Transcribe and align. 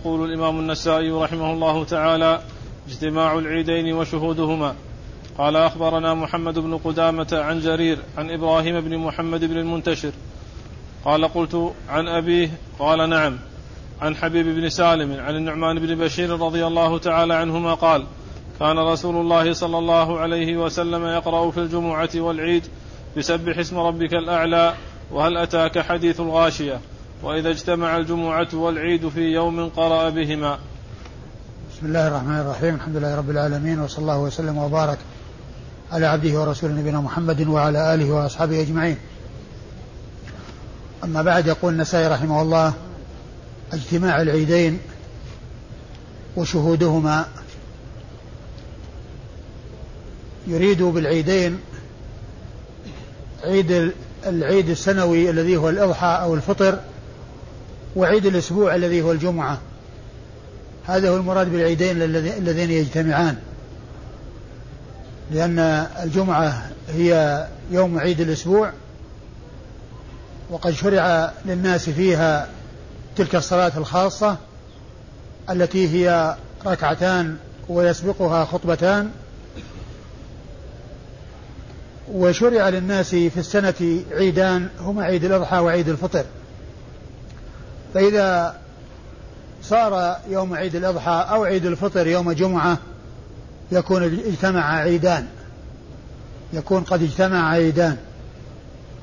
يقول 0.00 0.30
الإمام 0.30 0.58
النسائي 0.58 1.10
رحمه 1.10 1.52
الله 1.52 1.84
تعالى 1.84 2.40
اجتماع 2.88 3.38
العيدين 3.38 3.94
وشهودهما. 3.94 4.74
قال 5.38 5.56
أخبرنا 5.56 6.14
محمد 6.14 6.58
بن 6.58 6.78
قدامة 6.78 7.28
عن 7.32 7.60
جرير 7.60 7.98
عن 8.18 8.30
إبراهيم 8.30 8.80
بن 8.80 8.96
محمد 8.98 9.44
بن 9.44 9.56
المنتشر. 9.58 10.12
قال 11.04 11.24
قلت 11.24 11.72
عن 11.88 12.08
أبيه؟ 12.08 12.50
قال 12.78 13.10
نعم. 13.10 13.38
عن 14.00 14.16
حبيب 14.16 14.46
بن 14.46 14.68
سالم 14.68 15.20
عن 15.20 15.36
النعمان 15.36 15.78
بن 15.78 15.94
بشير 15.94 16.30
رضي 16.30 16.66
الله 16.66 16.98
تعالى 16.98 17.34
عنهما 17.34 17.74
قال 17.74 18.04
كان 18.60 18.78
رسول 18.78 19.16
الله 19.16 19.52
صلى 19.52 19.78
الله 19.78 20.18
عليه 20.18 20.56
وسلم 20.56 21.06
يقرأ 21.06 21.50
في 21.50 21.58
الجمعة 21.58 22.10
والعيد 22.14 22.66
بسبح 23.16 23.58
اسم 23.58 23.78
ربك 23.78 24.14
الأعلى 24.14 24.74
وهل 25.12 25.36
أتاك 25.36 25.78
حديث 25.78 26.20
الغاشية؟ 26.20 26.80
وإذا 27.22 27.50
اجتمع 27.50 27.96
الجمعة 27.96 28.48
والعيد 28.54 29.08
في 29.08 29.20
يوم 29.20 29.68
قرأ 29.68 30.10
بهما. 30.10 30.58
بسم 31.72 31.86
الله 31.86 32.08
الرحمن 32.08 32.40
الرحيم. 32.40 32.74
الحمد 32.74 32.96
لله 32.96 33.16
رب 33.16 33.30
العالمين 33.30 33.80
وصلى 33.80 34.02
الله 34.02 34.18
وسلم 34.18 34.58
وبارك 34.58 34.98
على 35.92 36.06
عبده 36.06 36.40
ورسوله 36.40 36.72
نبينا 36.72 37.00
محمد 37.00 37.48
وعلى 37.48 37.94
آله 37.94 38.12
وأصحابه 38.12 38.60
أجمعين. 38.60 38.96
أما 41.04 41.22
بعد 41.22 41.46
يقول 41.46 41.72
النسائي 41.72 42.08
رحمه 42.08 42.42
الله 42.42 42.72
اجتماع 43.72 44.22
العيدين 44.22 44.78
وشهودهما 46.36 47.26
يريد 50.46 50.82
بالعيدين 50.82 51.60
عيد 53.44 53.92
العيد 54.26 54.68
السنوي 54.68 55.30
الذي 55.30 55.56
هو 55.56 55.68
الأضحى 55.68 56.18
أو 56.22 56.34
الفطر 56.34 56.78
وعيد 57.96 58.26
الأسبوع 58.26 58.74
الذي 58.74 59.02
هو 59.02 59.12
الجمعة. 59.12 59.58
هذا 60.86 61.10
هو 61.10 61.16
المراد 61.16 61.52
بالعيدين 61.52 62.02
اللذين 62.02 62.70
يجتمعان. 62.70 63.36
لأن 65.30 65.58
الجمعة 66.02 66.70
هي 66.88 67.46
يوم 67.70 67.98
عيد 67.98 68.20
الأسبوع 68.20 68.72
وقد 70.50 70.72
شرع 70.72 71.32
للناس 71.46 71.90
فيها 71.90 72.48
تلك 73.16 73.34
الصلاة 73.34 73.72
الخاصة 73.76 74.36
التي 75.50 75.88
هي 75.88 76.36
ركعتان 76.66 77.36
ويسبقها 77.68 78.44
خطبتان. 78.44 79.10
وشرع 82.12 82.68
للناس 82.68 83.10
في 83.10 83.36
السنة 83.36 84.02
عيدان 84.12 84.68
هما 84.80 85.04
عيد 85.04 85.24
الأضحى 85.24 85.58
وعيد 85.58 85.88
الفطر. 85.88 86.24
فإذا 87.94 88.56
صار 89.62 90.16
يوم 90.28 90.54
عيد 90.54 90.76
الأضحى 90.76 91.26
أو 91.30 91.44
عيد 91.44 91.66
الفطر 91.66 92.06
يوم 92.06 92.32
جمعة 92.32 92.78
يكون 93.72 94.02
اجتمع 94.02 94.76
عيدان. 94.78 95.26
يكون 96.52 96.82
قد 96.82 97.02
اجتمع 97.02 97.50
عيدان. 97.50 97.96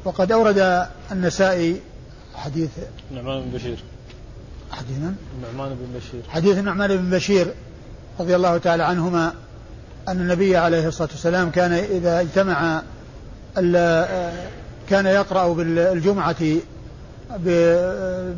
وقد 0.06 0.32
أورد 0.32 0.88
النسائي 1.12 1.82
حديث 2.36 2.70
نعمان 3.12 3.42
بن 3.42 3.58
بشير. 3.58 3.78
حديث 4.72 4.98
من؟ 4.98 5.16
نعمان 5.42 5.70
بن 5.70 6.00
بشير. 6.00 6.22
حديث 6.30 6.58
النعمان 6.58 6.98
بن 6.98 7.10
بشير 7.10 7.54
رضي 8.20 8.36
الله 8.36 8.58
تعالى 8.58 8.84
عنهما 8.84 9.34
أن 10.08 10.18
النبي 10.18 10.58
عليه 10.58 10.88
الصلاة 10.88 11.10
والسلام 11.12 11.50
كان 11.50 11.72
إذا 11.74 12.22
اجتمع 12.22 12.82
كان 14.90 15.06
يقرأ 15.06 15.54
بالجمعة 15.54 16.36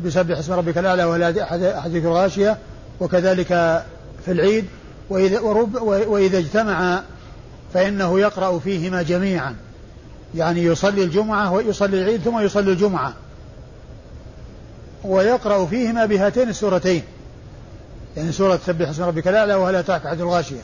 بسبح 0.04 0.38
اسم 0.38 0.52
ربك 0.52 0.78
الأعلى 0.78 1.04
ولا 1.04 1.46
حديث 1.80 2.04
الغاشية 2.04 2.58
وكذلك 3.00 3.48
في 4.24 4.32
العيد 4.32 4.64
وإذا, 5.10 5.40
وإذا 5.80 6.38
اجتمع 6.38 7.02
فإنه 7.74 8.20
يقرأ 8.20 8.58
فيهما 8.58 9.02
جميعا. 9.02 9.56
يعني 10.34 10.64
يصلي 10.64 11.04
الجمعة 11.04 11.52
ويصلي 11.52 12.02
العيد 12.02 12.20
ثم 12.20 12.40
يصلي 12.40 12.72
الجمعة. 12.72 13.14
ويقرأ 15.04 15.66
فيهما 15.66 16.06
بهاتين 16.06 16.48
السورتين. 16.48 17.02
يعني 18.16 18.32
سورة 18.32 18.60
سبح 18.66 18.88
اسم 18.88 19.02
ربك 19.02 19.28
الأعلى 19.28 19.54
وهل 19.54 19.76
أتاك 19.76 20.06
حديث 20.06 20.20
الغاشية. 20.20 20.62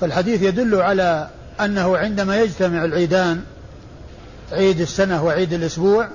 فالحديث 0.00 0.42
يدل 0.42 0.74
على 0.74 1.28
أنه 1.60 1.96
عندما 1.96 2.36
يجتمع 2.36 2.84
العيدان 2.84 3.42
عيد 4.52 4.80
السنة 4.80 5.24
وعيد 5.24 5.52
الأسبوع 5.52 6.08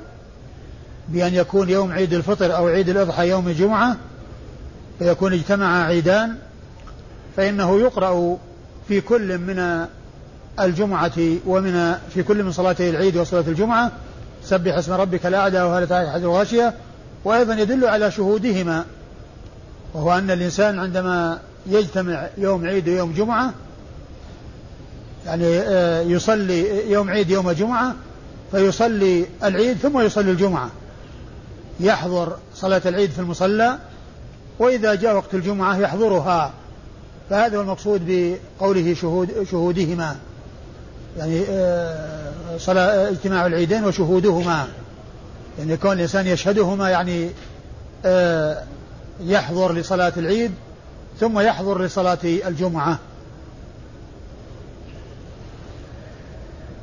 بأن 1.09 1.33
يكون 1.33 1.69
يوم 1.69 1.91
عيد 1.91 2.13
الفطر 2.13 2.55
أو 2.55 2.67
عيد 2.67 2.89
الأضحى 2.89 3.29
يوم 3.29 3.47
الجمعة 3.47 3.97
فيكون 4.99 5.33
اجتمع 5.33 5.85
عيدان 5.85 6.35
فإنه 7.37 7.79
يقرأ 7.79 8.37
في 8.87 9.01
كل 9.01 9.37
من 9.37 9.85
الجمعة 10.59 11.37
ومن 11.45 11.95
في 12.13 12.23
كل 12.23 12.43
من 12.43 12.51
صلاتي 12.51 12.89
العيد 12.89 13.17
وصلاة 13.17 13.43
الجمعة 13.47 13.91
سبح 14.43 14.77
اسم 14.77 14.93
ربك 14.93 15.25
الأعلى 15.25 15.61
وهل 15.61 15.87
تعالى 15.87 16.15
الغاشية. 16.15 16.73
وأيضا 17.25 17.53
يدل 17.53 17.85
على 17.85 18.11
شهودهما 18.11 18.85
وهو 19.93 20.17
أن 20.17 20.31
الإنسان 20.31 20.79
عندما 20.79 21.39
يجتمع 21.67 22.27
يوم 22.37 22.65
عيد 22.65 22.89
ويوم 22.89 23.13
جمعة 23.13 23.53
يعني 25.25 25.59
آه، 25.59 26.01
يصلي 26.01 26.91
يوم 26.91 27.09
عيد 27.09 27.29
يوم 27.29 27.51
جمعة 27.51 27.95
فيصلي 28.51 29.25
العيد 29.43 29.77
ثم 29.77 29.99
يصلي 29.99 30.31
الجمعة. 30.31 30.69
يحضر 31.79 32.37
صلاة 32.55 32.81
العيد 32.85 33.11
في 33.11 33.19
المصلى 33.19 33.77
وإذا 34.59 34.95
جاء 34.95 35.15
وقت 35.15 35.33
الجمعة 35.33 35.77
يحضرها. 35.77 36.53
فهذا 37.29 37.57
هو 37.57 37.61
المقصود 37.61 38.01
بقوله 38.07 38.93
شهود 38.93 39.47
شهودهما. 39.51 40.15
يعني 41.17 41.43
آه، 41.49 42.31
صلاة 42.57 43.09
اجتماع 43.09 43.45
العيدين 43.45 43.85
وشهودهما. 43.85 44.67
يعني 45.59 45.77
كون 45.77 45.91
الإنسان 45.91 46.27
يشهدهما 46.27 46.89
يعني 46.89 47.29
آه، 48.05 48.63
يحضر 49.19 49.73
لصلاة 49.73 50.13
العيد 50.17 50.51
ثم 51.19 51.39
يحضر 51.39 51.81
لصلاة 51.81 52.17
الجمعة. 52.23 52.99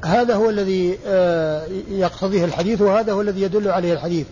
هذا 0.05 0.35
هو 0.35 0.51
الذي 0.51 0.99
آه، 1.07 1.67
يقتضيه 1.91 2.45
الحديث 2.45 2.81
وهذا 2.81 3.13
هو 3.13 3.21
الذي 3.21 3.43
يدل 3.43 3.69
عليه 3.69 3.93
الحديث. 3.93 4.27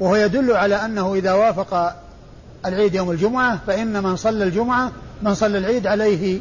وهو 0.00 0.16
يدل 0.16 0.52
على 0.52 0.74
أنه 0.74 1.14
إذا 1.14 1.32
وافق 1.32 1.96
العيد 2.66 2.94
يوم 2.94 3.10
الجمعة 3.10 3.58
فإن 3.66 4.02
من 4.02 4.16
صلى 4.16 4.44
الجمعة 4.44 4.92
من 5.22 5.34
صلى 5.34 5.58
العيد 5.58 5.86
عليه 5.86 6.40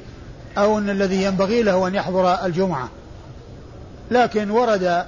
أو 0.57 0.77
أن 0.77 0.89
الذي 0.89 1.23
ينبغي 1.23 1.63
له 1.63 1.87
أن 1.87 1.95
يحضر 1.95 2.45
الجمعة. 2.45 2.89
لكن 4.11 4.49
ورد 4.49 5.05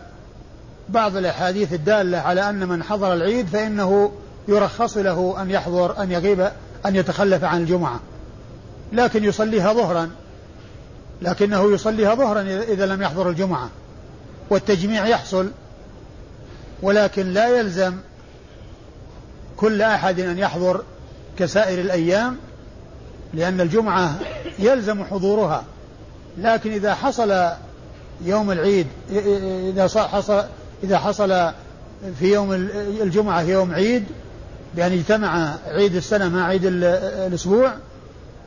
بعض 0.89 1.15
الأحاديث 1.15 1.73
الدالة 1.73 2.17
على 2.17 2.49
أن 2.49 2.67
من 2.67 2.83
حضر 2.83 3.13
العيد 3.13 3.47
فإنه 3.47 4.11
يرخص 4.47 4.97
له 4.97 5.41
أن 5.41 5.51
يحضر 5.51 6.03
أن 6.03 6.11
يغيب 6.11 6.47
أن 6.85 6.95
يتخلف 6.95 7.43
عن 7.43 7.61
الجمعة. 7.61 7.99
لكن 8.93 9.23
يصليها 9.23 9.73
ظهرا. 9.73 10.09
لكنه 11.21 11.73
يصليها 11.73 12.15
ظهرا 12.15 12.41
إذا 12.41 12.85
لم 12.85 13.01
يحضر 13.01 13.29
الجمعة. 13.29 13.69
والتجميع 14.49 15.07
يحصل. 15.07 15.51
ولكن 16.81 17.33
لا 17.33 17.59
يلزم 17.59 17.93
كل 19.61 19.81
أحد 19.81 20.19
أن 20.19 20.37
يحضر 20.37 20.81
كسائر 21.37 21.79
الأيام 21.79 22.37
لأن 23.33 23.61
الجمعة 23.61 24.19
يلزم 24.59 25.03
حضورها. 25.03 25.63
لكن 26.37 26.71
إذا 26.71 26.93
حصل 26.93 27.49
يوم 28.25 28.51
العيد 28.51 28.87
إذا 29.09 29.87
حصل 29.87 30.43
إذا 30.83 30.97
حصل 30.97 31.51
في 32.19 32.33
يوم 32.33 32.53
الجمعة 33.01 33.41
يوم 33.41 33.73
عيد 33.73 34.03
بأن 34.75 34.91
اجتمع 34.91 35.55
عيد 35.67 35.95
السنة 35.95 36.29
مع 36.29 36.45
عيد 36.45 36.65
الأسبوع 36.65 37.73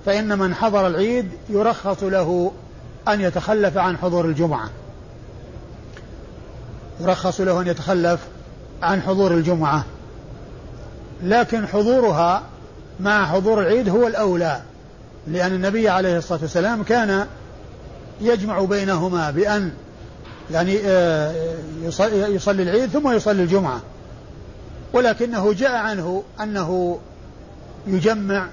فإن 0.06 0.38
من 0.38 0.55
حضر 0.55 0.87
العيد 0.87 1.28
يرخص 1.49 2.02
له 2.02 2.52
أن 3.08 3.20
يتخلف 3.20 3.78
عن 3.78 3.96
حضور 3.96 4.25
الجمعة. 4.25 4.70
يرخص 7.00 7.40
له 7.40 7.60
أن 7.60 7.67
يتخلف 7.67 8.20
عن 8.82 9.02
حضور 9.02 9.34
الجمعة. 9.34 9.84
لكن 11.22 11.66
حضورها 11.66 12.43
مع 13.00 13.26
حضور 13.26 13.62
العيد 13.62 13.88
هو 13.88 14.06
الأولى 14.06 14.61
لأن 15.26 15.52
النبي 15.52 15.88
عليه 15.88 16.19
الصلاة 16.19 16.40
والسلام 16.43 16.82
كان 16.82 17.26
يجمع 18.20 18.61
بينهما 18.61 19.31
بأن 19.31 19.72
يعني 20.50 20.78
آه، 20.84 21.34
يصلي 22.28 22.62
العيد 22.62 22.90
ثم 22.90 23.12
يصلي 23.12 23.43
الجمعة. 23.43 23.81
ولكنه 24.93 25.52
جاء 25.52 25.76
عنه 25.76 26.22
أنه 26.40 26.99
يجمع 27.87 28.46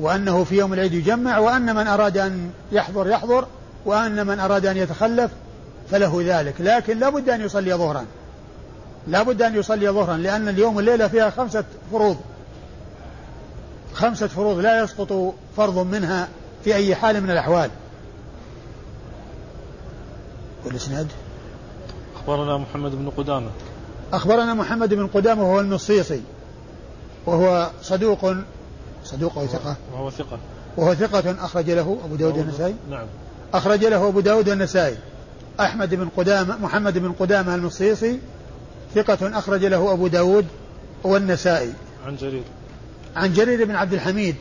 وأنه 0.00 0.44
في 0.44 0.56
يوم 0.56 0.72
العيد 0.72 0.94
يجمع 0.94 1.38
وأن 1.38 1.74
من 1.74 1.86
أراد 1.86 2.18
أن 2.18 2.50
يحضر 2.72 3.08
يحضر 3.08 3.46
وأن 3.84 4.26
من 4.26 4.40
أراد 4.40 4.66
أن 4.66 4.76
يتخلف 4.76 5.30
فله 5.90 6.22
ذلك 6.24 6.54
لكن 6.60 6.98
لا 6.98 7.08
بد 7.08 7.28
أن 7.28 7.40
يصلي 7.40 7.74
ظهرا. 7.74 8.04
لا 9.08 9.22
بد 9.22 9.42
أن 9.42 9.54
يصلي 9.54 9.90
ظهرا 9.90 10.16
لأن 10.16 10.48
اليوم 10.48 10.78
الليلة 10.78 11.08
فيها 11.08 11.30
خمسة 11.30 11.64
فروض. 11.92 12.16
خمسة 13.94 14.26
فروض 14.26 14.58
لا 14.58 14.84
يسقط 14.84 15.34
فرض 15.56 15.78
منها 15.78 16.28
في 16.64 16.74
أي 16.74 16.94
حال 16.94 17.20
من 17.20 17.30
الأحوال. 17.30 17.70
والإسناد 20.64 21.06
أخبرنا 22.16 22.58
محمد 22.58 22.90
بن 22.90 23.10
قدامة. 23.10 23.50
أخبرنا 24.12 24.54
محمد 24.54 24.94
بن 24.94 25.06
قدامة 25.06 25.42
وهو 25.42 25.60
المصيصي 25.60 26.22
وهو 27.26 27.70
صدوق 27.82 28.34
صدوق 29.04 29.38
أو 29.38 29.46
ثقة؟ 29.46 29.76
وهو 29.92 30.10
ثقة. 30.10 30.38
وهو 30.76 30.94
ثقة 30.94 31.44
أخرج 31.44 31.70
له 31.70 31.98
أبو 32.04 32.16
داود 32.16 32.38
النسائي؟ 32.38 32.74
نعم. 32.90 33.06
أخرج 33.54 33.84
له 33.84 34.08
أبو 34.08 34.20
داود 34.20 34.48
النسائي. 34.48 34.96
أحمد 35.60 35.94
بن 35.94 36.08
قدامة 36.16 36.56
محمد 36.56 36.98
بن 36.98 37.12
قدامة 37.12 37.54
المصيصي 37.54 38.18
ثقة 38.94 39.38
أخرج 39.38 39.64
له 39.64 39.92
أبو 39.92 40.06
داود 40.06 40.46
والنسائي. 41.04 41.72
عن 42.06 42.16
جرير. 42.16 42.42
عن 43.16 43.32
جرير 43.32 43.64
بن 43.64 43.74
عبد 43.74 43.92
الحميد 43.92 44.36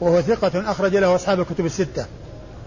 وهو 0.00 0.20
ثقة 0.20 0.70
أخرج 0.70 0.96
له 0.96 1.14
أصحاب 1.14 1.40
الكتب 1.40 1.66
الستة. 1.66 2.06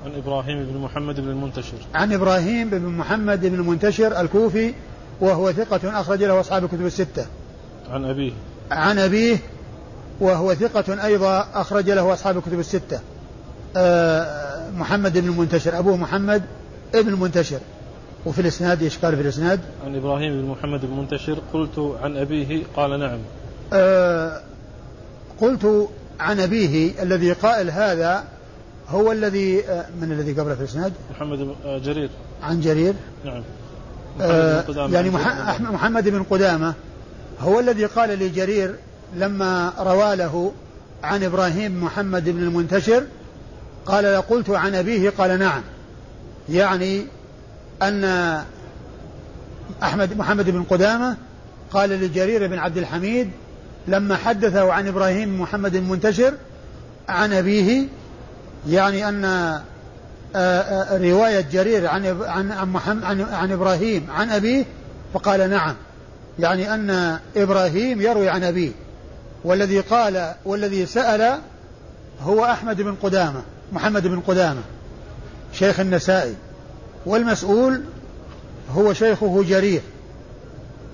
عن 0.06 0.16
إبراهيم 0.16 0.66
بن 0.66 0.78
محمد 0.78 1.20
بن 1.20 1.30
المنتشر. 1.30 1.78
عن 1.96 2.14
إبراهيم 2.14 2.70
بن 2.70 2.82
محمد 2.82 3.46
بن 3.46 3.56
المنتشر 3.56 4.22
الكوفي 4.22 4.74
وهو 5.22 5.52
ثقة 5.52 6.00
أخرج 6.00 6.24
له 6.24 6.40
أصحاب 6.40 6.64
الكتب 6.64 6.86
الستة. 6.86 7.26
عن 7.90 8.06
أبيه. 8.06 8.32
عن 8.72 9.00
أبيه 9.00 9.38
وهو 10.20 10.54
ثقة 10.54 11.06
أيضا 11.06 11.48
أخرج 11.54 11.90
له 11.90 12.14
أصحاب 12.14 12.38
الكتب 12.38 12.60
الستة. 12.60 13.00
آه، 13.76 14.70
محمد 14.72 15.18
بن 15.18 15.30
المنتشر 15.30 15.80
أبوه 15.80 15.98
محمد 15.98 16.44
ابن 16.96 17.10
المنتشر. 17.10 17.60
وفي 18.26 18.42
الإسناد 18.42 18.84
إشكال 18.84 19.16
في 19.16 19.22
الإسناد؟ 19.22 19.60
عن 19.86 19.96
إبراهيم 19.96 20.42
بن 20.42 20.48
محمد 20.48 20.82
بن 20.82 20.88
المنتشر 20.88 21.40
قلت 21.54 21.96
عن 22.02 22.18
أبيه 22.18 22.64
قال 22.76 23.00
نعم. 23.00 23.20
آه 23.74 24.42
قلت 25.42 25.90
عن 26.20 26.40
أبيه 26.40 27.04
الذي 27.04 27.32
قائل 27.32 27.70
هذا 27.70 28.24
هو 28.90 29.12
الذي 29.12 29.66
آه 29.66 29.86
من 30.02 30.12
الذي 30.12 30.34
قبله 30.34 30.56
في 30.56 30.62
الإسناد؟ 30.62 30.94
محمد 31.16 31.38
بن 31.38 31.56
آه 31.66 31.78
جرير. 31.78 32.10
عن 32.44 32.62
جرير. 32.62 32.94
نعم. 33.26 33.44
آه 34.22 34.64
يعني 34.92 35.10
محمد 35.60 36.10
بن 36.10 36.24
قدامة 36.24 36.74
هو 37.40 37.60
الذي 37.60 37.86
قال 37.86 38.10
لجرير 38.10 38.76
لما 39.16 39.74
روى 39.80 40.16
له 40.16 40.52
عن 41.04 41.24
إبراهيم 41.24 41.84
محمد 41.84 42.30
بن 42.30 42.44
المنتشر 42.44 43.04
قال 43.86 44.06
قلت 44.06 44.50
عن 44.50 44.76
أبيه 44.76 45.10
قال 45.10 45.40
نعم. 45.40 45.62
يعني 46.50 47.06
أن 47.82 48.04
أحمد 49.84 50.18
محمد 50.18 50.50
بن 50.50 50.64
قدامة 50.64 51.18
قال 51.72 51.90
لجرير 51.90 52.48
بن 52.48 52.60
عبد 52.60 52.78
الحميد 52.78 53.32
لما 53.88 54.16
حدثه 54.16 54.74
عن 54.74 54.88
إبراهيم 54.88 55.42
محمد 55.42 55.76
المنتشر 55.76 56.34
عن 57.10 57.34
أبيه 57.34 57.88
يعني 58.68 59.10
أن 59.10 59.24
رواية 60.92 61.42
جرير 61.52 61.88
عن 61.88 62.06
عن 62.24 62.52
عن, 63.04 63.22
عن 63.22 63.52
إبراهيم 63.52 64.08
عن 64.12 64.30
أبيه 64.30 64.66
فقال 65.14 65.50
نعم. 65.50 65.76
يعني 66.40 66.74
أن 66.74 67.20
إبراهيم 67.36 68.02
يروي 68.02 68.30
عن 68.30 68.44
أبيه. 68.44 68.72
والذي 69.44 69.80
قال 69.80 70.34
والذي 70.46 70.86
سأل 70.86 71.40
هو 72.22 72.46
أحمد 72.46 72.82
بن 72.82 72.96
قدامة 72.96 73.42
محمد 73.74 74.08
بن 74.08 74.20
قدامة 74.20 74.62
شيخ 75.54 75.80
النسائي. 75.80 76.36
والمسؤول 77.08 77.82
هو 78.76 78.94
شيخه 78.94 79.44
جرير. 79.44 79.82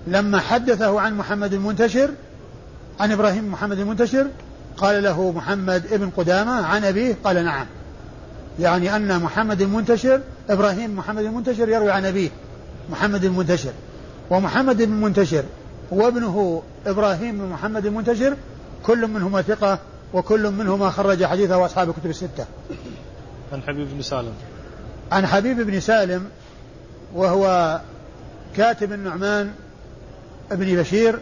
لما 0.07 0.39
حدثه 0.39 0.99
عن 0.99 1.17
محمد 1.17 1.53
المنتشر 1.53 2.09
عن 2.99 3.11
إبراهيم 3.11 3.51
محمد 3.51 3.79
المنتشر 3.79 4.27
قال 4.77 5.03
له 5.03 5.31
محمد 5.31 5.93
ابن 5.93 6.09
قدامة 6.09 6.51
عن 6.51 6.83
أبيه 6.83 7.17
قال 7.23 7.45
نعم. 7.45 7.65
يعني 8.59 8.95
أن 8.95 9.19
محمد 9.19 9.61
المنتشر 9.61 10.21
إبراهيم 10.49 10.95
محمد 10.95 11.23
المنتشر 11.23 11.69
يروي 11.69 11.91
عن 11.91 12.05
أبيه 12.05 12.29
محمد 12.89 13.23
المنتشر. 13.23 13.71
ومحمد 14.29 14.77
بن 14.77 14.83
المنتشر 14.83 15.43
وابنه 15.91 16.63
إبراهيم 16.85 17.37
بن 17.37 17.45
محمد 17.45 17.85
المنتشر 17.85 18.35
كل 18.85 19.07
منهما 19.07 19.41
ثقة 19.41 19.79
وكل 20.13 20.51
منهما 20.51 20.89
خرج 20.89 21.25
حديثه 21.25 21.65
أصحاب 21.65 21.89
الكتب 21.89 22.09
الستة. 22.09 22.45
عن 23.53 23.61
حبيب 23.61 23.87
بن 23.93 24.01
سالم. 24.01 24.33
عن 25.13 25.27
حبيب 25.27 25.61
بن 25.61 25.79
سالم 25.79 26.25
وهو 27.15 27.79
كاتب 28.57 28.93
النعمان 28.93 29.51
بن 30.51 30.75
بشير 30.75 31.19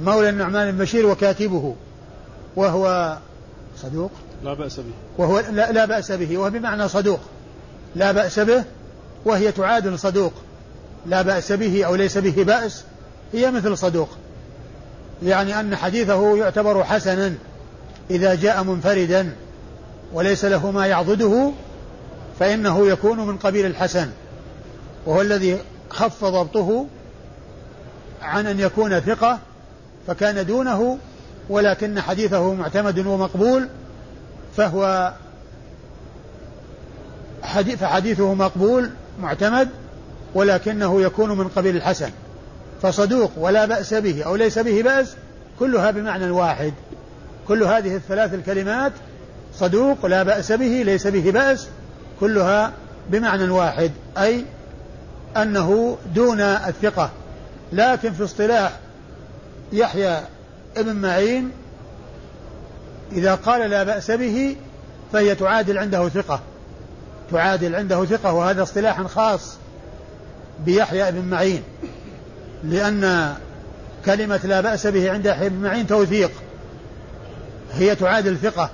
مولى 0.00 0.28
النعمان 0.28 0.70
بن 0.70 0.78
بشير 0.78 1.06
وكاتبه 1.06 1.74
وهو 2.56 3.16
صدوق؟ 3.82 4.10
لا 4.44 4.54
بأس 4.54 4.76
به. 4.76 4.92
وهو 5.18 5.42
لا, 5.52 5.72
لا 5.72 5.84
بأس 5.84 6.12
به 6.12 6.38
وهو 6.38 6.50
بمعنى 6.50 6.88
صدوق. 6.88 7.20
لا 7.96 8.12
بأس 8.12 8.38
به 8.40 8.64
وهي 9.24 9.52
تعادل 9.52 9.98
صدوق 9.98 10.32
لا 11.06 11.22
بأس 11.22 11.52
به 11.52 11.84
أو 11.84 11.94
ليس 11.94 12.18
به 12.18 12.44
بأس 12.44 12.84
هي 13.32 13.50
مثل 13.50 13.78
صدوق. 13.78 14.08
يعني 15.22 15.60
أن 15.60 15.76
حديثه 15.76 16.36
يعتبر 16.36 16.84
حسنا 16.84 17.34
إذا 18.10 18.34
جاء 18.34 18.64
منفردا 18.64 19.32
وليس 20.12 20.44
له 20.44 20.70
ما 20.70 20.86
يعضده 20.86 21.52
فإنه 22.38 22.86
يكون 22.86 23.26
من 23.26 23.36
قبيل 23.36 23.66
الحسن 23.66 24.10
وهو 25.06 25.20
الذي 25.20 25.58
خف 25.90 26.24
ضبطه 26.24 26.86
عن 28.22 28.46
أن 28.46 28.60
يكون 28.60 29.00
ثقة 29.00 29.38
فكان 30.06 30.46
دونه 30.46 30.98
ولكن 31.48 32.00
حديثه 32.00 32.54
معتمد 32.54 33.06
ومقبول 33.06 33.68
فهو 34.56 35.12
حديث 37.42 37.78
فحديثه 37.78 38.34
مقبول 38.34 38.90
معتمد 39.20 39.68
ولكنه 40.34 41.02
يكون 41.02 41.38
من 41.38 41.48
قبيل 41.48 41.76
الحسن. 41.76 42.10
فصدوق 42.82 43.30
ولا 43.36 43.66
بأس 43.66 43.94
به 43.94 44.22
أو 44.22 44.36
ليس 44.36 44.58
به 44.58 44.82
بأس 44.82 45.14
كلها 45.58 45.90
بمعنى 45.90 46.30
واحد. 46.30 46.72
كل 47.48 47.62
هذه 47.62 47.96
الثلاث 47.96 48.34
الكلمات 48.34 48.92
صدوق 49.54 50.06
لا 50.06 50.22
بأس 50.22 50.52
به 50.52 50.82
ليس 50.86 51.06
به 51.06 51.30
بأس. 51.30 51.68
كلها 52.20 52.72
بمعنى 53.10 53.48
واحد 53.48 53.90
أي 54.18 54.44
أنه 55.36 55.98
دون 56.14 56.40
الثقة. 56.40 57.10
لكن 57.72 58.12
في 58.12 58.24
اصطلاح 58.24 58.72
يحيى 59.72 60.20
ابن 60.76 60.96
معين 60.96 61.50
إذا 63.12 63.34
قال 63.34 63.70
لا 63.70 63.82
بأس 63.82 64.10
به 64.10 64.56
فهي 65.12 65.34
تعادل 65.34 65.78
عنده 65.78 66.08
ثقة. 66.08 66.40
تعادل 67.30 67.74
عنده 67.74 68.04
ثقة 68.04 68.32
وهذا 68.32 68.62
اصطلاح 68.62 69.02
خاص 69.02 69.56
بيحيى 70.64 71.12
بن 71.12 71.28
معين 71.28 71.62
لأن 72.64 73.34
كلمة 74.06 74.40
لا 74.44 74.60
بأس 74.60 74.86
به 74.86 75.12
عند 75.12 75.26
يحيى 75.26 75.48
بن 75.48 75.62
معين 75.62 75.86
توثيق 75.86 76.30
هي 77.72 77.94
تعادل 77.94 78.36
ثقة. 78.36 78.70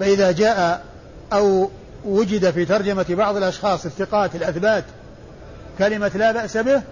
فإذا 0.00 0.32
جاء 0.32 0.84
أو 1.32 1.70
وجد 2.04 2.50
في 2.50 2.64
ترجمة 2.64 3.06
بعض 3.08 3.36
الأشخاص 3.36 3.84
الثقات 3.84 4.34
الأثبات 4.34 4.84
كلمة 5.78 6.10
لا 6.14 6.32
بأس 6.32 6.56
به 6.56 6.82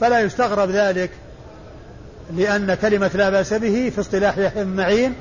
فلا 0.00 0.20
يستغرب 0.20 0.70
ذلك 0.70 1.10
لأن 2.36 2.74
كلمة 2.74 3.10
لا 3.14 3.30
بأس 3.30 3.54
به 3.54 3.92
في 3.94 4.00
اصطلاح 4.00 4.38
يحيى 4.38 4.64
بن 4.64 4.76
معين 4.76 5.14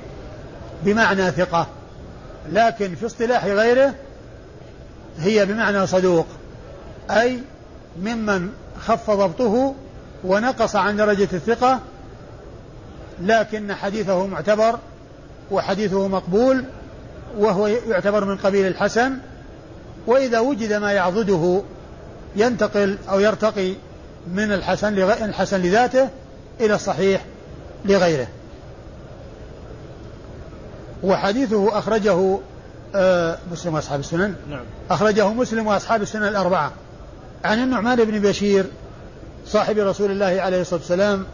بمعنى 0.84 1.32
ثقة 1.32 1.68
لكن 2.52 2.96
في 2.96 3.06
اصطلاح 3.06 3.46
غيره 3.46 3.94
هي 5.20 5.46
بمعنى 5.46 5.88
صدوق 5.88 6.28
أي 7.10 7.40
ممن 8.02 8.50
خف 8.80 9.12
ضبطه 9.12 9.76
ونقص 10.24 10.76
عن 10.76 10.98
درجة 10.98 11.28
الثقة 11.34 11.80
لكن 13.22 13.74
حديثه 13.74 14.26
معتبر 14.26 14.80
وحديثه 15.52 16.08
مقبول 16.08 16.66
وهو 17.38 17.68
يعتبر 17.68 18.26
من 18.26 18.38
قبيل 18.38 18.68
الحسن 18.68 19.18
وإذا 20.08 20.40
وجد 20.40 20.74
ما 20.74 20.92
يعضده 20.92 21.62
ينتقل 22.36 22.98
أو 23.10 23.20
يرتقي 23.20 23.74
من 24.34 24.52
الحسن 24.52 25.00
الحسن 25.00 25.62
لذاته 25.62 26.10
إلى 26.60 26.76
الصحيح 26.76 27.26
لغيره. 27.86 28.28
وحديثه 31.04 31.78
أخرجه 31.78 32.40
آه 32.96 33.38
مسلم 33.52 33.74
وأصحاب 33.74 34.00
السنن؟ 34.00 34.36
نعم. 34.50 34.64
أخرجه 34.90 35.30
مسلم 35.30 35.68
وأصحاب 35.68 36.02
السنن 36.02 36.28
الأربعة. 36.28 36.72
عن 37.46 37.64
النعمان 37.64 38.06
بن 38.06 38.20
بشير 38.20 38.66
صاحب 39.48 39.78
رسول 39.78 40.12
الله 40.12 40.42
عليه 40.42 40.62
الصلاة 40.62 40.80
والسلام 40.80 41.26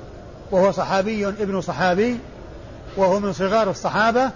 وهو 0.52 0.72
صحابي 0.72 1.28
ابن 1.28 1.62
صحابي 1.62 2.18
وهو 2.98 3.20
من 3.20 3.34
صغار 3.34 3.70
الصحابة 3.70 4.32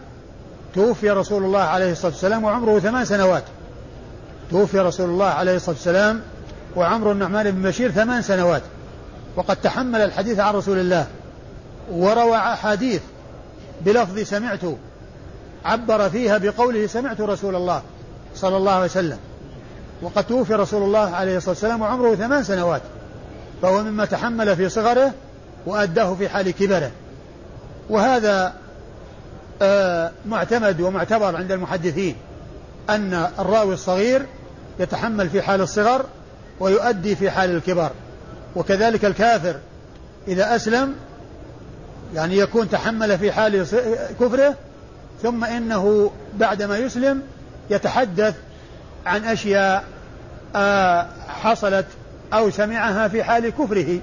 توفي 0.76 1.10
رسول 1.10 1.44
الله 1.44 1.60
عليه 1.60 1.92
الصلاة 1.92 2.12
والسلام 2.12 2.44
وعمره 2.44 2.80
ثمان 2.80 3.06
سنوات. 3.06 3.44
توفي 4.52 4.80
رسول 4.80 5.10
الله 5.10 5.26
عليه 5.26 5.56
الصلاة 5.56 5.76
والسلام 5.76 6.22
وعمر 6.76 7.12
النعمان 7.12 7.52
بن 7.52 7.62
بشير 7.62 7.92
ثمان 7.92 8.22
سنوات. 8.22 8.62
وقد 9.36 9.56
تحمل 9.56 10.02
الحديث 10.02 10.40
عن 10.40 10.54
رسول 10.54 10.80
الله 10.80 11.08
وروى 11.92 12.38
أحاديث 12.38 13.02
بلفظ 13.86 14.20
سمعت 14.20 14.60
عبر 15.66 16.10
فيها 16.10 16.38
بقوله 16.38 16.88
سمعت 16.88 17.22
رسول 17.22 17.56
الله 17.56 17.82
صلى 18.36 18.58
الله 18.58 18.72
عليه 18.72 18.86
وسلم. 18.86 19.18
وقد 20.02 20.24
توفي 20.24 20.54
رسول 20.54 20.84
الله 20.84 21.16
عليه 21.16 21.38
الصلاة 21.38 21.52
والسلام 21.52 21.82
وعمره 21.82 22.16
ثمان 22.16 22.44
سنوات. 22.44 22.82
فهو 23.62 23.84
مما 23.84 24.06
تحمل 24.06 24.56
في 24.56 24.70
صغره 24.70 25.14
وأداه 25.66 26.16
في 26.16 26.30
حال 26.30 26.52
كبره. 26.52 26.92
وهذا 27.90 28.54
معتمد 30.26 30.82
ومعتبر 30.82 31.36
عند 31.36 31.52
المحدثين 31.52 32.16
أن 32.90 33.28
الراوي 33.40 33.74
الصغير 33.74 34.26
يتحمل 34.80 35.30
في 35.30 35.42
حال 35.42 35.62
الصغر 35.62 36.06
ويؤدي 36.60 37.16
في 37.16 37.32
حال 37.32 37.56
الكبر 37.56 37.92
وكذلك 38.56 39.06
الكافر 39.06 39.56
إذا 40.28 40.56
أسلم 40.56 40.96
يعني 42.16 42.38
يكون 42.38 42.70
تحمل 42.70 43.18
في 43.18 43.32
حال 43.32 43.66
كفره 44.20 44.56
ثم 45.22 45.44
إنه 45.44 46.12
بعدما 46.40 46.78
يسلم 46.78 47.22
يتحدث 47.70 48.36
عن 49.06 49.26
أشياء 49.26 49.84
آه، 50.56 51.08
حصلت 51.28 51.86
أو 52.34 52.50
سمعها 52.50 53.08
في 53.08 53.24
حال 53.24 53.50
كفره. 53.50 54.00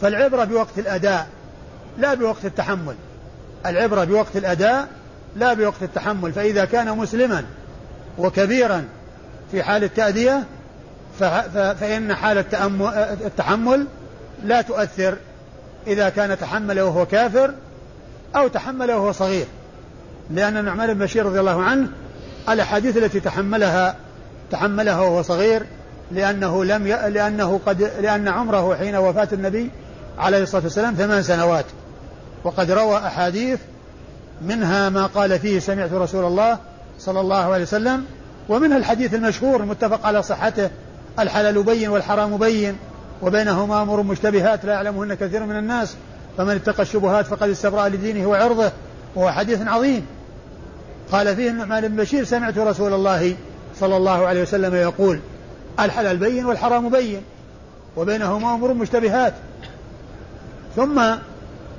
فالعبرة 0.00 0.44
بوقت 0.44 0.78
الأداء 0.78 1.26
لا 1.98 2.14
بوقت 2.14 2.44
التحمل. 2.44 2.94
العبرة 3.66 4.04
بوقت 4.04 4.36
الأداء 4.36 4.88
لا 5.36 5.54
بوقت 5.54 5.82
التحمل. 5.82 6.32
فإذا 6.32 6.64
كان 6.64 6.98
مسلما 6.98 7.44
وكبيرا 8.18 8.84
في 9.50 9.62
حال 9.62 9.84
التأدية 9.84 10.44
فإن 11.18 12.14
حال 12.14 12.44
التحمل 13.26 13.86
لا 14.44 14.62
تؤثر. 14.62 15.16
إذا 15.86 16.08
كان 16.08 16.38
تحمل 16.38 16.80
وهو 16.80 17.06
كافر 17.06 17.54
أو 18.36 18.48
تحمل 18.48 18.92
وهو 18.92 19.12
صغير. 19.12 19.46
لأن 20.30 20.56
النعمان 20.56 20.94
بن 20.94 21.04
بشير 21.04 21.26
رضي 21.26 21.40
الله 21.40 21.62
عنه 21.62 21.88
الأحاديث 22.48 22.96
التي 22.96 23.20
تحملها 23.20 23.96
تحملها 24.50 25.00
وهو 25.00 25.22
صغير 25.22 25.62
لأنه 26.12 26.64
لم 26.64 26.86
ي... 26.86 27.10
لأنه 27.10 27.60
قد 27.66 27.82
لأن 27.82 28.28
عمره 28.28 28.76
حين 28.76 28.96
وفاة 28.96 29.28
النبي 29.32 29.70
عليه 30.18 30.42
الصلاة 30.42 30.62
والسلام 30.62 30.94
ثمان 30.94 31.22
سنوات. 31.22 31.64
وقد 32.48 32.70
روى 32.70 32.98
أحاديث 32.98 33.58
منها 34.42 34.88
ما 34.88 35.06
قال 35.06 35.38
فيه 35.38 35.58
سمعت 35.58 35.92
رسول 35.92 36.24
الله 36.24 36.58
صلى 36.98 37.20
الله 37.20 37.36
عليه 37.36 37.62
وسلم 37.62 38.04
ومنها 38.48 38.76
الحديث 38.76 39.14
المشهور 39.14 39.60
المتفق 39.60 40.06
على 40.06 40.22
صحته 40.22 40.70
الحلال 41.18 41.62
بين 41.62 41.88
والحرام 41.88 42.36
بين 42.36 42.76
وبينهما 43.22 43.82
أمور 43.82 44.02
مشتبهات 44.02 44.64
لا 44.64 44.72
يعلمهن 44.72 45.14
كثير 45.14 45.44
من 45.44 45.56
الناس 45.56 45.96
فمن 46.38 46.54
اتقى 46.54 46.82
الشبهات 46.82 47.26
فقد 47.26 47.48
استبرأ 47.48 47.88
لدينه 47.88 48.26
وعرضه 48.28 48.72
وهو 49.14 49.30
حديث 49.30 49.62
عظيم. 49.66 50.06
قال 51.12 51.36
فيه 51.36 51.50
النعمان 51.50 51.88
بن 51.88 51.96
بشير 51.96 52.24
سمعت 52.24 52.58
رسول 52.58 52.92
الله 52.92 53.36
صلى 53.80 53.96
الله 53.96 54.26
عليه 54.26 54.42
وسلم 54.42 54.74
يقول 54.74 55.20
الحلال 55.80 56.16
بين 56.16 56.46
والحرام 56.46 56.88
بين 56.88 57.22
وبينهما 57.96 58.54
أمور 58.54 58.72
مشتبهات. 58.72 59.34
ثم 60.76 61.02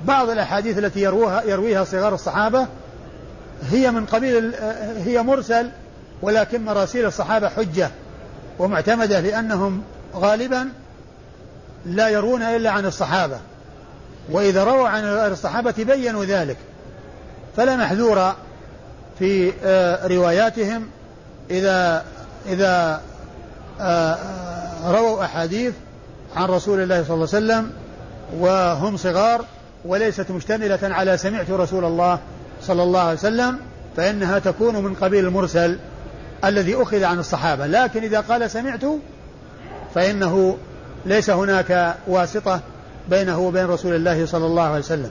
بعض 0.05 0.29
الأحاديث 0.29 0.77
التي 0.77 1.01
يروها 1.01 1.43
يرويها 1.43 1.83
صغار 1.83 2.13
الصحابة 2.13 2.67
هي 3.71 3.91
من 3.91 4.05
قبيل 4.05 4.53
هي 5.05 5.23
مرسل 5.23 5.69
ولكن 6.21 6.65
مراسيل 6.65 7.05
الصحابة 7.05 7.49
حجة 7.49 7.89
ومعتمدة 8.59 9.19
لأنهم 9.19 9.81
غالبا 10.15 10.69
لا 11.85 12.09
يروون 12.09 12.41
إلا 12.41 12.69
عن 12.69 12.85
الصحابة. 12.85 13.39
وإذا 14.31 14.63
رووا 14.63 14.87
عن 14.87 15.03
الصحابة 15.03 15.73
بينوا 15.77 16.25
ذلك. 16.25 16.57
فلا 17.57 17.75
محذور 17.75 18.33
في 19.19 19.53
آه، 19.63 20.07
رواياتهم. 20.07 20.87
إذا 21.51 22.05
إذا 22.45 23.01
آه، 23.81 24.13
آه، 24.13 24.91
رووا 24.91 25.23
أحاديث 25.25 25.73
عن 26.35 26.49
رسول 26.49 26.79
الله 26.79 27.03
صلى 27.03 27.13
الله 27.13 27.27
عليه 27.33 27.45
وسلم 27.45 27.71
وهم 28.39 28.97
صغار 28.97 29.45
وليست 29.85 30.31
مشتملة 30.31 30.79
على 30.81 31.17
سمعت 31.17 31.49
رسول 31.49 31.85
الله 31.85 32.19
صلى 32.61 32.83
الله 32.83 32.99
عليه 32.99 33.13
وسلم 33.13 33.59
فإنها 33.97 34.39
تكون 34.39 34.75
من 34.75 34.93
قبيل 34.93 35.25
المرسل 35.25 35.77
الذي 36.45 36.75
أخذ 36.75 37.03
عن 37.03 37.19
الصحابة. 37.19 37.67
لكن 37.67 38.03
إذا 38.03 38.19
قال 38.19 38.51
سمعت 38.51 38.83
فإنه 39.95 40.57
ليس 41.05 41.29
هناك 41.29 41.95
واسطة 42.07 42.61
بينه 43.09 43.39
وبين 43.39 43.65
رسول 43.65 43.95
الله 43.95 44.25
صلى 44.25 44.45
الله 44.45 44.63
عليه 44.63 44.79
وسلم. 44.79 45.09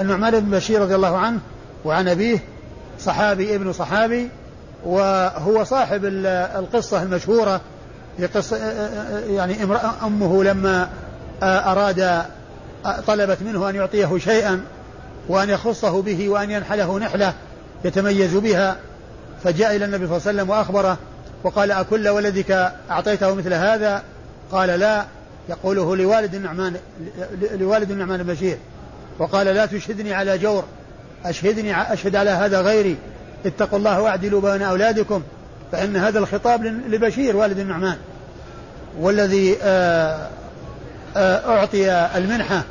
النعمان 0.00 0.40
بن 0.40 0.50
بشير 0.50 0.80
رضي 0.82 0.94
الله 0.94 1.16
عنه 1.16 1.38
وعن 1.84 2.08
أبيه 2.08 2.38
صحابي 3.00 3.54
ابن 3.54 3.72
صحابي 3.72 4.28
وهو 4.84 5.64
صاحب 5.64 6.00
القصة 6.04 7.02
المشهورة 7.02 7.60
يعني 9.28 9.56
أمه 10.02 10.44
لما 10.44 10.88
أراد 11.42 12.22
طلبت 13.06 13.42
منه 13.42 13.68
أن 13.70 13.74
يعطيه 13.74 14.18
شيئا 14.18 14.60
وأن 15.28 15.50
يخصه 15.50 16.02
به 16.02 16.28
وأن 16.28 16.50
ينحله 16.50 16.98
نحلة 16.98 17.34
يتميز 17.84 18.34
بها 18.34 18.76
فجاء 19.44 19.76
إلى 19.76 19.84
النبي 19.84 20.06
صلى 20.06 20.16
الله 20.16 20.28
عليه 20.28 20.38
وسلم 20.38 20.50
وأخبره 20.50 20.98
وقال 21.44 21.70
أكل 21.70 22.08
ولدك 22.08 22.72
أعطيته 22.90 23.34
مثل 23.34 23.52
هذا؟ 23.52 24.02
قال 24.52 24.68
لا 24.68 25.04
يقوله 25.48 25.96
لوالد 25.96 26.34
النعمان 26.34 26.76
لوالد 27.52 27.90
النعمان 27.90 28.22
بشير 28.22 28.58
وقال 29.18 29.46
لا 29.46 29.66
تشهدني 29.66 30.14
على 30.14 30.38
جور 30.38 30.64
أشهدني 31.24 31.92
أشهد 31.92 32.16
على 32.16 32.30
هذا 32.30 32.60
غيري 32.60 32.96
اتقوا 33.46 33.78
الله 33.78 34.00
واعدلوا 34.00 34.40
بين 34.40 34.62
أولادكم 34.62 35.22
فإن 35.72 35.96
هذا 35.96 36.18
الخطاب 36.18 36.64
لبشير 36.64 37.36
والد 37.36 37.58
النعمان 37.58 37.96
والذي 39.00 39.56
آه، 39.62 40.28
أعطي 41.16 41.90
المنحة 41.92 42.64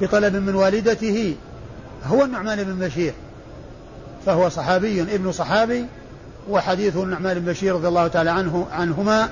بطلب 0.00 0.36
من 0.36 0.54
والدته 0.54 1.36
هو 2.04 2.24
النعمان 2.24 2.64
بن 2.64 2.86
بشير 2.86 3.12
فهو 4.26 4.48
صحابي 4.48 5.02
ابن 5.02 5.32
صحابي 5.32 5.86
وحديث 6.50 6.96
النعمان 6.96 7.38
بن 7.38 7.52
بشير 7.52 7.74
رضي 7.74 7.88
الله 7.88 8.08
تعالى 8.08 8.30
عنه 8.30 8.66
عنهما 8.72 9.28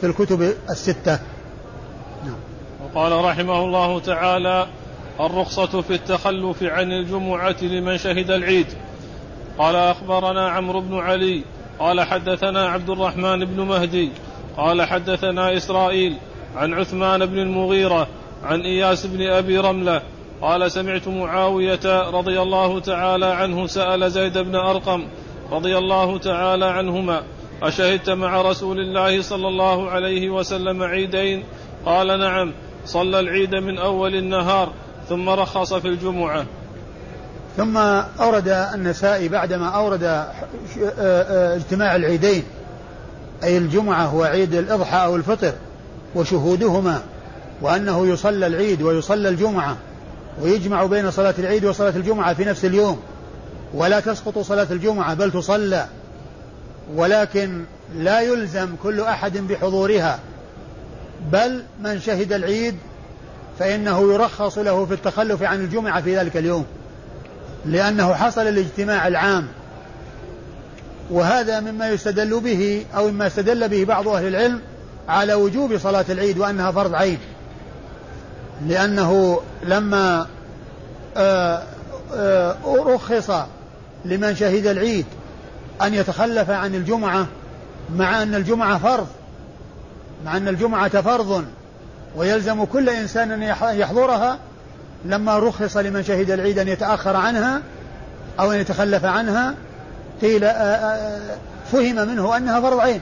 في 0.00 0.06
الكتب 0.06 0.54
الستة 0.70 1.18
نعم. 2.24 2.36
وقال 2.84 3.24
رحمه 3.24 3.64
الله 3.64 4.00
تعالى 4.00 4.66
الرخصة 5.20 5.80
في 5.80 5.94
التخلف 5.94 6.62
عن 6.62 6.92
الجمعة 6.92 7.56
لمن 7.62 7.98
شهد 7.98 8.30
العيد 8.30 8.66
قال 9.58 9.76
أخبرنا 9.76 10.50
عمرو 10.50 10.80
بن 10.80 10.98
علي 10.98 11.44
قال 11.78 12.00
حدثنا 12.00 12.68
عبد 12.68 12.90
الرحمن 12.90 13.44
بن 13.44 13.60
مهدي 13.60 14.10
قال 14.56 14.82
حدثنا 14.82 15.56
إسرائيل 15.56 16.16
عن 16.56 16.74
عثمان 16.74 17.26
بن 17.26 17.38
المغيرة 17.38 18.08
عن 18.44 18.60
إياس 18.60 19.06
بن 19.06 19.26
أبي 19.26 19.58
رملة. 19.58 20.02
قال 20.42 20.72
سمعت 20.72 21.08
معاوية 21.08 22.10
رضي 22.10 22.40
الله 22.40 22.80
تعالى 22.80 23.26
عنه 23.26 23.66
سأل 23.66 24.10
زيد 24.10 24.38
بن 24.38 24.54
أرقم 24.54 25.04
رضي 25.52 25.78
الله 25.78 26.18
تعالى 26.18 26.66
عنهما 26.66 27.22
أشهدت 27.62 28.10
مع 28.10 28.42
رسول 28.42 28.80
الله 28.80 29.22
صلى 29.22 29.48
الله 29.48 29.90
عليه 29.90 30.30
وسلم 30.30 30.82
عيدين؟ 30.82 31.44
قال 31.86 32.20
نعم 32.20 32.52
صلى 32.86 33.20
العيد 33.20 33.54
من 33.54 33.78
أول 33.78 34.14
النهار 34.14 34.72
ثم 35.08 35.28
رخص 35.28 35.74
في 35.74 35.88
الجمعة. 35.88 36.46
ثم 37.56 37.76
أورد 38.20 38.48
النسائي 38.48 39.28
بعدما 39.28 39.66
أورد 39.66 40.04
آه، 40.04 40.32
آه، 40.98 41.56
اجتماع 41.56 41.96
العيدين 41.96 42.42
أي 43.42 43.58
الجمعة 43.58 44.14
وعيد 44.14 44.54
الإضحى 44.54 45.04
أو 45.04 45.16
الفطر. 45.16 45.52
وشهودهما 46.14 47.02
وأنه 47.62 48.06
يصلى 48.06 48.46
العيد 48.46 48.82
ويصلى 48.82 49.28
الجمعة 49.28 49.76
ويجمع 50.42 50.84
بين 50.84 51.10
صلاة 51.10 51.34
العيد 51.38 51.64
وصلاة 51.64 51.96
الجمعة 51.96 52.34
في 52.34 52.44
نفس 52.44 52.64
اليوم. 52.64 53.00
ولا 53.74 54.00
تسقط 54.00 54.38
صلاة 54.38 54.66
الجمعة 54.70 55.14
بل 55.14 55.32
تصلى. 55.32 55.86
ولكن 56.94 57.64
لا 57.96 58.20
يلزم 58.20 58.68
كل 58.82 59.00
أحد 59.00 59.38
بحضورها. 59.38 60.18
بل 61.32 61.62
من 61.82 62.00
شهد 62.00 62.32
العيد 62.32 62.76
فإنه 63.58 64.12
يرخص 64.12 64.58
له 64.58 64.86
في 64.86 64.94
التخلف 64.94 65.42
عن 65.42 65.60
الجمعة 65.60 66.00
في 66.02 66.16
ذلك 66.16 66.36
اليوم. 66.36 66.64
لأنه 67.66 68.14
حصل 68.14 68.48
الاجتماع 68.48 69.06
العام. 69.08 69.46
وهذا 71.10 71.60
مما 71.60 71.88
يستدل 71.88 72.40
به 72.40 72.84
أو 72.96 73.08
مما 73.08 73.26
استدل 73.26 73.68
به 73.68 73.84
بعض 73.84 74.08
أهل 74.08 74.26
العلم 74.26 74.60
على 75.08 75.34
وجوب 75.34 75.78
صلاة 75.78 76.04
العيد 76.08 76.38
وأنها 76.38 76.70
فرض 76.70 76.94
عين 76.94 77.18
لأنه 78.66 79.40
لما 79.62 80.26
آه، 81.16 81.62
آه، 82.14 82.56
رخص 82.66 83.30
لمن 84.04 84.34
شهد 84.34 84.66
العيد 84.66 85.06
أن 85.82 85.94
يتخلف 85.94 86.50
عن 86.50 86.74
الجمعة 86.74 87.26
مع 87.96 88.22
أن 88.22 88.34
الجمعة 88.34 88.78
فرض 88.78 89.06
مع 90.24 90.36
أن 90.36 90.48
الجمعة 90.48 91.00
فرض 91.00 91.44
ويلزم 92.16 92.64
كل 92.64 92.88
إنسان 92.88 93.30
أن 93.30 93.42
يحضرها 93.78 94.38
لما 95.04 95.38
رخص 95.38 95.76
لمن 95.76 96.04
شهد 96.04 96.30
العيد 96.30 96.58
أن 96.58 96.68
يتأخر 96.68 97.16
عنها 97.16 97.60
أو 98.40 98.52
أن 98.52 98.58
يتخلف 98.58 99.04
عنها 99.04 99.54
قيل 100.22 100.44
آه، 100.44 101.20
فهم 101.72 102.08
منه 102.08 102.36
أنها 102.36 102.60
فرض 102.60 102.80
عين 102.80 103.00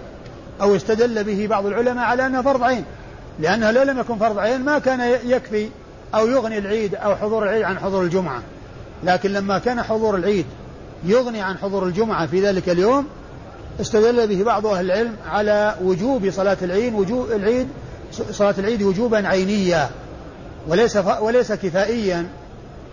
أو 0.60 0.76
استدل 0.76 1.24
به 1.24 1.46
بعض 1.46 1.66
العلماء 1.66 2.04
على 2.04 2.26
أنها 2.26 2.42
فرض 2.42 2.62
عين. 2.62 2.84
لأنها 3.40 3.72
لو 3.72 3.82
لم 3.82 3.98
يكن 3.98 4.18
فرض 4.18 4.38
عين 4.38 4.60
ما 4.60 4.78
كان 4.78 5.18
يكفي 5.24 5.68
أو 6.14 6.26
يغني 6.26 6.58
العيد 6.58 6.94
أو 6.94 7.16
حضور 7.16 7.42
العيد 7.42 7.62
عن 7.62 7.78
حضور 7.78 8.02
الجمعة. 8.02 8.42
لكن 9.04 9.32
لما 9.32 9.58
كان 9.58 9.82
حضور 9.82 10.16
العيد 10.16 10.46
يغني 11.04 11.42
عن 11.42 11.58
حضور 11.58 11.86
الجمعة 11.86 12.26
في 12.26 12.40
ذلك 12.46 12.68
اليوم 12.68 13.06
استدل 13.80 14.26
به 14.26 14.44
بعض 14.44 14.66
أهل 14.66 14.84
العلم 14.84 15.16
على 15.28 15.74
وجوب 15.82 16.30
صلاة 16.30 16.56
العيد 16.62 16.94
وجوب 16.94 17.32
العيد 17.32 17.68
صلاة 18.30 18.54
العيد 18.58 18.82
وجوبا 18.82 19.28
عينيا 19.28 19.90
وليس 20.68 20.96
وليس 21.20 21.52
كفائيا. 21.52 22.26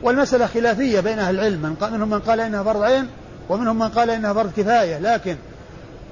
والمسألة 0.03 0.47
خلافية 0.47 0.99
بين 0.99 1.19
أهل 1.19 1.35
العلم 1.35 1.61
من 1.61 1.89
منهم 1.91 2.09
من 2.09 2.19
قال 2.19 2.39
إنها 2.39 2.63
فرض 2.63 2.81
عين 2.81 3.07
ومنهم 3.49 3.79
من 3.79 3.87
قال 3.89 4.09
إنها 4.09 4.33
فرض 4.33 4.51
كفاية. 4.57 4.99
لكن 4.99 5.35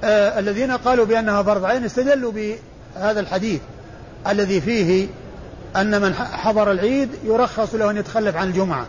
آه 0.03 0.39
الذين 0.39 0.71
قالوا 0.71 1.05
بأنها 1.05 1.43
فرض 1.43 1.65
عين 1.65 1.85
استدلوا 1.85 2.31
بهذا 2.31 3.19
الحديث 3.19 3.61
الذي 4.27 4.61
فيه 4.61 5.07
أن 5.75 6.01
من 6.01 6.13
حضر 6.15 6.71
العيد 6.71 7.09
يرخص 7.23 7.75
له 7.75 7.89
أن 7.89 7.97
يتخلف 7.97 8.35
عن 8.35 8.47
الجمعة. 8.47 8.85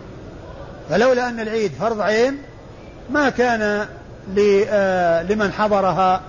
فلولا 0.90 1.28
أن 1.28 1.40
العيد 1.40 1.72
فرض 1.80 2.00
عين 2.00 2.38
ما 3.10 3.28
كان 3.30 3.86
آه، 4.68 5.22
لمن 5.22 5.52
حضرها 5.52 6.20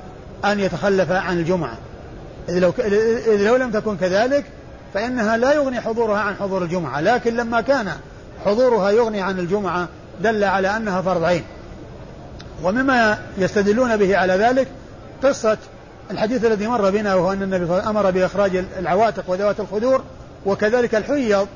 أن 0.46 0.60
يتخلف 0.60 1.12
عن 1.12 1.40
الجمعة. 1.40 1.78
إذ 2.50 2.60
لو, 2.60 2.74
إذ 3.28 3.48
لو 3.48 3.56
لم 3.56 3.72
تكن 3.72 3.98
كذلك 3.98 4.46
فإنها 4.94 5.38
لا 5.38 5.54
يغني 5.54 5.82
حضورها 5.82 6.20
عن 6.20 6.36
حضور 6.36 6.64
الجمعة. 6.64 7.02
لكن 7.02 7.36
لما 7.36 7.62
كان 7.62 7.92
حضورها 8.46 8.92
يغني 8.92 9.22
عن 9.22 9.40
الجمعة 9.40 9.88
دل 10.22 10.44
على 10.44 10.78
أنها 10.78 11.02
فرض 11.02 11.24
عين. 11.24 11.44
ومما 12.64 13.18
يستدلون 13.38 13.98
به 13.98 14.18
على 14.18 14.34
ذلك 14.34 14.68
قصة 15.24 15.58
الحديث 16.12 16.46
الذي 16.46 16.68
مر 16.68 16.90
بنا 16.90 17.16
وهو 17.16 17.32
أن 17.32 17.44
النبي 17.44 17.66
صلى 17.66 17.74
الله 17.78 17.88
عليه 17.88 17.90
وسلم 17.90 17.98
أمر 17.98 18.12
بإخراج 18.12 18.64
العواتق 18.80 19.24
وذوات 19.28 19.60
الخدور 19.60 20.04
وكذلك 20.46 20.96
الحيض 20.96 21.48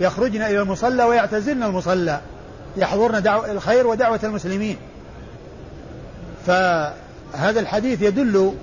يخرجن 0.00 0.42
إلى 0.42 0.60
المصلى 0.60 1.04
ويعتزلن 1.04 1.62
المصلى 1.62 2.20
يحضرن 2.76 3.22
دعوة 3.22 3.52
الخير 3.52 3.86
ودعوة 3.86 4.20
المسلمين 4.24 4.76
فهذا 6.46 7.60
الحديث 7.60 8.02
يدل 8.02 8.54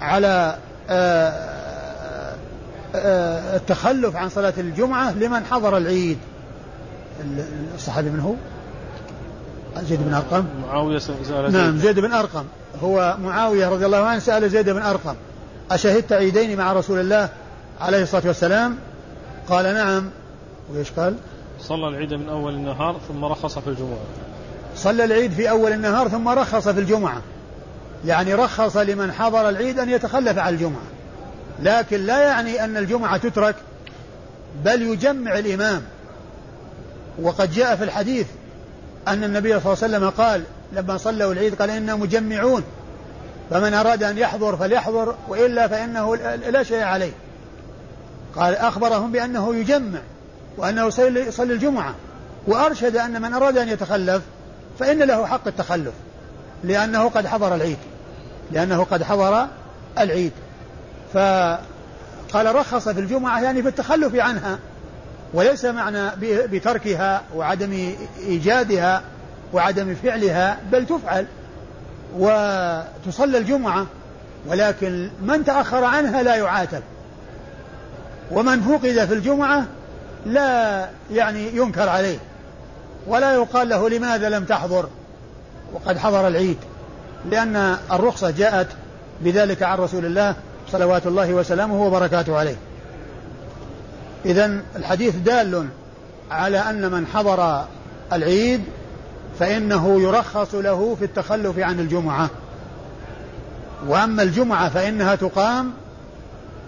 على 0.00 0.56
آه، 0.90 1.28
آه، 1.28 2.34
آه، 2.94 3.56
التخلف 3.56 4.16
عن 4.16 4.28
صلاة 4.28 4.54
الجمعة 4.58 5.12
لمن 5.18 5.44
حضر 5.44 5.76
العيد 5.76 6.18
الصحابي 7.74 8.10
من 8.10 8.20
هو؟ 8.20 8.34
زيد 9.82 10.02
بن 10.02 10.14
أرقم؟ 10.14 10.44
معاوية 10.62 10.98
سأل 10.98 11.52
نعم 11.52 11.78
زيد 11.78 12.00
بن 12.00 12.12
أرقم. 12.12 12.44
هو 12.82 13.16
معاوية 13.22 13.68
رضي 13.68 13.86
الله 13.86 13.98
عنه 13.98 14.18
سأل 14.18 14.50
زيد 14.50 14.70
بن 14.70 14.82
أرقم 14.82 15.14
أشهدت 15.70 16.12
عيدين 16.12 16.58
مع 16.58 16.72
رسول 16.72 17.00
الله 17.00 17.28
عليه 17.80 18.02
الصلاة 18.02 18.26
والسلام؟ 18.26 18.76
قال 19.48 19.74
نعم. 19.74 20.10
وإيش 20.72 20.90
قال؟ 20.90 21.14
صلى 21.60 21.88
العيد 21.88 22.14
من 22.14 22.28
أول 22.28 22.54
النهار 22.54 22.96
ثم 23.08 23.24
رخص 23.24 23.58
في 23.58 23.70
الجمعة. 23.70 23.98
صلى 24.76 25.04
العيد 25.04 25.32
في 25.32 25.50
أول 25.50 25.72
النهار 25.72 26.08
ثم 26.08 26.28
رخص 26.28 26.68
في 26.68 26.80
الجمعة. 26.80 27.22
يعني 28.06 28.34
رخص 28.34 28.76
لمن 28.76 29.12
حضر 29.12 29.48
العيد 29.48 29.78
أن 29.78 29.90
يتخلف 29.90 30.38
عن 30.38 30.52
الجمعة. 30.52 30.82
لكن 31.62 32.00
لا 32.00 32.22
يعني 32.22 32.64
أن 32.64 32.76
الجمعة 32.76 33.16
تترك 33.16 33.54
بل 34.64 34.82
يجمع 34.82 35.38
الإمام. 35.38 35.82
وقد 37.22 37.52
جاء 37.52 37.76
في 37.76 37.84
الحديث 37.84 38.26
أن 39.08 39.24
النبي 39.24 39.60
صلى 39.60 39.72
الله 39.72 39.84
عليه 39.84 39.96
وسلم 39.96 40.10
قال 40.10 40.42
لما 40.72 40.96
صلوا 40.96 41.32
العيد 41.32 41.54
قال 41.54 41.70
إنا 41.70 41.94
مجمعون 41.94 42.64
فمن 43.50 43.74
أراد 43.74 44.02
أن 44.02 44.18
يحضر 44.18 44.56
فليحضر 44.56 45.14
وإلا 45.28 45.68
فإنه 45.68 46.16
لا 46.36 46.62
شيء 46.62 46.82
عليه. 46.82 47.12
قال 48.36 48.56
أخبرهم 48.56 49.12
بأنه 49.12 49.54
يجمع 49.54 49.98
وأنه 50.56 50.86
يصلي 50.86 51.52
الجمعة 51.52 51.94
وأرشد 52.46 52.96
أن 52.96 53.22
من 53.22 53.34
أراد 53.34 53.58
أن 53.58 53.68
يتخلف 53.68 54.22
فإن 54.78 54.98
له 54.98 55.26
حق 55.26 55.46
التخلف 55.46 55.92
لأنه 56.64 57.08
قد 57.08 57.26
حضر 57.26 57.54
العيد 57.54 57.78
لأنه 58.52 58.84
قد 58.84 59.02
حضر 59.02 59.46
العيد. 59.98 60.32
فقال 61.14 62.54
رخص 62.54 62.88
في 62.88 63.00
الجمعة 63.00 63.42
يعني 63.42 63.62
في 63.62 63.68
التخلف 63.68 64.14
عنها. 64.14 64.58
وليس 65.34 65.64
معنى 65.64 66.10
بتركها 66.22 67.22
وعدم 67.34 67.94
إيجادها 68.26 69.02
وعدم 69.52 69.94
فعلها 69.94 70.58
بل 70.72 70.86
تفعل 70.86 71.26
وتصلى 72.18 73.38
الجمعة. 73.38 73.86
ولكن 74.46 75.10
من 75.22 75.44
تأخر 75.44 75.84
عنها 75.84 76.22
لا 76.22 76.36
يعاتب. 76.36 76.82
ومن 78.30 78.62
فقد 78.62 79.06
في 79.06 79.14
الجمعة 79.14 79.64
لا 80.26 80.88
يعني 81.10 81.56
ينكر 81.56 81.88
عليه. 81.88 82.18
ولا 83.06 83.34
يقال 83.34 83.68
له 83.68 83.88
لماذا 83.88 84.28
لم 84.28 84.44
تحضر؟ 84.44 84.88
وقد 85.72 85.98
حضر 85.98 86.28
العيد. 86.28 86.58
لأن 87.30 87.76
الرخصة 87.92 88.30
جاءت 88.30 88.68
بذلك 89.20 89.62
عن 89.62 89.78
رسول 89.78 90.04
الله 90.04 90.34
صلوات 90.72 91.06
الله 91.06 91.34
وسلامه 91.34 91.82
وبركاته 91.82 92.38
عليه. 92.38 92.56
إذا 94.24 94.60
الحديث 94.76 95.16
دال 95.16 95.68
على 96.30 96.58
أن 96.58 96.90
من 96.90 97.06
حضر 97.06 97.64
العيد 98.12 98.60
فإنه 99.38 100.00
يرخص 100.00 100.54
له 100.54 100.96
في 100.98 101.04
التخلف 101.04 101.58
عن 101.58 101.80
الجمعة. 101.80 102.30
وأما 103.88 104.22
الجمعة 104.22 104.68
فإنها 104.68 105.14
تقام 105.14 105.72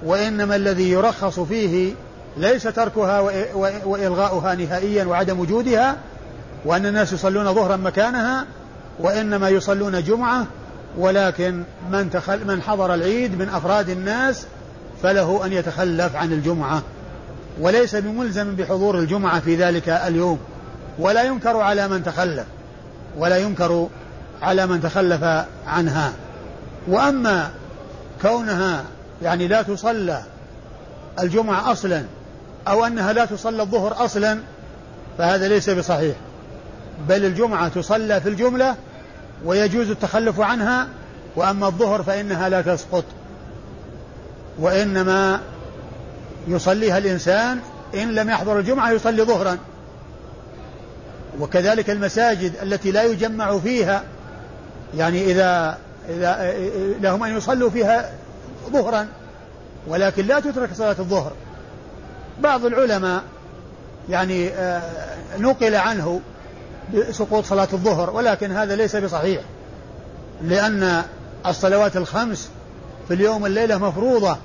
وإنما 0.05 0.57
الذي 0.57 0.91
يرخص 0.91 1.41
فيه 1.41 1.93
ليس 2.37 2.63
تركها 2.63 3.21
وإلغاؤها 3.85 4.55
نهائيا 4.55 5.05
وعدم 5.05 5.41
وجودها 5.41 5.97
وأن 6.65 6.87
الناس 6.87 7.13
يصلون 7.13 7.55
ظهرا 7.55 7.77
مكانها 7.77 8.47
وإنما 9.01 9.49
يصلون 9.49 10.05
جمعة 10.05 10.47
ولكن 10.99 11.63
من, 11.91 12.11
تخل 12.11 12.47
من 12.47 12.63
حضر 12.63 12.95
العيد 12.95 13.39
من 13.39 13.49
أفراد 13.49 13.89
الناس 13.89 14.47
فله 15.03 15.47
أن 15.47 15.53
يتخلف 15.53 16.17
عن 16.17 16.33
الجمعة. 16.33 16.83
وليس 17.61 17.97
بملزم 17.97 18.57
بحضور 18.57 18.99
الجمعة 18.99 19.41
في 19.41 19.57
ذلك 19.57 19.89
اليوم. 19.89 20.39
ولا 20.99 21.23
ينكر 21.23 21.57
على 21.57 21.89
من 21.89 22.05
تخلف. 22.05 22.47
ولا 23.17 23.37
ينكر 23.37 23.89
على 24.43 24.67
من 24.67 24.81
تخلف 24.81 25.25
عنها. 25.67 26.13
وأما 26.89 27.51
كونها 28.23 28.85
يعني 29.23 29.49
لا 29.49 29.63
تصلى 29.63 30.23
الجمعة 31.21 31.73
أصلا 31.73 32.05
أو 32.69 32.85
أنها 32.85 33.13
لا 33.13 33.25
تصلى 33.25 33.63
الظهر 33.63 34.05
أصلا 34.05 34.39
فهذا 35.19 35.49
ليس 35.49 35.71
بصحيح. 35.71 36.17
بل 37.09 37.25
الجمعة 37.25 37.69
تصلى 37.69 38.21
في 38.21 38.29
الجملة 38.29 38.75
ويجوز 39.45 39.91
التخلف 39.91 40.41
عنها 40.41 40.89
وأما 41.37 41.67
الظهر 41.67 42.03
فإنها 42.03 42.49
لا 42.49 42.63
تسقط. 42.63 43.05
وإنما 44.59 45.41
يصليها 46.47 46.99
الإنسان 46.99 47.61
إن 47.95 48.15
لم 48.15 48.31
يحضر 48.31 48.59
الجمعة 48.59 48.91
يصلي 48.91 49.23
ظهرا. 49.23 49.59
وكذلك 51.41 51.91
المساجد 51.91 52.53
التي 52.63 52.91
لا 52.91 53.03
يجمع 53.03 53.59
فيها 53.59 54.03
يعني 54.97 55.25
إذا 55.25 55.79
إذا 56.09 56.55
لهم 57.01 57.23
أن 57.23 57.37
يصلوا 57.37 57.71
فيها 57.71 58.13
ظهرا 58.73 59.07
ولكن 59.87 60.27
لا 60.27 60.41
تترك 60.41 60.75
صلاة 60.75 60.97
الظهر. 60.99 61.33
بعض 62.41 62.65
العلماء 62.65 63.23
يعني 64.09 64.49
آه، 64.49 64.83
نقل 65.39 65.75
عنه 65.75 66.21
بسقوط 66.95 67.45
صلاة 67.45 67.69
الظهر 67.73 68.11
ولكن 68.11 68.53
هذا 68.53 68.77
ليس 68.77 68.97
بصحيح 68.97 69.43
لأن 70.43 71.03
الصلوات 71.47 71.97
الخمس 71.97 72.51
في 73.09 73.15
اليوم 73.15 73.43
والليلة 73.43 73.79
مفروضة 73.79 74.37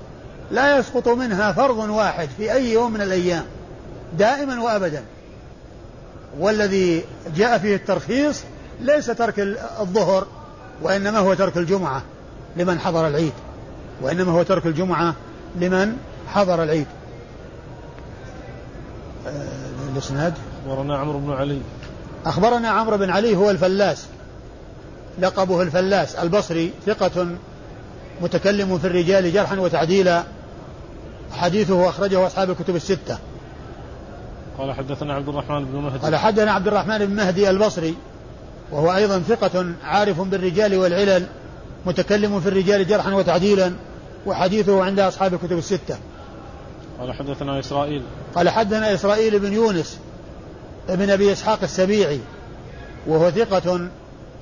لا 0.52 0.78
يسقط 0.78 1.08
منها 1.08 1.52
فرض 1.52 1.78
واحد 1.78 2.30
في 2.38 2.54
أي 2.54 2.72
يوم 2.72 2.94
من 2.94 3.02
الأيام 3.02 3.44
دائما 4.18 4.62
وأبدا. 4.62 5.04
والذي 6.40 7.04
جاء 7.36 7.58
فيه 7.58 7.76
الترخيص 7.76 8.44
ليس 8.82 9.06
ترك 9.06 9.40
الظهر 9.80 10.28
وإنما 10.82 11.20
هو 11.20 11.34
ترك 11.34 11.58
الجمعة 11.58 12.02
لمن 12.58 12.80
حضر 12.80 13.08
العيد 13.08 13.34
وإنما 14.02 14.32
هو 14.32 14.44
ترك 14.44 14.66
الجمعة 14.66 15.16
لمن 15.56 15.98
حضر 16.28 16.64
العيد. 16.64 16.88
آه، 19.28 19.32
الإسناد؟ 19.94 20.34
أخبرنا 20.66 20.98
عمرو 20.98 21.20
بن 21.20 21.32
علي. 21.32 21.62
أخبرنا 22.26 22.70
عمرو 22.70 22.98
بن 22.98 23.10
علي 23.10 23.36
هو 23.36 23.50
الفلاس 23.52 24.06
لقبه 25.20 25.62
الفلاس 25.62 26.16
البصري 26.16 26.72
ثقة 26.86 27.28
متكلم 28.22 28.78
في 28.78 28.88
الرجال 28.88 29.34
جرحا 29.34 29.60
وتعديلا. 29.60 30.24
حديثه 31.34 31.89
أخرجه 31.89 32.28
أصحاب 32.28 32.50
الكتب 32.50 32.76
الستة. 32.76 33.17
قال 34.58 34.74
حدثنا 34.74 35.13
عبد 35.13 35.30
الرحمن 35.30 35.65
بن 35.65 35.78
مهدي. 35.78 35.98
قال 35.98 36.15
حدثنا 36.15 36.52
عبد 36.52 36.67
الرحمن 36.67 36.98
بن 36.98 37.15
مهدي 37.15 37.50
البصري 37.50 37.96
وهو 38.72 38.96
أيضا 38.96 39.20
ثقة 39.20 39.65
عارف 39.84 40.22
بالرجال 40.22 40.76
والعلل 40.76 41.26
متكلم 41.86 42.39
في 42.39 42.50
الرجال 42.50 42.88
جرحا 42.88 43.13
وتعديلا 43.13 43.74
وحديثه 44.26 44.84
عند 44.84 45.00
أصحاب 45.00 45.34
الكتب 45.34 45.58
الستة. 45.58 45.98
قال 47.00 47.13
حدثنا 47.13 47.60
إسرائيل. 47.60 48.04
قال 48.36 48.50
حدثنا 48.50 48.94
إسرائيل 48.94 49.39
بن 49.39 49.54
يونس 49.54 50.00
ابن 50.89 51.10
أبي 51.10 51.32
إسحاق 51.32 51.60
السبيعي 51.63 52.20
وهو 53.08 53.32
ثقة 53.32 53.89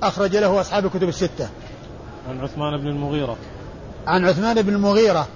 أخرج 0.02 0.36
له 0.36 0.60
أصحاب 0.60 0.86
الكتب 0.86 1.08
الستة. 1.08 1.48
عن 2.28 2.40
عثمان 2.40 2.80
بن 2.80 2.86
المغيرة. 2.86 3.36
عن 4.06 4.24
عثمان 4.24 4.62
بن 4.62 4.74
المغيرة 4.74 5.28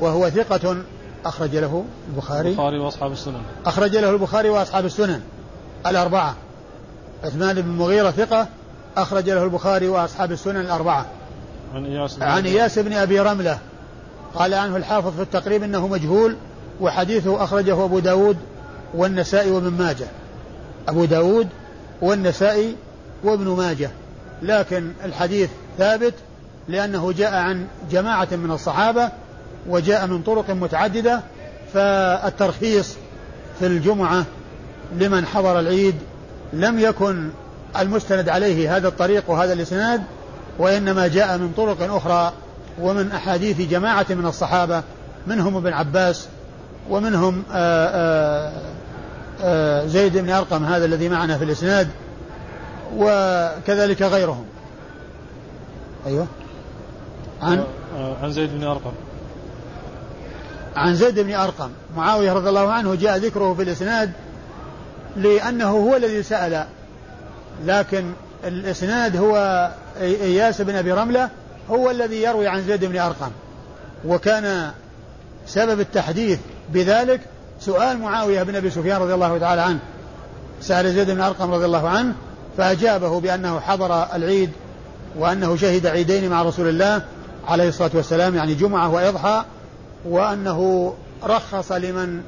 وهو 0.00 0.30
ثقة 0.30 0.76
أخرج 1.24 1.56
له 1.56 1.84
البخاري. 2.08 2.48
البخاري 2.48 2.78
وأصحاب 2.78 3.12
السنن. 3.12 3.42
أخرج 3.66 3.96
له 3.96 4.10
البخاري 4.10 4.48
وأصحاب 4.48 4.84
السنن. 4.84 5.20
الأربعة. 5.86 6.34
عثمان 7.24 7.54
بن 7.54 7.70
المغيرة 7.70 8.10
ثقة 8.10 8.46
أخرج 8.96 9.30
له 9.30 9.44
البخاري 9.44 9.88
وأصحاب 9.88 10.32
السنن 10.32 10.60
الأربعة. 10.60 11.06
عن 11.74 11.84
إياس 11.86 12.16
بن 12.16 12.22
عن 12.22 12.46
إياس 12.46 12.78
بن 12.78 12.92
أبي 12.92 13.20
رملة. 13.20 13.58
قال 14.34 14.54
عنه 14.54 14.76
الحافظ 14.76 15.16
في 15.16 15.22
التقريب 15.22 15.62
أنه 15.62 15.86
مجهول 15.86 16.36
وحديثه 16.80 17.44
أخرجه 17.44 17.84
أبو 17.84 17.98
داود 17.98 18.36
والنسائي 18.94 19.50
وابن 19.50 19.68
ماجه. 19.68 20.06
أبو 20.88 21.04
داود 21.04 21.48
والنسائي 22.02 22.76
وابن 23.24 23.48
ماجه. 23.48 23.90
لكن 24.42 24.92
الحديث 25.04 25.50
ثابت 25.78 26.14
لأنه 26.68 27.12
جاء 27.12 27.34
عن 27.34 27.66
جماعة 27.90 28.28
من 28.32 28.50
الصحابة 28.50 29.10
وجاء 29.68 30.06
من 30.06 30.22
طرق 30.22 30.50
متعددة 30.50 31.20
فالترخيص 31.74 32.94
في 33.58 33.66
الجمعة 33.66 34.24
لمن 34.96 35.26
حضر 35.26 35.60
العيد 35.60 35.94
لم 36.52 36.78
يكن 36.78 37.30
المستند 37.78 38.28
عليه 38.28 38.76
هذا 38.76 38.88
الطريق 38.88 39.30
وهذا 39.30 39.52
الإسناد 39.52 40.02
وإنما 40.58 41.08
جاء 41.08 41.38
من 41.38 41.52
طرق 41.56 41.94
أخرى 41.94 42.32
ومن 42.80 43.12
أحاديث 43.12 43.60
جماعة 43.60 44.06
من 44.10 44.26
الصحابة 44.26 44.82
منهم 45.26 45.56
ابن 45.56 45.72
عباس 45.72 46.28
ومنهم 46.90 47.42
آآ 47.52 47.88
آآ 47.94 48.52
آآ 49.42 49.86
زيد 49.86 50.18
بن 50.18 50.30
أرقم 50.30 50.64
هذا 50.64 50.84
الذي 50.84 51.08
معنا 51.08 51.38
في 51.38 51.44
الإسناد 51.44 51.88
وكذلك 52.96 54.02
غيرهم. 54.02 54.44
أيوه. 56.06 56.26
عن؟ 57.42 57.64
عن 58.22 58.32
زيد 58.32 58.50
بن 58.58 58.64
أرقم. 58.64 58.92
عن 60.76 60.94
زيد 60.94 61.20
بن 61.20 61.34
أرقم 61.34 61.70
معاوية 61.96 62.32
رضي 62.32 62.48
الله 62.48 62.72
عنه 62.72 62.94
جاء 62.94 63.16
ذكره 63.16 63.54
في 63.54 63.62
الإسناد 63.62 64.12
لأنه 65.16 65.70
هو 65.70 65.96
الذي 65.96 66.22
سأل 66.22 66.66
لكن 67.64 68.12
الإسناد 68.44 69.16
هو 69.16 69.70
إياس 70.00 70.60
بن 70.60 70.74
أبي 70.74 70.92
رملة 70.92 71.28
هو 71.70 71.90
الذي 71.90 72.22
يروي 72.22 72.48
عن 72.48 72.62
زيد 72.62 72.84
بن 72.84 72.98
أرقم. 72.98 73.30
وكان 74.06 74.70
سبب 75.46 75.80
التحديث 75.80 76.38
بذلك 76.72 77.20
سؤال 77.60 77.98
معاوية 77.98 78.42
بن 78.42 78.56
أبي 78.56 78.70
سفيان 78.70 79.00
رضي 79.00 79.14
الله 79.14 79.38
تعالى 79.38 79.60
عنه. 79.60 79.78
سأل 80.60 80.94
زيد 80.94 81.10
بن 81.10 81.20
أرقم 81.20 81.50
رضي 81.50 81.64
الله 81.64 81.88
عنه 81.88 82.14
فأجابه 82.56 83.20
بأنه 83.20 83.60
حضر 83.60 84.06
العيد 84.14 84.50
وأنه 85.18 85.56
شهد 85.56 85.86
عيدين 85.86 86.30
مع 86.30 86.42
رسول 86.42 86.68
الله 86.68 87.02
عليه 87.48 87.68
الصلاة 87.68 87.90
والسلام 87.94 88.34
يعني 88.34 88.54
جمعة 88.54 88.88
وإضحى 88.88 89.44
وأنه 90.04 90.94
رخص 91.24 91.72
لمن 91.72 92.22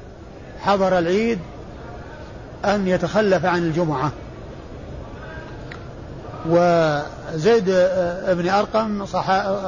حضر 0.60 0.98
العيد 0.98 1.38
أن 2.64 2.88
يتخلف 2.88 3.44
عن 3.44 3.58
الجمعة. 3.58 4.12
وزيد 6.48 7.64
بن 8.28 8.48
أرقم 8.48 9.06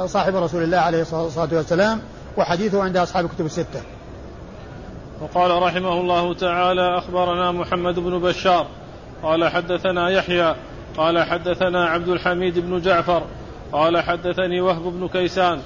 صاحب 0.07 0.35
رسول 0.35 0.63
الله 0.63 0.77
عليه 0.77 1.01
الصلاة 1.01 1.49
والسلام 1.51 2.01
وحديثه 2.37 2.83
عند 2.83 2.97
أصحاب 2.97 3.25
الكتب 3.25 3.45
الستة. 3.45 3.81
وقال 5.21 5.63
رحمه 5.63 5.93
الله 6.01 6.33
تعالى 6.33 6.97
أخبرنا 6.97 7.51
محمد 7.51 7.99
بن 7.99 8.19
بشار. 8.19 8.67
قال 9.23 9.49
حدثنا 9.49 10.09
يحيى. 10.09 10.55
قال 10.97 11.23
حدثنا 11.23 11.85
عبد 11.85 12.07
الحميد 12.07 12.59
بن 12.59 12.81
جعفر. 12.81 13.23
قال 13.71 14.03
حدثني 14.03 14.61
وهب 14.61 14.81
بن 14.81 15.07
كيسان. 15.07 15.59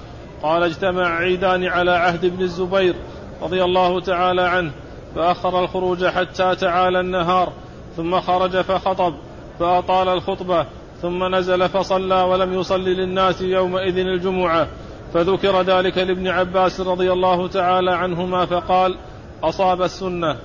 قال 0.43 0.63
اجتمع 0.63 1.15
عيدان 1.15 1.65
على 1.65 1.91
عهد 1.91 2.25
ابن 2.25 2.41
الزبير 2.41 2.95
رضي 3.41 3.63
الله 3.63 4.01
تعالى 4.01 4.41
عنه 4.41 4.71
فأخر 5.15 5.63
الخروج 5.63 6.05
حتى 6.05 6.55
تعالى 6.55 6.99
النهار 6.99 7.53
ثم 7.97 8.19
خرج 8.19 8.61
فخطب 8.61 9.13
فأطال 9.59 10.07
الخطبة 10.09 10.65
ثم 11.01 11.35
نزل 11.35 11.69
فصلى 11.69 12.21
ولم 12.21 12.53
يصل 12.53 12.83
للناس 12.83 13.41
يومئذ 13.41 13.97
الجمعة. 13.97 14.67
فذكر 15.13 15.61
ذلك 15.61 15.97
لابن 15.97 16.27
عباس 16.27 16.79
رضي 16.79 17.11
الله 17.11 17.47
تعالى 17.47 17.91
عنهما 17.91 18.45
فقال 18.45 18.97
أصاب 19.43 19.81
السنة. 19.81 20.37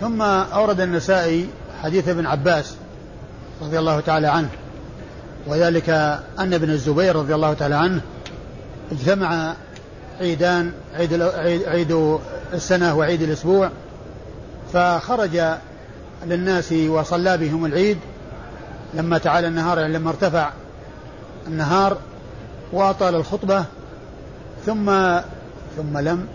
ثم 0.00 0.22
أورد 0.22 0.80
النسائي 0.80 1.48
حديث 1.82 2.08
ابن 2.08 2.26
عباس 2.26 2.76
رضي 3.62 3.78
الله 3.78 4.00
تعالى 4.00 4.26
عنه 4.26 4.48
وذلك 5.46 5.90
أن 6.38 6.54
ابن 6.54 6.70
الزبير 6.70 7.16
رضي 7.16 7.34
الله 7.34 7.52
تعالى 7.52 7.74
عنه 7.74 8.00
اجتمع 8.92 9.54
عيدان 10.20 10.72
عيد, 10.94 11.22
عيد 11.66 12.18
السنة 12.52 12.98
وعيد 12.98 13.22
الأسبوع 13.22 13.70
فخرج 14.72 15.42
للناس 16.26 16.72
وصلى 16.72 17.36
بهم 17.36 17.64
العيد. 17.64 17.98
لما 18.94 19.18
تعالى 19.18 19.48
النهار 19.48 19.78
يعني 19.78 19.92
لما 19.92 20.10
ارتفع 20.10 20.50
النهار 21.46 21.98
وأطال 22.72 23.14
الخطبة 23.14 23.64
ثم 24.66 24.86
ثم 25.76 25.98
لم 25.98 26.26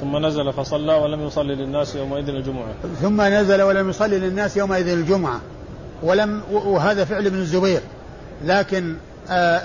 ثم 0.00 0.26
نزل 0.26 0.52
فصلى 0.52 0.92
ولم 0.92 1.26
يصلي 1.26 1.54
للناس 1.54 1.94
يومئذ 1.94 2.28
الجمعة. 2.28 2.68
ثم 3.02 3.22
نزل 3.22 3.62
ولم 3.62 3.90
يصلي 3.90 4.18
للناس 4.18 4.56
يومئذ 4.56 4.88
الجمعة. 4.88 5.40
ولم 6.02 6.42
وهذا 6.50 7.04
فعل 7.04 7.26
ابن 7.26 7.38
الزبير 7.38 7.80
لكن 8.44 8.96
آآ 9.30 9.60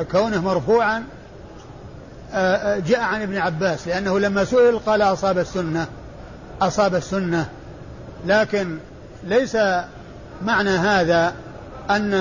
آآ 0.00 0.02
كونه 0.02 0.40
مرفوعا 0.40 1.04
جاء 2.86 3.00
عن 3.00 3.22
ابن 3.22 3.36
عباس 3.36 3.88
لأنه 3.88 4.18
لما 4.18 4.44
سئل 4.44 4.78
قال 4.78 5.02
أصاب 5.02 5.38
السنة 5.38 5.86
أصاب 6.62 6.94
السنة. 6.94 7.48
لكن 8.26 8.78
ليس 9.24 9.56
معنى 10.42 10.70
هذا 10.70 11.34
أن 11.90 12.14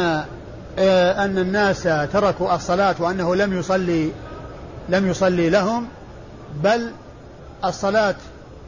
أن 1.18 1.38
الناس 1.38 1.84
تركوا 2.14 2.56
الصلاة 2.56 2.96
وأنه 3.00 3.36
لم 3.36 3.60
يصلي 3.60 4.12
لم 4.90 5.10
يصلي 5.10 5.50
لهم 5.50 5.88
بل 6.64 6.92
الصلاة 7.66 8.16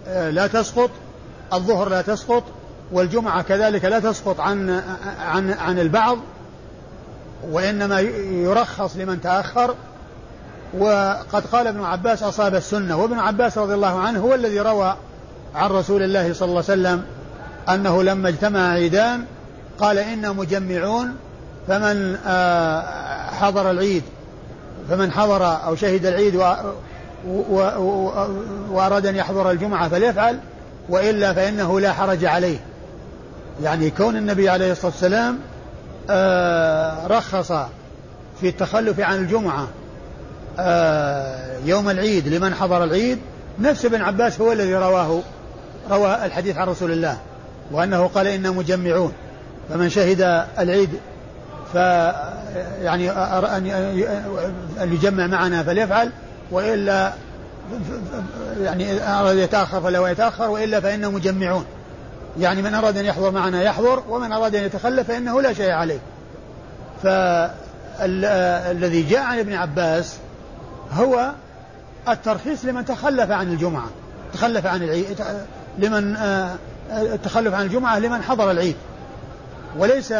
لا 0.07 0.47
تسقط 0.47 0.89
الظهر 1.53 1.89
لا 1.89 2.01
تسقط 2.01 2.43
والجمعة 2.91 3.41
كذلك 3.41 3.85
لا 3.85 3.99
تسقط 3.99 4.39
عن 4.39 4.81
عن 5.19 5.51
عن 5.51 5.79
البعض 5.79 6.17
وإنما 7.49 7.99
يرخص 7.99 8.95
لمن 8.95 9.21
تأخر. 9.21 9.75
وقد 10.73 11.45
قال 11.51 11.67
ابن 11.67 11.83
عباس 11.83 12.23
أصاب 12.23 12.55
السنة 12.55 12.97
وابن 12.97 13.19
عباس 13.19 13.57
رضي 13.57 13.73
الله 13.73 13.99
عنه 13.99 14.19
هو 14.19 14.35
الذي 14.35 14.59
روى 14.59 14.95
عن 15.55 15.69
رسول 15.69 16.03
الله 16.03 16.33
صلى 16.33 16.45
الله 16.45 16.63
عليه 16.69 16.81
وسلم 16.81 17.03
أنه 17.69 18.03
لما 18.03 18.29
اجتمع 18.29 18.71
عيدان 18.71 19.25
قال 19.79 19.97
إنا 19.97 20.31
مجمعون 20.31 21.15
فمن 21.67 22.17
حضر 23.39 23.71
العيد 23.71 24.03
فمن 24.89 25.11
حضر 25.11 25.45
أو 25.65 25.75
شهد 25.75 26.05
العيد 26.05 26.35
وأراد 28.71 29.05
أن 29.05 29.15
يحضر 29.15 29.51
الجمعة 29.51 29.89
فليفعل 29.89 30.39
وإلا 30.89 31.33
فإنه 31.33 31.79
لا 31.79 31.93
حرج 31.93 32.25
عليه. 32.25 32.57
يعني 33.63 33.89
كون 33.89 34.17
النبي 34.17 34.49
عليه 34.49 34.71
الصلاة 34.71 34.91
والسلام 34.91 35.39
رخص 37.11 37.51
في 38.41 38.49
التخلف 38.49 38.99
عن 38.99 39.17
الجمعة 39.17 39.67
يوم 41.65 41.89
العيد 41.89 42.27
لمن 42.27 42.53
حضر 42.53 42.83
العيد 42.83 43.19
نفس 43.59 43.85
ابن 43.85 44.01
عباس 44.01 44.41
هو 44.41 44.51
الذي 44.51 44.75
رواه 44.75 45.21
روى 45.91 46.25
الحديث 46.25 46.57
عن 46.57 46.67
رسول 46.67 46.91
الله 46.91 47.17
وأنه 47.71 48.07
قال 48.07 48.27
إنا 48.27 48.51
مجمعون 48.51 49.13
فمن 49.69 49.89
شهد 49.89 50.45
العيد 50.59 50.89
ف 51.73 51.75
يعني 52.81 53.11
أن 54.81 54.93
يجمع 54.93 55.27
معنا 55.27 55.63
فليفعل 55.63 56.11
وإلا 56.51 57.13
يعني 58.63 59.09
أراد 59.09 59.37
يتأخر 59.37 59.81
فلا 59.81 60.07
يتأخر 60.07 60.49
وإلا 60.49 60.79
فإنه 60.79 61.11
مجمعون. 61.11 61.65
يعني 62.39 62.61
من 62.61 62.73
أراد 62.73 62.97
أن 62.97 63.05
يحضر 63.05 63.31
معنا 63.31 63.63
يحضر 63.63 64.03
ومن 64.09 64.31
أراد 64.31 64.55
أن 64.55 64.63
يتخلف 64.63 65.07
فإنه 65.07 65.41
لا 65.41 65.53
شيء 65.53 65.71
عليه. 65.71 65.99
فالذي 67.03 67.41
جاء 69.03 69.21
عن 69.21 69.39
ابن 69.39 69.53
عباس 69.53 70.17
هو 70.93 71.31
الترخيص 72.09 72.65
لمن 72.65 72.85
تخلف 72.85 73.31
عن 73.31 73.47
الجمعة. 73.47 73.87
تخلف 74.33 74.65
عن 74.65 74.83
العيد 74.83 75.23
لمن 75.77 76.17
التخلف 76.91 77.53
عن 77.53 77.65
الجمعة 77.65 77.99
لمن 77.99 78.21
حضر 78.21 78.51
العيد. 78.51 78.75
وليس 79.77 80.13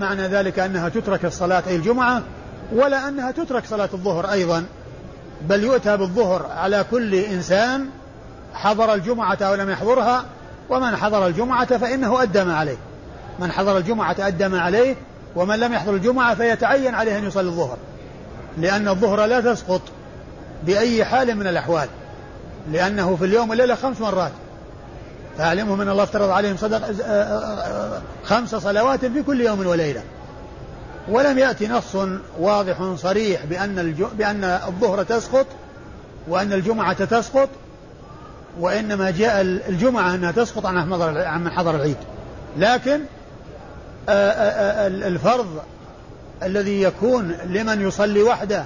معنى 0.00 0.22
ذلك 0.22 0.58
أنها 0.58 0.88
تترك 0.88 1.24
الصلاة 1.24 1.62
أي 1.66 1.76
الجمعة 1.76 2.22
ولا 2.72 3.08
أنها 3.08 3.30
تترك 3.30 3.66
صلاة 3.66 3.88
الظهر 3.94 4.32
أيضا 4.32 4.64
بل 5.48 5.64
يؤتى 5.64 5.96
بالظهر 5.96 6.46
على 6.56 6.84
كل 6.90 7.14
إنسان 7.14 7.86
حضر 8.54 8.94
الجمعة 8.94 9.38
أو 9.40 9.54
لم 9.54 9.70
يحضرها 9.70 10.24
ومن 10.70 10.96
حضر 10.96 11.26
الجمعة 11.26 11.78
فإنه 11.78 12.22
أدى 12.22 12.44
ما 12.44 12.56
عليه. 12.56 12.76
من 13.38 13.52
حضر 13.52 13.76
الجمعة 13.76 14.16
أدى 14.18 14.48
ما 14.48 14.60
عليه 14.60 14.96
ومن 15.36 15.58
لم 15.58 15.72
يحضر 15.72 15.94
الجمعة 15.94 16.34
فيتعين 16.34 16.94
عليه 16.94 17.18
أن 17.18 17.24
يصلي 17.24 17.48
الظهر. 17.48 17.76
لأن 18.58 18.88
الظهر 18.88 19.26
لا 19.26 19.40
تسقط 19.40 19.80
بأي 20.62 21.04
حال 21.04 21.34
من 21.34 21.46
الأحوال 21.46 21.88
لأنه 22.72 23.16
في 23.16 23.24
اليوم 23.24 23.50
والليلة 23.50 23.74
خمس 23.74 24.00
مرات. 24.00 24.32
فأعلمهم 25.38 25.78
من 25.78 25.88
الله 25.88 26.02
افترض 26.02 26.30
عليهم 26.30 26.56
صدق 26.56 26.86
آه، 26.86 27.02
آه، 27.02 27.94
آه، 27.94 28.00
خمس 28.24 28.54
صلوات 28.54 29.06
في 29.06 29.22
كل 29.22 29.40
يوم 29.40 29.66
وليلة. 29.66 30.02
ولم 31.08 31.38
يأتي 31.38 31.68
نص 31.68 31.96
واضح 32.38 32.94
صريح 32.96 33.44
بأن 33.44 33.94
بأن 34.18 34.44
الظهر 34.44 35.02
تسقط 35.02 35.46
وأن 36.28 36.52
الجمعة 36.52 37.04
تسقط 37.04 37.48
وإنما 38.60 39.10
جاء 39.10 39.40
الجمعة 39.40 40.14
أنها 40.14 40.32
تسقط 40.32 40.66
عن 40.66 40.92
عن 41.16 41.44
من 41.44 41.50
حضر 41.50 41.74
العيد. 41.74 41.96
لكن 42.56 43.00
الفرض 45.06 45.46
الذي 46.42 46.82
يكون 46.82 47.32
لمن 47.32 47.88
يصلي 47.88 48.22
وحده 48.22 48.64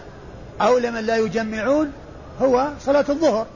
أو 0.60 0.78
لمن 0.78 1.00
لا 1.00 1.16
يجمعون 1.16 1.92
هو 2.42 2.68
صلاة 2.80 3.04
الظهر. 3.08 3.46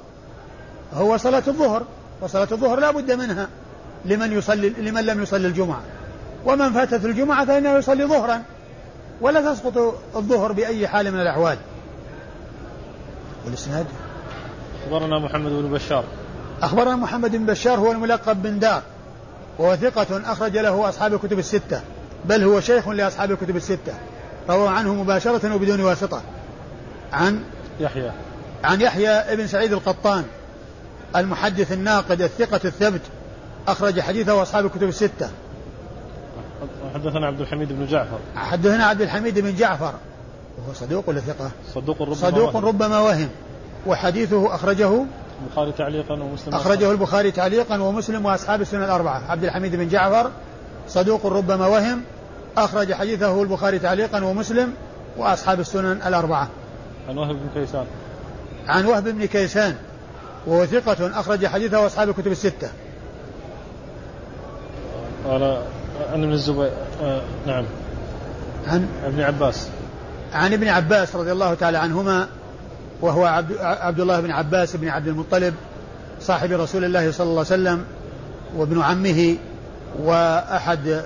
هو 0.94 1.16
صلاة 1.16 1.42
الظهر 1.48 1.83
وصلاة 2.20 2.48
الظهر 2.52 2.81
لا 2.81 2.90
بد 2.90 3.12
منها 3.12 3.48
لمن 4.04 4.33
يصلي 4.33 4.68
لمن 4.68 5.04
لم 5.07 5.22
يصلي 5.22 5.48
الجمعة. 5.48 5.81
ومن 6.46 6.72
فاتت 6.72 7.04
الجمعة 7.04 7.44
فإنه 7.44 7.76
يصلي 7.76 8.04
ظهرا 8.04 8.42
ولا 9.20 9.52
تسقط 9.52 9.76
الظهر 10.16 10.52
بأي 10.52 10.88
حال 10.88 11.12
من 11.12 11.20
الأحوال. 11.20 11.59
والإسناد؟ 13.44 13.87
أخبرنا 14.85 15.18
محمد 15.18 15.50
بن 15.50 15.70
بشار. 15.70 16.04
أخبرنا 16.62 16.96
محمد 16.96 17.37
بن 17.37 17.46
بشار 17.46 17.78
هو 17.78 17.92
الملقب 17.92 18.42
بن 18.42 18.59
دار 18.59 18.83
وهو 19.59 19.76
ثقة 19.76 20.33
أخرج 20.33 20.59
له 20.59 20.88
أصحاب 20.88 21.14
الكتب 21.14 21.38
الستة. 21.38 21.81
بل 22.24 22.44
هو 22.44 22.61
شيخ 22.61 22.88
لأصحاب 22.88 23.31
الكتب 23.31 23.57
الستة 23.57 23.94
روى 24.50 24.68
عنه 24.68 24.94
مباشرة 24.94 25.54
وبدون 25.54 25.81
واسطة. 25.81 26.22
عن 27.12 27.42
يحيى. 27.81 28.11
عن 28.64 28.81
يحيى 28.81 29.09
ابن 29.09 29.46
سعيد 29.46 29.72
القطان 29.72 30.24
المحدث 31.16 31.72
الناقد 31.72 32.22
الثقة 32.22 32.61
الثبت 32.64 33.00
أخرج 33.68 34.00
حديثه 34.00 34.42
أصحاب 34.42 34.66
الكتب 34.66 34.88
الستة. 34.88 35.31
حدثنا 36.94 37.26
عبد 37.26 37.40
الحميد 37.40 37.72
بن 37.72 37.87
جعفر. 37.87 38.18
حدثنا 38.37 38.85
عبد 38.85 39.00
الحميد 39.00 39.38
بن 39.38 39.54
جعفر 39.54 39.94
وهو 40.59 40.72
صدوق 40.74 41.09
ولا 41.09 41.20
ثقة؟ 41.20 41.50
صدوق 41.74 42.02
ربما 42.02 42.14
صدوق 42.14 42.57
وهم. 42.57 42.66
ربما 42.66 43.00
وهم. 43.00 43.28
وحديثه 43.87 44.54
أخرجه 44.54 45.04
البخاري 45.42 45.72
تعليقا 45.72 46.14
ومسلم 46.14 46.54
أخرجه 46.54 46.90
البخاري 46.90 47.31
تعليقا 47.31 47.83
ومسلم 47.83 48.26
وأصحاب 48.26 48.61
السنن 48.61 48.83
الأربعة. 48.83 49.31
عبد 49.31 49.44
الحميد 49.44 49.76
بن 49.76 49.88
جعفر 49.88 50.31
صدوق 50.88 51.27
ربما 51.27 51.66
وهم 51.66 52.03
أخرج 52.57 52.92
حديثه 52.92 53.42
البخاري 53.42 53.79
تعليقا 53.79 54.24
ومسلم 54.24 54.72
وأصحاب 55.16 55.61
السنن 55.61 56.01
الأربعة. 56.07 56.48
عن 57.09 57.18
وهب 57.18 57.35
بن 57.35 57.48
كيسان. 57.55 57.85
عن 58.68 58.87
وهب 58.87 59.09
بن 59.09 59.24
كيسان 59.24 59.74
وهو 60.46 60.66
ثقة 60.66 61.20
أخرج 61.20 61.46
حديثه 61.46 61.87
أصحاب 61.87 62.09
الكتب 62.09 62.33
الستة. 62.33 62.68
قال 65.24 65.42
عن 66.12 66.22
ابن 66.22 66.33
الزبير 66.33 66.70
آه 67.03 67.22
نعم. 67.46 67.64
عن؟ 68.66 68.88
ابن 69.05 69.20
عباس. 69.20 69.68
عن 70.33 70.53
ابن 70.53 70.68
عباس 70.68 71.16
رضي 71.16 71.33
الله 71.33 71.55
تعالى 71.55 71.79
عنهما 71.79 72.29
وهو 73.01 73.24
عبد, 73.24 73.57
عبد 73.61 74.01
الله 74.01 74.20
بن 74.20 74.31
عباس 74.31 74.77
بن 74.77 74.88
عبد 74.88 75.09
المطلب 75.09 75.55
صاحب 76.20 76.53
رسول 76.53 76.85
الله 76.85 77.12
صلى 77.12 77.24
الله 77.24 77.44
عليه 77.51 77.62
وسلم 77.62 77.85
وابن 78.57 78.83
عمه 78.83 79.37
وأحد 79.98 81.03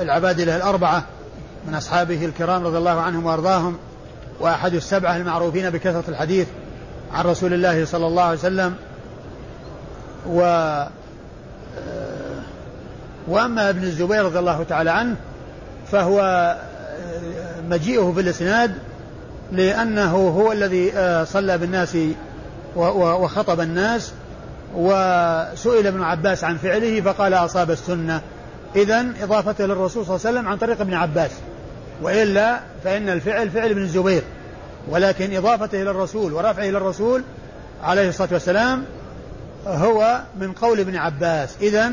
العبادلة 0.00 0.56
الأربعة 0.56 1.04
من 1.68 1.74
أصحابه 1.74 2.24
الكرام 2.24 2.66
رضي 2.66 2.78
الله 2.78 3.00
عنهم 3.00 3.26
وأرضاهم 3.26 3.78
وأحد 4.40 4.74
السبعة 4.74 5.16
المعروفين 5.16 5.70
بكثرة 5.70 6.04
الحديث 6.08 6.46
عن 7.14 7.24
رسول 7.24 7.54
الله 7.54 7.84
صلى 7.84 8.06
الله 8.06 8.22
عليه 8.22 8.38
وسلم. 8.38 8.74
و 10.26 10.40
وأما 13.28 13.70
ابن 13.70 13.82
الزبير 13.82 14.24
رضي 14.24 14.38
الله 14.38 14.62
تعالى 14.62 14.90
عنه 14.90 15.16
فهو 15.92 16.56
مجيئه 17.68 18.12
في 18.12 18.20
الإسناد 18.20 18.72
لأنه 19.52 20.28
هو 20.28 20.52
الذي 20.52 20.92
صلى 21.24 21.58
بالناس 21.58 21.96
وخطب 22.76 23.60
الناس 23.60 24.12
وسئل 24.74 25.86
ابن 25.86 26.02
عباس 26.02 26.44
عن 26.44 26.56
فعله 26.56 27.00
فقال 27.00 27.34
أصاب 27.34 27.70
السنة. 27.70 28.20
إذا 28.76 29.06
إضافته 29.22 29.66
للرسول 29.66 30.06
صلى 30.06 30.16
الله 30.16 30.26
عليه 30.26 30.38
وسلم 30.38 30.48
عن 30.48 30.56
طريق 30.56 30.80
ابن 30.80 30.94
عباس. 30.94 31.30
وإلا 32.02 32.60
فإن 32.84 33.08
الفعل 33.08 33.50
فعل 33.50 33.70
ابن 33.70 33.82
الزبير. 33.82 34.22
ولكن 34.88 35.36
إضافته 35.36 35.82
إلى 35.82 35.90
الرسول 35.90 36.32
ورفعه 36.32 36.68
إلى 36.68 36.78
الرسول 36.78 37.22
عليه 37.82 38.08
الصلاة 38.08 38.28
والسلام 38.32 38.84
هو 39.66 40.20
من 40.40 40.52
قول 40.52 40.80
ابن 40.80 40.96
عباس. 40.96 41.56
إذا 41.60 41.92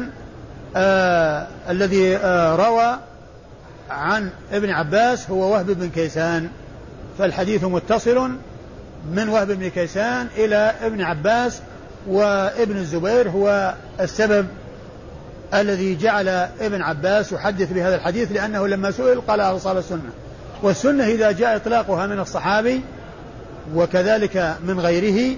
آه 0.76 1.48
الذي 1.70 2.18
آه 2.18 2.56
روى 2.56 3.00
عن 3.90 4.30
ابن 4.52 4.70
عباس 4.70 5.30
هو 5.30 5.54
وهب 5.54 5.66
بن 5.66 5.90
كيسان. 5.90 6.50
فالحديث 7.20 7.64
متصل 7.64 8.32
من 9.12 9.30
وهب 9.30 9.52
بن 9.52 9.68
كيسان 9.68 10.28
إلى 10.38 10.74
ابن 10.82 11.02
عباس 11.02 11.62
وابن 12.08 12.78
الزبير 12.78 13.30
هو 13.30 13.74
السبب 14.00 14.48
الذي 15.54 15.96
جعل 15.96 16.28
ابن 16.62 16.82
عباس 16.82 17.32
يحدث 17.32 17.74
بهذا 17.74 17.96
الحديث 17.96 18.32
لأنه 18.32 18.68
لما 18.68 18.92
سئل 18.92 19.22
قال 19.22 19.42
أصاب 19.42 19.78
السنة. 19.78 20.10
والسنة 20.64 21.04
إذا 21.04 21.32
جاء 21.32 21.56
إطلاقها 21.56 22.08
من 22.08 22.20
الصحابي 22.20 22.82
وكذلك 23.76 24.56
من 24.64 24.80
غيره 24.80 25.36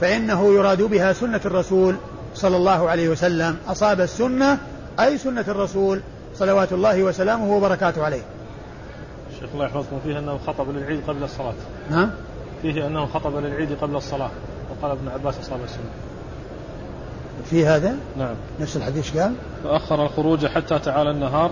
فإنه 0.00 0.54
يراد 0.54 0.82
بها 0.82 1.12
سنة 1.12 1.40
الرسول 1.44 1.96
صلى 2.34 2.56
الله 2.56 2.90
عليه 2.90 3.08
وسلم. 3.08 3.56
أصاب 3.68 4.00
السنة 4.00 4.58
أي 5.00 5.18
سنة 5.18 5.44
الرسول 5.48 6.00
صلوات 6.34 6.72
الله 6.72 7.02
وسلامه 7.02 7.56
وبركاته 7.56 8.04
عليه. 8.04 8.22
شيخ 9.40 9.48
الله 9.54 9.64
يحفظكم 9.64 10.00
فيه 10.04 10.18
أنه 10.18 10.38
خطب 10.46 10.70
للعيد 10.70 11.00
قبل 11.08 11.22
الصلاة. 11.22 11.54
نعم. 11.90 12.10
فيه 12.62 12.86
أنه 12.86 13.06
خطب 13.06 13.36
للعيد 13.36 13.72
قبل 13.80 13.96
الصلاة. 13.96 14.30
وقال 14.80 14.92
ابن 14.92 15.08
عباس 15.08 15.38
أصاب 15.38 15.60
السنة. 15.64 15.90
في 17.50 17.66
هذا؟ 17.66 17.96
نعم. 18.18 18.34
نفس 18.60 18.76
الحديث 18.76 19.18
قال؟ 19.18 19.34
فأخر 19.64 20.04
الخروج 20.04 20.46
حتى 20.46 20.78
تعالى 20.78 21.10
النهار 21.10 21.50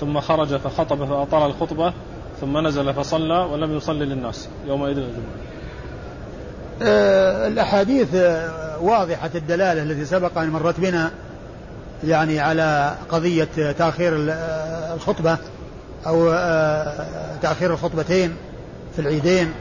ثم 0.00 0.20
خرج 0.20 0.56
فخطب 0.56 1.04
فأطال 1.04 1.50
الخطبة 1.50 1.92
ثم 2.40 2.66
نزل 2.66 2.94
فصلى 2.94 3.38
ولم 3.38 3.76
يصلي 3.76 4.04
للناس 4.04 4.48
يومئذ 4.66 4.96
الجمعة. 4.96 5.36
أه 6.82 7.48
الأحاديث 7.48 8.14
واضحة 8.80 9.30
الدلالة 9.34 9.82
التي 9.82 10.04
سبق 10.04 10.38
أن 10.38 10.50
مرت 10.50 10.80
بنا 10.80 11.10
يعني 12.04 12.40
على 12.40 12.94
قضية 13.08 13.72
تأخير 13.78 14.12
الخطبة 14.94 15.38
أو 16.06 16.32
تأخير 17.42 17.72
الخطبتين 17.72 18.36
في 18.94 18.98
العيدين 18.98 19.52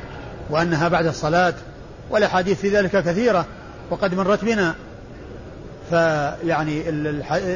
وأنها 0.50 0.88
بعد 0.88 1.06
الصلاة. 1.06 1.54
والأحاديث 2.10 2.60
في 2.60 2.70
ذلك 2.70 2.92
كثيرة 2.92 3.46
وقد 3.90 4.16
مرت 4.16 4.46
بنا. 4.46 4.76
فيعني 5.90 6.80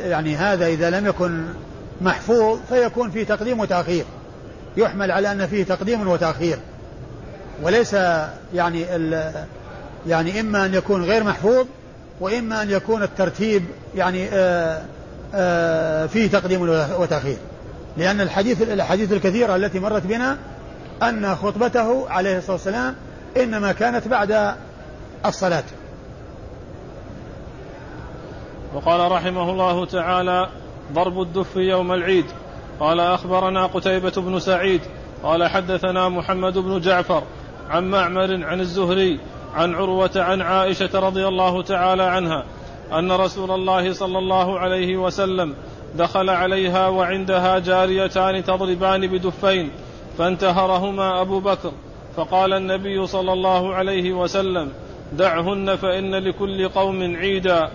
يعني 0.10 0.36
هذا 0.36 0.68
إذا 0.68 0.90
لم 0.90 1.08
يكن 1.08 1.44
محفوظ 2.02 2.60
فيكون 2.70 3.12
في 3.12 3.26
تقديم 3.26 3.60
وتأخير. 3.60 4.06
يحمل 4.78 5.12
على 5.12 5.32
أن 5.32 5.48
فيه 5.48 5.64
تقديم 5.64 6.08
وتأخير. 6.08 6.60
وليس 7.64 7.94
يعني 8.54 8.86
يعني 10.08 10.40
إما 10.40 10.66
أن 10.66 10.74
يكون 10.74 11.04
غير 11.04 11.24
محفوظ 11.24 11.66
وإما 12.20 12.62
أن 12.62 12.70
يكون 12.70 13.04
الترتيب 13.04 13.64
يعني 13.96 14.28
آآ 14.28 14.34
آه، 14.34 14.82
آآ 15.34 16.04
آه، 16.04 16.06
فيه 16.06 16.28
تقديم 16.28 16.62
وتأخير. 17.00 17.38
لأن 17.98 18.22
الحديث 18.22 18.62
الأحاديث 18.62 19.12
الكثيرة 19.12 19.56
التي 19.56 19.80
مرت 19.80 20.04
بنا 20.04 20.38
أن 21.04 21.36
خطبته 21.36 22.10
عليه 22.10 22.38
الصلاة 22.38 22.54
والسلام 22.54 22.96
إنما 23.38 23.72
كانت 23.72 24.08
بعد 24.08 24.56
الصلاة. 25.26 25.63
وقال 28.74 29.12
رحمه 29.12 29.52
الله 29.52 29.86
تعالى 29.86 30.50
ضرب 30.94 31.22
الدف 31.22 31.56
يوم 31.56 31.92
العيد. 31.92 32.26
قال 32.80 33.00
أخبرنا 33.00 33.65
قتيبة 33.65 34.13
بن 34.18 34.39
سعيد. 34.39 34.82
قال 35.24 35.48
حدثنا 35.48 36.10
محمد 36.10 36.58
بن 36.58 36.80
جعفر 36.80 37.24
عن 37.70 37.89
معمر 37.92 38.46
عن 38.46 38.60
الزهري 38.60 39.20
عن 39.56 39.76
عروة 39.76 40.12
عن 40.15 40.42
عائشة 40.42 41.00
رضي 41.00 41.28
الله 41.28 41.63
تعالى 41.63 42.04
عنها 42.04 42.46
أن 42.94 43.12
رسول 43.12 43.52
الله 43.52 43.94
صلى 43.94 44.18
الله 44.18 44.60
عليه 44.60 44.98
وسلم 44.98 45.56
دخل 45.96 46.30
عليها 46.30 46.88
وعندها 46.88 47.60
جاريتان 47.60 48.44
تضربان 48.44 49.08
بدفين 49.08 49.72
فانتهرهما 50.18 51.22
أبو 51.22 51.39
بكر 51.39 51.72
فقال 52.15 52.54
النبي 52.54 53.08
صلى 53.08 53.34
الله 53.34 53.76
عليه 53.76 54.13
وسلم 54.13 54.72
دعهن 55.17 55.76
فإن 55.76 56.15
لكل 56.15 56.69
قوم 56.69 57.15
عيدا. 57.15 57.69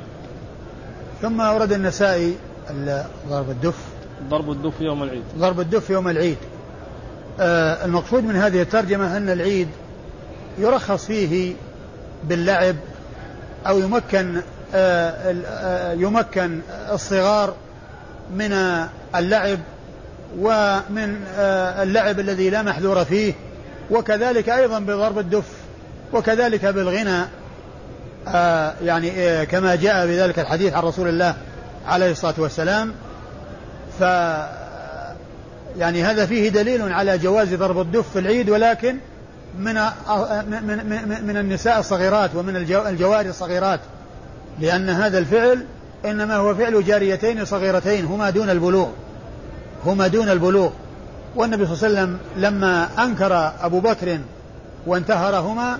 ثم 1.22 1.40
أورد 1.40 1.72
النسائي 1.72 2.36
ضرب 3.28 3.50
الدف. 3.50 3.78
ضرب 4.28 4.50
الدف 4.50 4.80
يوم 4.80 5.02
العيد. 5.02 5.22
ضرب 5.38 5.60
الدف 5.60 5.90
يوم 5.90 6.08
العيد. 6.08 6.36
آه 7.40 7.84
المقصود 7.84 8.24
من 8.24 8.36
هذه 8.36 8.62
الترجمة 8.62 9.16
أن 9.16 9.30
العيد 9.30 9.68
يرخص 10.58 11.06
فيه 11.06 11.54
باللعب 12.24 12.76
أو 13.66 13.78
يمكن 13.78 14.40
آه 14.74 15.34
آه 15.46 15.92
يمكن 15.92 16.60
الصغار 16.92 17.54
من 18.36 18.52
اللعب 19.14 19.58
ومن 20.38 21.24
آه 21.36 21.82
اللعب 21.82 22.20
الذي 22.20 22.50
لا 22.50 22.62
محذور 22.62 23.04
فيه. 23.04 23.34
وكذلك 23.90 24.48
أيضا 24.48 24.78
بضرب 24.78 25.18
الدف 25.18 25.44
وكذلك 26.12 26.66
بالغنى. 26.66 27.24
آه 28.28 28.74
يعني 28.82 29.10
آه 29.10 29.44
كما 29.44 29.74
جاء 29.74 30.06
بذلك 30.06 30.38
الحديث 30.38 30.72
عن 30.72 30.82
رسول 30.82 31.08
الله 31.08 31.34
عليه 31.86 32.10
الصلاة 32.10 32.34
والسلام. 32.38 32.94
ف 33.98 34.02
يعني 35.78 36.04
هذا 36.04 36.26
فيه 36.26 36.48
دليل 36.48 36.92
على 36.92 37.18
جواز 37.18 37.54
ضرب 37.54 37.80
الدف 37.80 38.10
في 38.10 38.18
العيد 38.18 38.50
ولكن 38.50 38.96
من 39.58 39.74
من 39.74 41.26
من, 41.26 41.36
النساء 41.36 41.78
الصغيرات 41.78 42.30
ومن 42.34 42.56
الجواري 42.86 43.28
الصغيرات 43.28 43.80
لأن 44.60 44.90
هذا 44.90 45.18
الفعل 45.18 45.64
إنما 46.04 46.36
هو 46.36 46.54
فعل 46.54 46.84
جاريتين 46.84 47.44
صغيرتين 47.44 48.04
هما 48.04 48.30
دون 48.30 48.50
البلوغ 48.50 48.88
هما 49.86 50.06
دون 50.06 50.28
البلوغ. 50.28 50.70
والنبي 51.36 51.66
صلى 51.66 51.74
الله 51.74 52.00
عليه 52.00 52.10
وسلم 52.10 52.18
لما 52.36 52.88
أنكر 52.98 53.52
أبو 53.60 53.80
بكر 53.80 54.18
وانتهرهما 54.86 55.78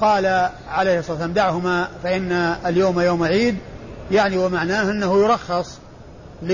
قال 0.00 0.50
عليه 0.68 0.98
الصلاة 0.98 1.12
والسلام 1.12 1.32
دعهما 1.32 1.88
فإن 2.02 2.32
اليوم 2.66 3.00
يوم 3.00 3.22
عيد 3.22 3.56
يعني 4.10 4.38
ومعناه 4.38 4.90
أنه 4.90 5.18
يرخص 5.18 5.78
ل 6.42 6.52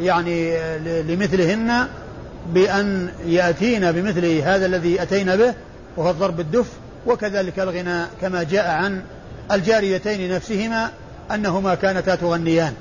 يعني 0.00 0.58
لمثلهن 1.02 1.86
بأن 2.46 3.10
يأتين 3.26 3.92
بمثل 3.92 4.26
هذا 4.26 4.66
الذي 4.66 5.02
أتينا 5.02 5.36
به 5.36 5.54
وهو 5.96 6.10
الضرب 6.10 6.40
الدف 6.40 6.66
وكذلك 7.06 7.58
الغناء 7.58 8.08
كما 8.20 8.42
جاء 8.42 8.70
عن 8.70 9.02
الجاريتين 9.52 10.34
نفسهما 10.34 10.90
أنهما 11.34 11.74
كانتا 11.74 12.14
تغنيان 12.14 12.72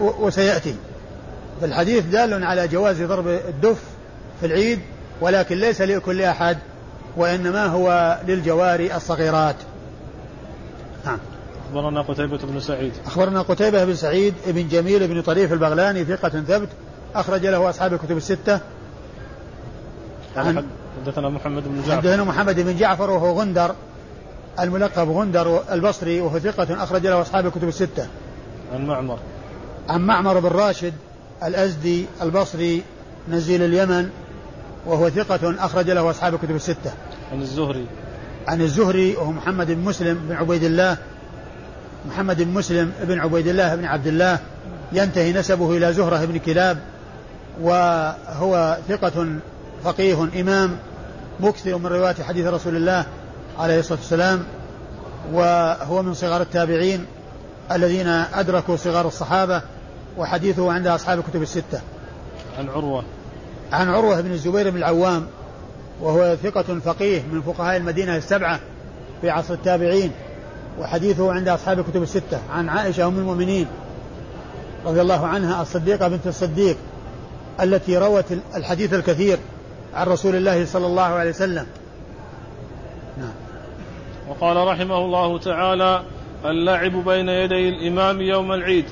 وسيأتي. 0.00 0.74
فالحديث 1.62 2.04
دال 2.04 2.44
على 2.44 2.68
جواز 2.68 3.02
ضرب 3.02 3.28
الدف 3.28 3.82
في 4.40 4.46
العيد 4.46 4.80
ولكن 5.20 5.56
ليس 5.56 5.80
لكل 5.80 6.22
أحد 6.22 6.58
وإنما 7.16 7.66
هو 7.66 8.18
للجواري 8.28 8.96
الصغيرات. 8.96 9.56
نعم. 11.04 11.18
أخبرنا 11.68 12.02
قتيبة 12.02 12.38
بن 12.38 12.60
سعيد. 12.60 12.92
أخبرنا 13.06 13.42
قتيبة 13.42 13.84
بن 13.84 13.94
سعيد 13.94 14.34
بن 14.46 14.68
جميل 14.68 15.08
بن 15.08 15.22
طريف 15.22 15.52
البغلاني 15.52 16.04
ثقة 16.04 16.28
ثبت 16.28 16.68
أخرج 17.14 17.46
له 17.46 17.70
أصحاب 17.70 17.92
الكتب 17.92 18.16
الستة. 18.16 18.60
عن 20.36 20.66
حدثنا 21.04 21.28
محمد 21.28 21.62
بن 21.68 21.82
جعفر. 21.86 21.96
حدثنا 21.96 22.24
محمد 22.24 22.60
بن 22.60 22.76
جعفر 22.76 23.10
وهو 23.10 23.40
غندر 23.40 23.74
الملقب 24.60 25.08
غندر 25.08 25.72
البصري 25.72 26.20
وهو 26.20 26.38
ثقة 26.38 26.84
أخرج 26.84 27.06
له 27.06 27.22
أصحاب 27.22 27.46
الكتب 27.46 27.68
الستة. 27.68 28.06
عن 28.74 28.86
معمر. 28.86 29.18
عن 29.88 30.00
معمر 30.00 30.40
بن 30.40 30.48
راشد 30.48 30.92
الأزدي 31.46 32.06
البصري 32.22 32.82
نزيل 33.28 33.62
اليمن 33.62 34.10
وهو 34.86 35.10
ثقة 35.10 35.64
أخرج 35.64 35.90
له 35.90 36.10
أصحاب 36.10 36.34
الكتب 36.34 36.56
الستة. 36.56 36.92
عن 37.32 37.42
الزهري. 37.42 37.86
عن 38.48 38.60
الزهري 38.60 39.16
وهو 39.16 39.32
محمد 39.32 39.66
بن 39.66 39.78
مسلم 39.78 40.18
بن 40.28 40.34
عبيد 40.34 40.64
الله. 40.64 40.96
محمد 42.10 42.42
بن 42.42 42.48
مسلم 42.48 42.92
بن 43.02 43.20
عبيد 43.20 43.46
الله 43.46 43.74
بن 43.74 43.84
عبد 43.84 44.06
الله. 44.06 44.38
ينتهي 44.92 45.32
نسبه 45.32 45.76
إلى 45.76 45.92
زهرة 45.92 46.24
بن 46.24 46.38
كلاب 46.38 46.78
وهو 47.60 48.78
ثقة 48.88 49.26
فقيه 49.84 50.28
إمام 50.40 50.76
مكثر 51.40 51.78
من 51.78 51.86
رواية 51.86 52.14
حديث 52.14 52.46
رسول 52.46 52.76
الله 52.76 53.06
عليه 53.58 53.80
الصلاة 53.80 53.98
والسلام 53.98 54.44
وهو 55.32 56.02
من 56.02 56.14
صغار 56.14 56.42
التابعين 56.42 57.06
الذين 57.72 58.06
أدركوا 58.08 58.76
صغار 58.76 59.06
الصحابة. 59.06 59.62
وحديثه 60.18 60.72
عند 60.72 60.86
أصحاب 60.86 61.18
الكتب 61.18 61.42
الستة. 61.42 61.80
عن 62.58 62.68
عروة. 62.68 63.04
عن 63.72 63.88
عروة 63.88 64.20
بن 64.20 64.30
الزبير 64.30 64.70
بن 64.70 64.76
العوام 64.76 65.26
وهو 66.00 66.36
ثقة 66.42 66.78
فقيه 66.84 67.22
من 67.32 67.42
فقهاء 67.42 67.76
المدينة 67.76 68.16
السبعة 68.16 68.60
في 69.20 69.30
عصر 69.30 69.54
التابعين 69.54 70.10
وحديثه 70.80 71.32
عند 71.32 71.48
أصحاب 71.48 71.78
الكتب 71.78 72.02
الستة. 72.02 72.38
عن 72.52 72.68
عائشة 72.68 73.06
أم 73.06 73.18
المؤمنين 73.18 73.66
رضي 74.86 75.00
الله 75.00 75.26
عنها 75.26 75.62
الصديقة 75.62 76.08
بنت 76.08 76.26
الصديق 76.26 76.76
التي 77.60 77.98
روت 77.98 78.24
الحديث 78.56 78.94
الكثير 78.94 79.38
عن 79.94 80.06
رسول 80.06 80.34
الله 80.34 80.66
صلى 80.66 80.86
الله 80.86 81.02
عليه 81.02 81.30
وسلم. 81.30 81.66
نعم. 83.18 83.32
وقال 84.28 84.56
رحمه 84.56 84.98
الله 84.98 85.38
تعالى 85.38 86.02
اللعب 86.44 86.92
بين 86.92 87.28
يدي 87.28 87.68
الإمام 87.68 88.20
يوم 88.20 88.52
العيد. 88.52 88.84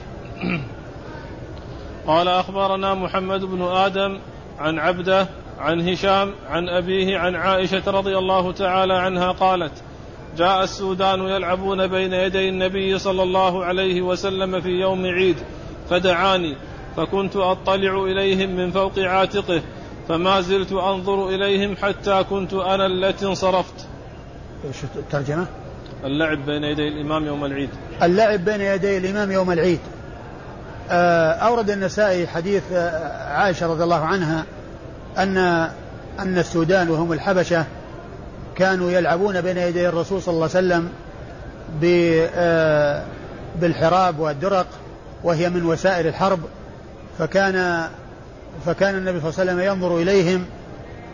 قال 2.07 2.29
أخبرنا 2.29 2.95
محمد 2.95 3.45
بن 3.45 3.63
آدم 3.63 4.19
عن 4.59 4.79
عبده 4.79 5.27
عن 5.59 5.89
هشام 5.89 6.33
عن 6.51 6.69
أبيه 6.69 7.19
عن 7.19 7.37
عائشة 7.37 7.83
رضي 7.91 8.19
الله 8.19 8.53
تعالى 8.53 8.95
عنها 8.95 9.33
قالت 9.33 9.73
جاء 10.39 10.65
السودان 10.65 11.21
يلعبون 11.21 11.87
بين 11.87 12.13
يدي 12.13 12.49
النبي 12.49 12.99
صلى 12.99 13.23
الله 13.23 13.65
عليه 13.65 14.03
وسلم 14.03 14.61
في 14.61 14.69
يوم 14.69 15.07
عيد 15.07 15.37
فدعاني 15.91 16.57
فكنت 16.97 17.37
أطلع 17.37 18.05
إليهم 18.05 18.57
من 18.57 18.71
فوق 18.71 18.99
عاتقه 18.99 19.63
فما 20.09 20.41
زلت 20.41 20.73
أنظر 20.73 21.29
إليهم 21.29 21.77
حتى 21.77 22.25
كنت 22.31 22.53
أنا 22.55 22.87
التي 22.87 23.27
انصرفت. 23.27 23.87
إيش 24.65 24.77
الترجمة؟ 24.97 25.47
اللعب 26.05 26.47
بين 26.47 26.65
يدي 26.65 26.89
الإمام 26.89 27.27
يوم 27.27 27.45
العيد. 27.45 27.71
اللعب 28.03 28.45
بين 28.45 28.61
يدي 28.61 28.99
الإمام 28.99 29.33
يوم 29.33 29.51
العيد. 29.51 29.81
آه، 30.91 31.33
أورد 31.33 31.71
النسائي 31.71 32.27
حديث 32.27 32.63
آه، 32.73 33.33
عائشة 33.33 33.67
رضي 33.67 33.85
الله 33.85 34.05
عنها 34.05 34.45
أن 35.19 35.39
أن 36.19 36.39
السودان 36.39 36.91
وهم 36.91 37.13
الحبشة 37.13 37.65
كانوا 38.57 38.91
يلعبون 38.91 39.41
بين 39.41 39.57
يدي 39.57 39.89
الرسول 39.89 40.23
صلى 40.23 40.35
الله 40.35 40.49
عليه 40.55 40.67
وسلم 40.67 40.89
آه، 42.35 43.03
بالحراب 43.61 44.19
والدرق 44.19 44.67
وهي 45.25 45.51
من 45.51 45.65
وسائل 45.65 46.07
الحرب 46.07 46.41
فكان 47.19 47.89
فكان 48.67 48.95
النبي 48.95 49.21
صلى 49.21 49.31
الله 49.31 49.41
عليه 49.41 49.53
وسلم 49.53 49.61
ينظر 49.61 49.97
إليهم 49.97 50.45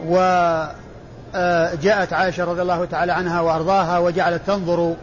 وجاءت 0.06 2.12
عائشة 2.12 2.44
رضي 2.44 2.62
الله 2.62 2.84
تعالى 2.84 3.12
عنها 3.12 3.40
وأرضاها 3.40 3.98
وجعلت 3.98 4.42
تنظر 4.46 4.94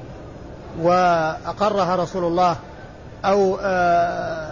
وأقرها 0.82 1.96
رسول 1.96 2.24
الله 2.24 2.56
أو 3.26 3.58
آه، 3.62 4.43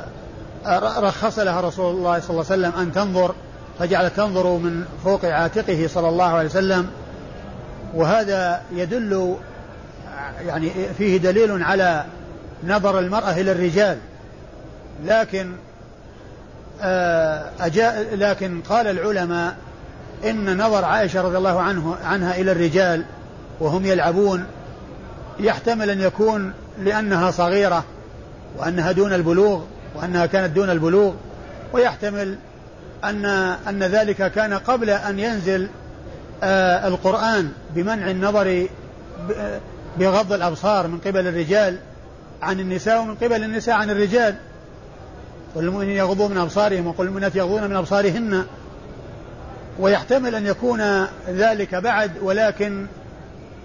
رخص 0.67 1.39
لها 1.39 1.61
رسول 1.61 1.95
الله 1.95 2.19
صلى 2.19 2.29
الله 2.29 2.45
عليه 2.51 2.61
وسلم 2.61 2.71
أن 2.81 2.91
تنظر 2.93 3.35
فجعلت 3.79 4.13
تنظر 4.15 4.47
من 4.47 4.85
فوق 5.03 5.25
عاتقه 5.25 5.87
صلى 5.87 6.09
الله 6.09 6.25
عليه 6.25 6.49
وسلم. 6.49 6.87
وهذا 7.93 8.61
يدل 8.71 9.35
يعني 10.45 10.71
فيه 10.97 11.17
دليل 11.17 11.63
على 11.63 12.05
نظر 12.67 12.99
المرأة 12.99 13.31
إلى 13.31 13.51
الرجال. 13.51 13.97
لكن 15.05 15.51
آه، 16.81 17.49
أجاء 17.59 18.15
لكن 18.15 18.61
قال 18.61 18.87
العلماء 18.87 19.55
إن 20.25 20.57
نظر 20.57 20.85
عائشة 20.85 21.21
رضي 21.21 21.37
الله 21.37 21.61
عنه 21.61 21.95
عنها 22.03 22.35
إلى 22.35 22.51
الرجال 22.51 23.05
وهم 23.59 23.85
يلعبون 23.85 24.45
يحتمل 25.39 25.89
أن 25.89 26.01
يكون 26.01 26.53
لأنها 26.79 27.31
صغيرة 27.31 27.83
وأنها 28.57 28.91
دون 28.91 29.13
البلوغ. 29.13 29.61
وأنها 29.95 30.25
كانت 30.25 30.55
دون 30.55 30.69
البلوغ 30.69 31.13
ويحتمل 31.73 32.35
أن 33.03 33.25
أن 33.67 33.83
ذلك 33.83 34.31
كان 34.31 34.53
قبل 34.53 34.89
أن 34.89 35.19
ينزل 35.19 35.67
آه 36.43 36.87
القرآن 36.87 37.51
بمنع 37.75 38.11
النظر 38.11 38.67
بغض 39.99 40.33
الأبصار 40.33 40.87
من 40.87 40.99
قبل 40.99 41.27
الرجال 41.27 41.77
عن 42.41 42.59
النساء 42.59 43.01
ومن 43.01 43.15
قبل 43.15 43.43
النساء 43.43 43.75
عن 43.75 43.89
الرجال. 43.89 44.35
قل 45.55 45.63
المؤمنين 45.63 45.95
يغضوا 45.97 46.27
من 46.27 46.37
أبصارهم 46.37 46.87
وقل 46.87 47.05
المؤمنات 47.05 47.35
يغضون 47.35 47.69
من 47.69 47.75
أبصارهن. 47.75 48.45
ويحتمل 49.79 50.35
أن 50.35 50.45
يكون 50.45 51.05
ذلك 51.29 51.75
بعد 51.75 52.11
ولكن 52.21 52.85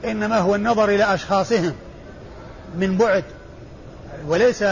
إنما 0.04 0.38
هو 0.38 0.54
النظر 0.54 0.88
إلى 0.88 1.14
أشخاصهم 1.14 1.72
من 2.78 2.96
بعد. 2.96 3.24
وليس 4.28 4.64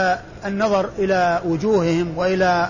النظر 0.45 0.89
إلى 0.99 1.41
وجوههم 1.45 2.17
وإلى 2.17 2.69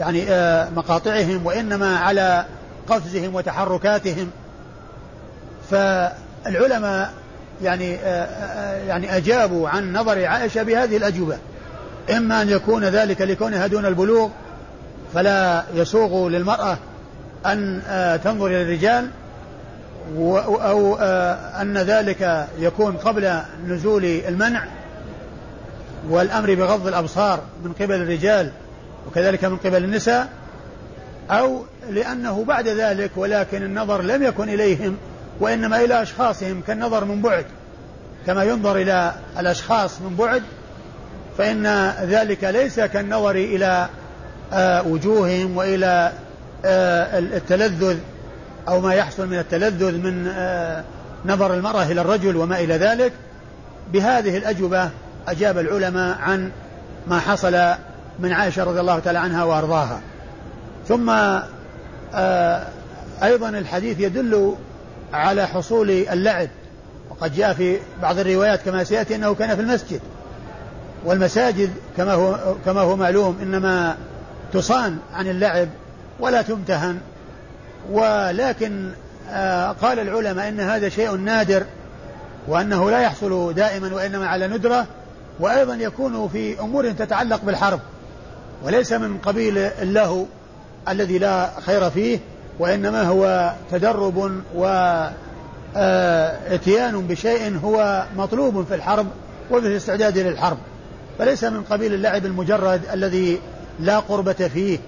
يعني 0.00 0.30
آه، 0.30 0.70
مقاطعهم 0.70 1.46
وإنما 1.46 1.96
على 1.96 2.44
قفزهم 2.88 3.34
وتحركاتهم. 3.34 4.30
فالعلماء 5.70 7.12
يعني 7.62 7.94
آه، 7.96 8.24
آه، 8.24 8.76
يعني 8.76 9.16
أجابوا 9.16 9.68
عن 9.68 9.92
نظر 9.92 10.24
عائشة 10.24 10.62
بهذه 10.62 10.96
الأجوبة. 10.96 11.36
إما 12.16 12.42
أن 12.42 12.48
يكون 12.48 12.84
ذلك 12.84 13.20
لكونها 13.20 13.66
دون 13.66 13.86
البلوغ 13.86 14.28
فلا 15.14 15.64
يسوغ 15.74 16.28
للمرأة 16.28 16.78
أن 17.46 17.82
تنظر 18.24 18.46
إلى 18.46 18.62
الرجال 18.62 19.10
أو 20.16 20.96
أن 21.60 21.78
ذلك 21.78 22.46
يكون 22.58 22.96
قبل 22.96 23.38
نزول 23.66 24.04
المنع. 24.04 24.64
والأمر 26.08 26.54
بغض 26.54 26.86
الأبصار 26.86 27.40
من 27.64 27.72
قبل 27.72 27.94
الرجال 27.94 28.50
وكذلك 29.08 29.44
من 29.44 29.56
قبل 29.56 29.84
النساء 29.84 30.28
أو 31.30 31.64
لأنه 31.90 32.44
بعد 32.44 32.68
ذلك 32.68 33.10
ولكن 33.16 33.62
النظر 33.62 34.02
لم 34.02 34.22
يكن 34.22 34.48
إليهم 34.48 34.96
وإنما 35.40 35.84
إلى 35.84 36.02
أشخاصهم 36.02 36.62
كالنظر 36.66 37.04
من 37.04 37.22
بعد. 37.22 37.44
كما 38.26 38.44
ينظر 38.44 38.76
إلى 38.76 39.14
الأشخاص 39.38 40.00
من 40.00 40.16
بعد 40.16 40.42
فإن 41.38 41.92
ذلك 42.02 42.44
ليس 42.44 42.80
كالنظر 42.80 43.30
إلى 43.30 43.88
آه، 44.52 44.86
وجوههم 44.86 45.56
وإلى 45.56 46.12
آه، 46.64 47.18
التلذذ 47.18 47.96
أو 48.68 48.80
ما 48.80 48.94
يحصل 48.94 49.26
من 49.26 49.38
التلذذ 49.38 49.98
من 49.98 50.28
آه، 50.36 50.84
نظر 51.26 51.54
المرأة 51.54 51.82
إلى 51.82 52.00
الرجل 52.00 52.36
وما 52.36 52.60
إلى 52.60 52.74
ذلك. 52.74 53.12
بهذه 53.92 54.36
الأجوبة 54.36 54.90
أجاب 55.28 55.58
العلماء 55.58 56.18
عن 56.18 56.50
ما 57.06 57.20
حصل 57.20 57.74
من 58.18 58.32
عائشة 58.32 58.64
رضي 58.64 58.80
الله 58.80 58.98
تعالى 58.98 59.18
عنها 59.18 59.44
وأرضاها. 59.44 60.00
ثم 60.88 61.10
آه، 62.14 62.66
أيضا 63.22 63.48
الحديث 63.48 64.00
يدل 64.00 64.54
على 65.12 65.46
حصول 65.46 65.90
اللعب. 65.90 66.48
وقد 67.10 67.34
جاء 67.34 67.52
في 67.52 67.78
بعض 68.02 68.18
الروايات 68.18 68.62
كما 68.62 68.84
سيأتي 68.84 69.14
أنه 69.14 69.34
كان 69.34 69.56
في 69.56 69.62
المسجد. 69.62 70.00
والمساجد 71.04 71.70
كما 71.96 72.12
هو 72.12 72.54
كما 72.64 72.80
هو 72.80 72.96
معلوم 72.96 73.38
إنما 73.42 73.96
تصان 74.52 74.98
عن 75.14 75.26
اللعب 75.26 75.68
ولا 76.20 76.42
تمتهن. 76.42 76.98
ولكن 77.90 78.90
آه، 79.30 79.72
قال 79.72 79.98
العلماء 79.98 80.48
إن 80.48 80.60
هذا 80.60 80.88
شيء 80.88 81.16
نادر 81.16 81.64
وأنه 82.48 82.90
لا 82.90 83.00
يحصل 83.00 83.54
دائما 83.54 83.94
وإنما 83.94 84.28
على 84.28 84.48
ندرة 84.48 84.86
وأيضا 85.40 85.74
يكون 85.74 86.28
في 86.28 86.60
أمور 86.60 86.90
تتعلق 86.90 87.40
بالحرب 87.44 87.80
وليس 88.64 88.92
من 88.92 89.18
قبيل 89.18 89.58
اللهو 89.58 90.24
الذي 90.88 91.18
لا 91.18 91.50
خير 91.60 91.90
فيه 91.90 92.18
وإنما 92.58 93.02
هو 93.02 93.52
تدرب 93.70 94.42
واتيان 94.54 94.94
آه، 96.94 97.02
بشيء 97.08 97.58
هو 97.64 98.04
مطلوب 98.16 98.66
في 98.66 98.74
الحرب 98.74 99.06
وفي 99.50 99.66
الاستعداد 99.66 100.18
للحرب. 100.18 100.58
فليس 101.18 101.44
من 101.44 101.62
قبيل 101.62 101.94
اللعب 101.94 102.26
المجرد 102.26 102.80
الذي 102.92 103.40
لا 103.80 103.98
قربة 103.98 104.32
فيه 104.32 104.78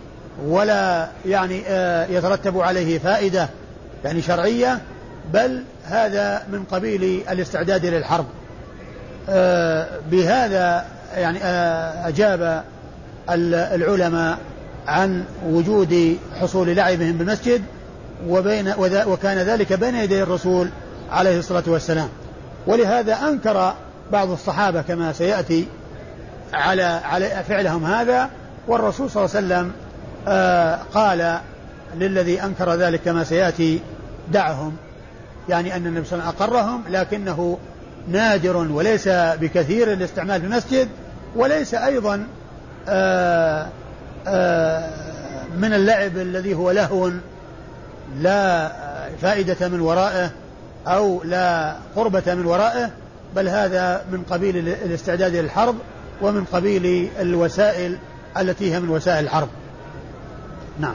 ولا 0.46 1.08
يعني 1.26 1.62
آه، 1.66 2.06
يترتب 2.06 2.60
عليه 2.60 2.98
فائدة 2.98 3.48
يعني 4.04 4.22
شرعية 4.22 4.80
بل 5.32 5.62
هذا 5.84 6.46
من 6.52 6.64
قبيل 6.64 7.22
الاستعداد 7.30 7.86
للحرب. 7.86 8.26
بهذا 10.10 10.84
يعني 11.16 11.38
أجاب 12.08 12.64
العلماء 13.30 14.38
عن 14.86 15.24
وجود 15.46 16.18
حصول 16.40 16.68
لعبهم 16.76 17.12
بالمسجد 17.12 17.62
وبين 18.28 18.72
وكان 19.06 19.38
ذلك 19.38 19.72
بين 19.72 19.94
يدي 19.94 20.22
الرسول 20.22 20.68
عليه 21.10 21.38
الصلاة 21.38 21.62
والسلام. 21.66 22.08
ولهذا 22.66 23.14
أنكر 23.28 23.74
بعض 24.12 24.30
الصحابة 24.30 24.82
كما 24.82 25.12
سيأتي 25.12 25.66
على 26.52 26.82
على 26.82 27.44
فعلهم 27.48 27.84
هذا 27.84 28.30
والرسول 28.68 29.10
صلى 29.10 29.24
الله 29.24 29.36
عليه 29.36 29.46
وسلم 29.46 29.72
آه 30.28 30.78
قال 30.94 31.38
للذي 31.96 32.42
أنكر 32.42 32.74
ذلك 32.74 33.00
كما 33.00 33.24
سيأتي 33.24 33.80
دعهم. 34.32 34.76
يعني 35.48 35.76
أن 35.76 35.86
النبي 35.86 36.06
صلى 36.06 36.18
الله 36.18 36.24
عليه 36.24 36.36
وسلم 36.36 36.52
أقرهم 36.52 36.82
لكنه 36.90 37.58
نادر 38.08 38.56
وليس 38.56 39.08
بكثير 39.08 39.92
الاستعمال 39.92 40.40
في 40.40 40.46
المسجد 40.46 40.88
وليس 41.36 41.74
أيضا 41.74 42.26
آه، 42.88 43.68
آه، 44.26 44.90
من 45.58 45.72
اللعب 45.72 46.16
الذي 46.16 46.54
هو 46.54 46.70
لهو 46.70 47.10
لا 48.20 48.72
فائدة 49.20 49.68
من 49.68 49.80
ورائه 49.80 50.30
أو 50.86 51.22
لا 51.22 51.76
قربة 51.96 52.34
من 52.34 52.46
ورائه 52.46 52.90
بل 53.36 53.48
هذا 53.48 54.04
من 54.12 54.22
قبيل 54.30 54.68
الاستعداد 54.68 55.36
للحرب 55.36 55.74
ومن 56.22 56.44
قبيل 56.44 57.08
الوسائل 57.20 57.98
التي 58.38 58.74
هي 58.74 58.80
من 58.80 58.88
وسائل 58.88 59.24
الحرب. 59.24 59.48
نعم. 60.80 60.94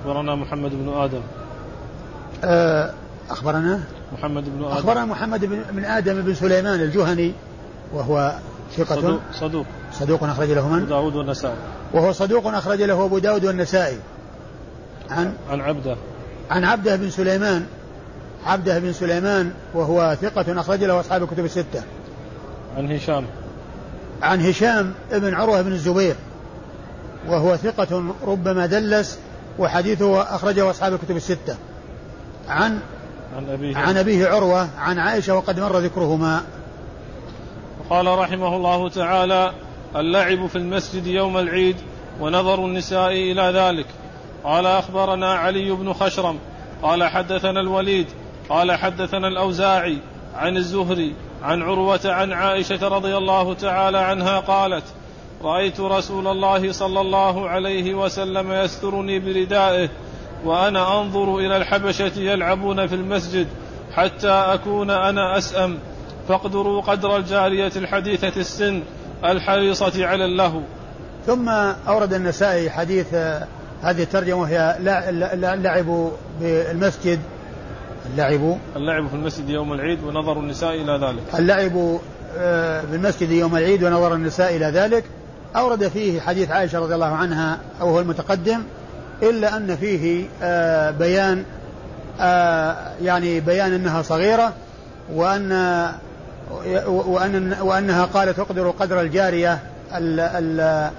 أخبرنا 0.00 0.34
محمد 0.34 0.70
بن 0.70 0.88
آدم. 0.88 1.20
آه، 2.44 2.90
أخبرنا؟ 3.30 3.80
محمد 4.14 4.44
بن 4.44 4.64
آدم. 4.64 4.72
أخبرنا 4.72 5.04
محمد 5.04 5.44
بن 5.72 5.84
آدم 5.84 6.22
بن 6.22 6.34
سليمان 6.34 6.80
الجهني 6.80 7.32
وهو 7.92 8.32
ثقة. 8.76 8.96
صدوق, 8.96 9.20
صدوق. 9.32 9.66
صدوق 9.92 10.24
أخرج 10.24 10.50
له 10.50 10.68
من؟ 10.68 10.78
أبو 10.78 10.88
داود 10.88 11.16
والنسائي. 11.16 11.56
وهو 11.92 12.12
صدوق 12.12 12.46
أخرج 12.46 12.82
له 12.82 13.04
أبو 13.04 13.18
داود 13.18 13.44
والنسائي. 13.44 13.98
عن 15.10 15.34
عن 15.50 15.60
عبده. 15.60 15.96
عن 16.50 16.64
عبده 16.64 16.96
بن 16.96 17.10
سليمان. 17.10 17.66
عبده 18.46 18.78
بن 18.78 18.92
سليمان 18.92 19.52
وهو 19.74 20.16
ثقة 20.20 20.60
أخرج 20.60 20.84
له 20.84 21.00
أصحاب 21.00 21.22
الكتب 21.22 21.44
الستة. 21.44 21.82
عن 22.76 22.92
هشام. 22.92 23.26
عن 24.22 24.40
هشام 24.40 24.92
ابن 25.12 25.34
عروة 25.34 25.62
بن 25.62 25.72
الزبير 25.72 26.14
وهو 27.28 27.56
ثقة 27.56 28.04
ربما 28.26 28.66
دلس 28.66 29.18
وحديثه 29.58 30.22
أخرجه 30.22 30.70
أصحاب 30.70 30.94
الكتب 30.94 31.16
الستة. 31.16 31.56
عن 32.48 32.78
عن 33.36 33.48
أبيه. 33.48 33.76
عن 33.76 33.96
أبيه 33.96 34.26
عروة 34.28 34.68
عن 34.78 34.98
عائشة 34.98 35.34
وقد 35.34 35.60
مر 35.60 35.78
ذكرهما. 35.78 36.42
قال 37.90 38.06
رحمه 38.06 38.56
الله 38.56 38.88
تعالى 38.88 39.52
اللعب 39.96 40.46
في 40.46 40.56
المسجد 40.56 41.06
يوم 41.06 41.38
العيد 41.38 41.76
ونظر 42.20 42.64
النساء 42.64 43.12
إلى 43.12 43.42
ذلك. 43.42 43.86
قال 44.44 44.66
أخبرنا 44.66 45.34
علي 45.34 45.70
بن 45.70 45.92
خشرم. 45.92 46.38
قال 46.82 47.04
حدثنا 47.04 47.60
الوليد. 47.60 48.06
قال 48.48 48.72
حدثنا 48.72 49.28
الأوزاعي 49.28 49.98
عن 50.34 50.56
الزهري 50.56 51.14
عن 51.42 51.62
عروة 51.62 52.00
عن 52.04 52.32
عائشة 52.32 52.88
رضي 52.88 53.16
الله 53.16 53.54
تعالى 53.54 53.98
عنها 53.98 54.40
قالت 54.40 54.84
رأيت 55.42 55.80
رسول 55.80 56.26
الله 56.26 56.72
صلى 56.72 57.00
الله 57.00 57.48
عليه 57.48 57.94
وسلم 57.94 58.52
يسترني 58.52 59.18
بردائه 59.18 59.88
وأنا 60.44 61.00
أنظر 61.00 61.38
إلى 61.38 61.56
الحبشة 61.56 62.12
يلعبون 62.16 62.86
في 62.86 62.94
المسجد 62.94 63.46
حتى 63.92 64.28
أكون 64.28 64.90
أنا 64.90 65.38
أسأم. 65.38 65.78
فاقدروا 66.28 66.82
قدر 66.82 67.16
الجارية 67.16 67.72
الحديثة 67.76 68.40
السن 68.40 68.82
الحريصة 69.24 70.06
على 70.06 70.24
اللهو. 70.24 70.60
ثم 71.26 71.48
أورد 71.88 72.14
النسائي 72.14 72.70
حديث 72.70 73.14
هذه 73.82 74.02
الترجمة 74.02 74.40
وهي 74.40 74.76
لعبوا 75.34 76.10
بالمسجد. 76.40 77.20
اللعب. 78.12 78.58
اللعب 78.76 79.08
في 79.08 79.14
المسجد 79.14 79.48
يوم 79.48 79.72
العيد 79.72 80.04
ونظر 80.04 80.38
النساء 80.38 80.74
إلى 80.74 81.06
ذلك. 81.06 81.40
اللعب 81.40 81.98
بالمسجد 82.90 83.30
يوم 83.30 83.56
العيد 83.56 83.84
ونظر 83.84 84.14
النساء 84.14 84.56
إلى 84.56 84.66
ذلك. 84.66 85.04
أورد 85.56 85.88
فيه 85.88 86.20
حديث 86.20 86.50
عائشة 86.50 86.78
رضي 86.78 86.94
الله 86.94 87.14
عنها 87.14 87.58
أو 87.80 87.88
هو 87.88 88.00
المتقدم. 88.00 88.62
إلا 89.22 89.56
أن 89.56 89.76
فيه 89.76 90.26
آه، 90.42 90.90
بيان 90.90 91.44
آه، 92.20 92.76
يعني 93.02 93.40
بيان 93.40 93.72
أنها 93.72 94.02
صغيرة 94.02 94.52
وأن 95.12 95.52
وأن 96.86 97.56
وأنها 97.60 98.04
قالت 98.04 98.38
اقدروا 98.38 98.72
قدر 98.80 99.00
الجارية 99.00 99.58
ال 99.94 100.20
ال 100.20 100.90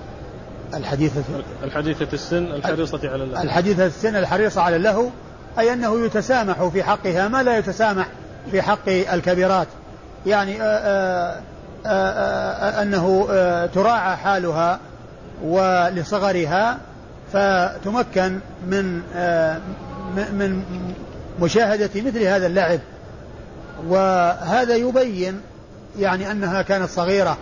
الحديثة 0.74 1.22
الحديثة 1.64 2.08
السن 2.14 2.46
الحريصة 2.46 3.00
على 3.04 3.24
اللهو 3.24 3.44
الحديثة 3.44 3.86
السن 3.86 4.16
الحريصة 4.16 4.62
على 4.62 4.76
اللهو 4.76 5.10
أي 5.60 5.74
أنه 5.74 6.06
يتسامح 6.06 6.68
في 6.68 6.84
حقها 6.84 7.28
ما 7.28 7.44
لا 7.44 7.58
يتسامح 7.58 8.08
في 8.52 8.62
حق 8.62 8.90
الكبيرات. 8.90 9.68
يعني 10.26 10.62
آآ 10.62 11.42
آآ 11.86 12.82
أنه 12.82 13.28
تراعى 13.66 14.18
حالها 14.18 14.80
ولصغرها 15.44 16.78
فتمكن 17.34 18.40
من 18.68 19.02
من 20.34 20.64
مشاهدة 21.42 21.90
مثل 21.96 22.24
هذا 22.24 22.48
اللعب. 22.48 22.80
وهذا 23.88 24.76
يبين 24.76 25.42
يعني 26.00 26.32
أنها 26.32 26.62
كانت 26.62 26.90
صغيرة. 26.90 27.38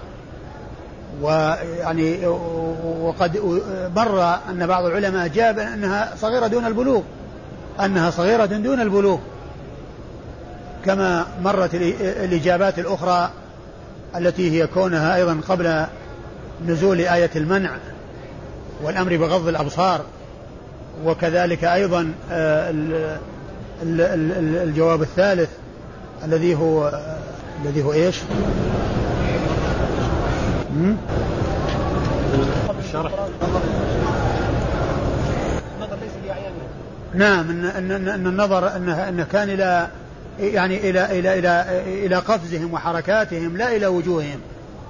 ويعني 1.21 2.25
وقد 3.01 3.37
مر 3.95 4.35
أن 4.49 4.67
بعض 4.67 4.85
العلماء 4.85 5.27
جاب 5.27 5.59
أنها 5.59 6.13
صغيرة 6.15 6.47
دون 6.47 6.65
البلوغ. 6.65 7.01
أنها 7.79 8.09
صغيرة 8.09 8.45
دون 8.45 8.81
البلوغ. 8.81 9.19
كما 10.85 11.25
مرت 11.43 11.75
الإجابات 12.01 12.79
الأخرى 12.79 13.29
التي 14.15 14.51
هي 14.51 14.67
كونها 14.67 15.15
أيضا 15.15 15.41
قبل 15.49 15.85
نزول 16.67 16.99
آية 16.99 17.31
المنع. 17.35 17.71
والأمر 18.81 19.17
بغض 19.17 19.47
الأبصار 19.47 20.01
وكذلك 21.05 21.63
أيضا 21.63 22.13
آه، 22.31 22.73
الجواب 24.63 25.01
الثالث 25.01 25.49
الذي 26.25 26.55
هو 26.55 26.99
الذي 27.65 27.83
هو 27.83 27.93
إيش؟ 27.93 28.19
الشرح. 32.85 33.11
نعم 37.13 37.49
إن 37.49 37.65
إن 37.65 38.07
إن 38.07 38.27
النظر 38.27 38.75
انه 38.75 39.09
انه 39.09 39.23
كان 39.31 39.49
إلى 39.49 39.87
يعني 40.39 40.89
إلى 40.89 41.19
إلى 41.19 41.39
إلى 41.39 41.81
إلى 42.05 42.15
قفزهم 42.15 42.73
وحركاتهم 42.73 43.57
لا 43.57 43.75
إلى 43.75 43.87
وجوههم 43.87 44.39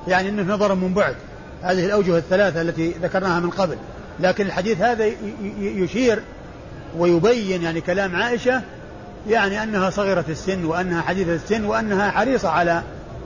يعني 0.08 0.30
انه 0.30 0.54
نظر 0.54 0.76
من 0.76 0.94
بعد. 0.94 1.16
هذه 1.64 1.86
الأوجه 1.86 2.18
الثلاثة 2.18 2.62
التي 2.62 2.90
ذكرناها 3.02 3.40
من 3.40 3.50
قبل. 3.50 3.78
لكن 4.20 4.46
الحديث 4.46 4.82
هذا 4.82 5.06
يشير 5.60 6.20
ويبين 6.98 7.64
يعني 7.64 7.82
كلام 7.82 8.16
عائشة 8.16 8.62
يعني 9.30 9.64
أنها 9.64 9.90
صغيرة 9.90 10.26
السن 10.30 10.66
وأنها 10.66 11.02
حديثة 11.02 11.36
السن 11.36 11.66
وأنها 11.66 12.12
حريصة 12.12 12.50
على 12.50 12.82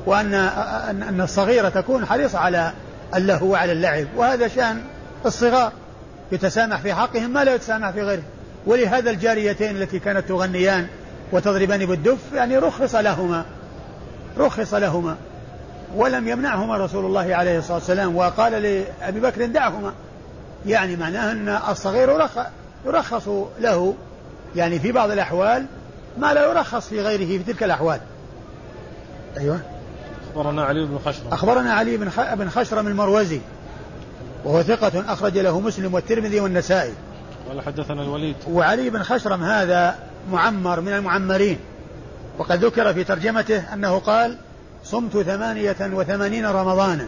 وأن 0.06 0.34
ان 0.34 1.22
الصغيرة 1.22 1.70
تكون 1.70 2.06
حريصة 2.06 2.40
على 2.40 2.72
اللهو 3.16 3.48
وعلى 3.48 3.72
اللعب. 3.72 4.08
وهذا 4.16 4.48
شأن 4.48 4.82
الصغار 5.26 5.72
يتسامح 6.32 6.82
في 6.82 6.94
حقهم 6.94 7.30
ما 7.30 7.44
لا 7.44 7.56
يتسامح 7.56 7.90
في 7.90 8.02
غيره 8.02 8.24
ولهذا 8.66 9.10
الجاريتين 9.10 9.76
التي 9.76 10.00
كانت 10.00 10.28
تغنيان 10.28 10.88
وتضربان 11.32 11.86
بالدف 11.86 12.18
يعني 12.34 12.58
رخص 12.58 12.96
لهما. 12.96 13.46
رخص 14.38 14.74
لهما. 14.74 15.16
ولم 15.96 16.28
يمنعهما 16.28 16.78
رسول 16.78 17.06
الله 17.06 17.36
عليه 17.36 17.60
الصلاة 17.60 17.78
والسلام 17.78 18.16
وقال 18.16 18.52
لأبي 18.52 19.20
بكر 19.20 19.46
دعهما. 19.46 19.94
يعني 20.66 20.96
معناه 20.96 21.32
أن 21.32 21.60
الصغير 21.70 22.28
يرخص 22.86 23.28
له 23.60 23.94
يعني 24.56 24.80
في 24.80 24.92
بعض 24.92 25.12
الأحوال 25.12 25.66
ما 26.18 26.34
لا 26.34 26.50
يرخص 26.50 26.88
في 26.88 27.02
غيره 27.02 27.26
في 27.26 27.54
تلك 27.54 27.64
الأحوال. 27.64 28.00
أيوة. 29.38 29.60
أخبرنا 30.30 30.64
علي 30.64 30.86
بن 30.86 31.00
خشرم. 31.06 31.28
أخبرنا 31.32 31.74
علي 31.74 31.98
بن 31.98 32.10
بن 32.36 32.50
خشرم 32.50 32.88
المروزي 32.88 33.40
وهو 34.46 34.64
ثقة 34.64 35.14
أخرج 35.14 35.38
له 35.38 35.60
مسلم 35.60 35.94
والترمذي 35.94 36.40
والنسائي. 36.40 36.94
قال 37.50 37.62
حدثنا 37.62 38.02
الوليد. 38.02 38.36
وعلي 38.50 38.90
بن 38.90 39.04
خشرم 39.04 39.44
هذا 39.44 39.96
معمر 40.32 40.82
من 40.82 40.94
المعمرين 40.94 41.60
وقد 42.38 42.66
ذكر 42.66 42.94
في 42.94 43.04
ترجمته 43.04 43.74
أنه 43.74 44.00
قال 44.00 44.38
صمت 44.92 45.18
ثمانية 45.18 45.76
وثمانين 45.82 46.46
رمضانا. 46.46 47.08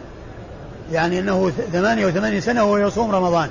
يعني 0.92 1.18
أنه 1.18 1.50
ثمانية 1.72 2.06
وثمانين 2.06 2.40
سنة 2.40 2.64
وهو 2.64 2.78
يصوم 2.78 3.10
رمضان. 3.10 3.48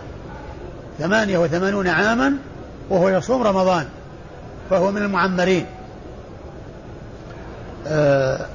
ثمانية 1.00 1.38
وثمانون 1.38 1.88
عاما 1.88 2.34
وهو 2.90 3.10
يصوم 3.10 3.44
رمضان. 3.44 3.86
فهو 4.70 4.92
من 4.92 5.02
المعمرين. 5.02 5.66
آه 7.88 8.46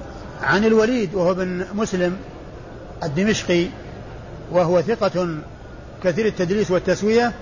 عن 0.42 0.64
الوليد 0.64 1.14
وهو 1.14 1.34
بن 1.34 1.64
مسلم 1.74 2.16
الدمشقي 3.02 3.66
وهو 4.52 4.80
ثقة 4.80 5.28
كثير 6.04 6.26
التدريس 6.26 6.70
والتسوية 6.70 7.32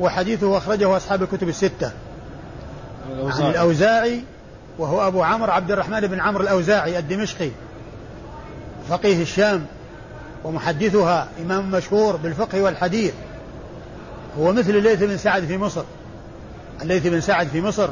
وحديثه 0.00 0.58
أخرجه 0.58 0.96
أصحاب 0.96 1.22
الكتب 1.22 1.48
الستة. 1.48 1.90
الأوزاعي. 3.12 3.44
عن 3.44 3.50
الأوزاعي 3.50 4.22
وهو 4.78 5.06
أبو 5.06 5.22
عمرو 5.22 5.52
عبد 5.52 5.70
الرحمن 5.70 6.00
بن 6.00 6.20
عمرو 6.20 6.42
الأوزاعي 6.42 6.98
الدمشقي 6.98 7.50
فقيه 8.88 9.22
الشام 9.22 9.66
ومحدثها 10.44 11.28
إمام 11.42 11.70
مشهور 11.70 12.16
بالفقه 12.16 12.62
والحديث. 12.62 13.12
هو 14.38 14.52
مثل 14.52 14.70
الليث 14.70 15.02
بن 15.02 15.16
سعد 15.16 15.44
في 15.44 15.58
مصر. 15.58 15.82
الليث 16.82 17.06
بن 17.06 17.20
سعد 17.20 17.48
في 17.48 17.60
مصر 17.60 17.88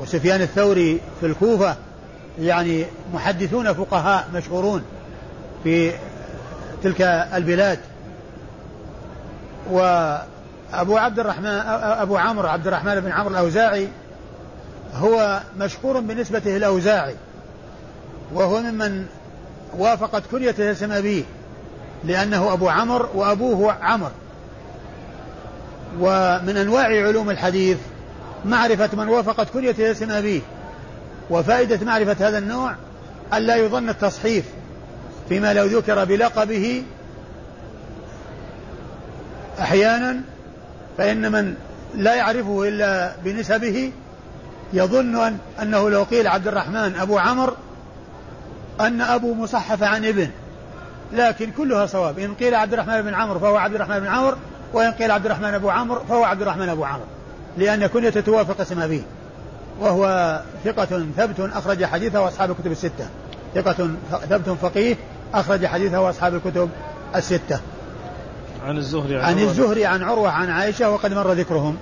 وسفيان 0.00 0.40
الثوري 0.42 1.00
في 1.20 1.26
الكوفة 1.26 1.76
يعني 2.40 2.84
محدثون 3.14 3.72
فقهاء 3.72 4.28
مشهورون 4.34 4.82
في 5.64 5.92
تلك 6.82 7.00
البلاد. 7.34 7.78
وأبو 9.70 10.96
عبد 10.96 11.18
الرحمن 11.18 11.46
أبو 11.46 12.16
عمرو 12.16 12.48
عبد 12.48 12.66
الرحمن 12.66 13.00
بن 13.00 13.12
عمرو 13.12 13.30
الأوزاعي 13.30 13.88
هو 14.94 15.40
مشهور 15.58 16.00
بنسبته 16.00 16.56
الأوزاعي 16.56 17.14
وهو 18.34 18.60
ممن 18.60 19.06
وافقت 19.78 20.22
كنيته 20.30 20.70
اسم 20.70 20.92
أبيه 20.92 21.22
لأنه 22.04 22.52
أبو 22.52 22.68
عمرو 22.68 23.08
وأبوه 23.14 23.72
عمرو. 23.72 24.10
ومن 26.00 26.56
أنواع 26.56 26.84
علوم 26.84 27.30
الحديث 27.30 27.78
معرفة 28.44 28.96
من 28.96 29.08
وافقت 29.08 29.50
كنيته 29.50 29.90
اسم 29.90 30.10
أبيه 30.10 30.40
وفائدة 31.30 31.86
معرفة 31.86 32.28
هذا 32.28 32.38
النوع 32.38 32.74
ألا 33.34 33.56
يظن 33.56 33.88
التصحيف 33.88 34.44
فيما 35.28 35.54
لو 35.54 35.64
ذكر 35.66 36.04
بلقبه 36.04 36.82
أحيانا 39.60 40.20
فإن 40.98 41.32
من 41.32 41.54
لا 41.94 42.14
يعرفه 42.14 42.68
إلا 42.68 43.12
بنسبه 43.24 43.92
يظن 44.72 45.16
أن 45.16 45.38
أنه 45.62 45.90
لو 45.90 46.02
قيل 46.02 46.26
عبد 46.26 46.48
الرحمن 46.48 46.96
أبو 46.96 47.18
عمرو 47.18 47.52
أن 48.80 49.00
أبو 49.00 49.34
مصحف 49.34 49.82
عن 49.82 50.04
ابن. 50.04 50.30
لكن 51.12 51.50
كلها 51.50 51.86
صواب. 51.86 52.18
إن 52.18 52.34
قيل 52.34 52.54
عبد 52.54 52.72
الرحمن 52.72 53.02
بن 53.02 53.14
عمرو 53.14 53.38
فهو 53.38 53.56
عبد 53.56 53.74
الرحمن 53.74 54.00
بن 54.00 54.06
عمرو 54.06 54.36
وإن 54.72 54.92
قيل 54.92 55.10
عبد 55.10 55.26
الرحمن 55.26 55.54
أبو 55.54 55.70
عمرو 55.70 56.00
فهو 56.08 56.24
عبد 56.24 56.42
الرحمن 56.42 56.68
أبو 56.68 56.84
عمرو. 56.84 57.04
لأن 57.58 57.86
كنيته 57.86 58.20
توافق 58.20 58.60
اسم 58.60 58.80
أبيه. 58.80 59.02
وهو 59.80 60.40
ثقة 60.64 61.04
ثبت 61.16 61.50
أخرج 61.54 61.84
حديثه 61.84 62.20
وأصحاب 62.20 62.50
الكتب 62.50 62.72
الستة. 62.72 63.08
ثقة 63.54 63.90
ثبت 64.30 64.48
فقيه 64.62 64.96
أخرج 65.34 65.66
حديثه 65.66 66.00
وأصحاب 66.00 66.34
الكتب 66.34 66.70
الستة. 67.16 67.60
عن 68.66 68.76
الزهري 68.76 69.16
عن, 69.16 69.24
عن 69.24 69.38
الزهري 69.38 69.86
عن 69.86 70.02
عروة 70.02 70.30
عن 70.30 70.50
عائشة 70.50 70.90
وقد 70.90 71.14
مر 71.14 71.32
ذكرهم. 71.32 71.76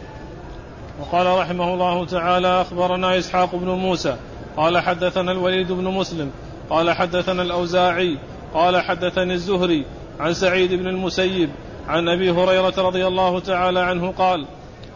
وقال 1.00 1.26
رحمه 1.26 1.74
الله 1.74 2.06
تعالى 2.06 2.60
أخبرنا 2.60 3.18
إسحاق 3.18 3.56
بن 3.56 3.68
موسى. 3.68 4.16
قال 4.56 4.78
حدثنا 4.78 5.32
الوليد 5.32 5.72
بن 5.72 5.84
مسلم. 5.84 6.30
قال 6.70 6.90
حدثنا 6.90 7.42
الأوزاعي. 7.42 8.18
قال 8.54 8.80
حدثني 8.80 9.34
الزهري 9.34 9.84
عن 10.20 10.34
سعيد 10.34 10.74
بن 10.74 10.88
المسيب 10.88 11.50
عن 11.88 12.08
أبي 12.08 12.30
هريرة 12.30 12.74
رضي 12.78 13.06
الله 13.06 13.40
تعالى 13.40 13.80
عنه 13.80 14.12
قال 14.18 14.46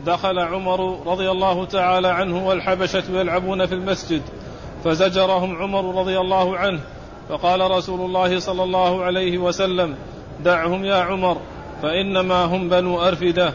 دخل 0.07 0.38
عمر 0.38 1.07
رضي 1.07 1.30
الله 1.30 1.64
تعالى 1.64 2.09
عنه 2.09 2.48
والحبشة 2.48 3.03
يلعبون 3.11 3.66
في 3.66 3.74
المسجد 3.74 4.22
فزجرهم 4.84 5.57
عمر 5.57 6.00
رضي 6.00 6.18
الله 6.18 6.57
عنه. 6.57 6.80
فقال 7.28 7.70
رسول 7.70 8.00
الله 8.00 8.38
صلى 8.38 8.62
الله 8.62 9.05
عليه 9.05 9.38
وسلم 9.38 9.96
دعهم 10.44 10.84
يا 10.84 10.96
عمر 10.96 11.36
فإنما 11.82 12.44
هم 12.44 12.68
بنو 12.68 13.03
أرفدة. 13.09 13.53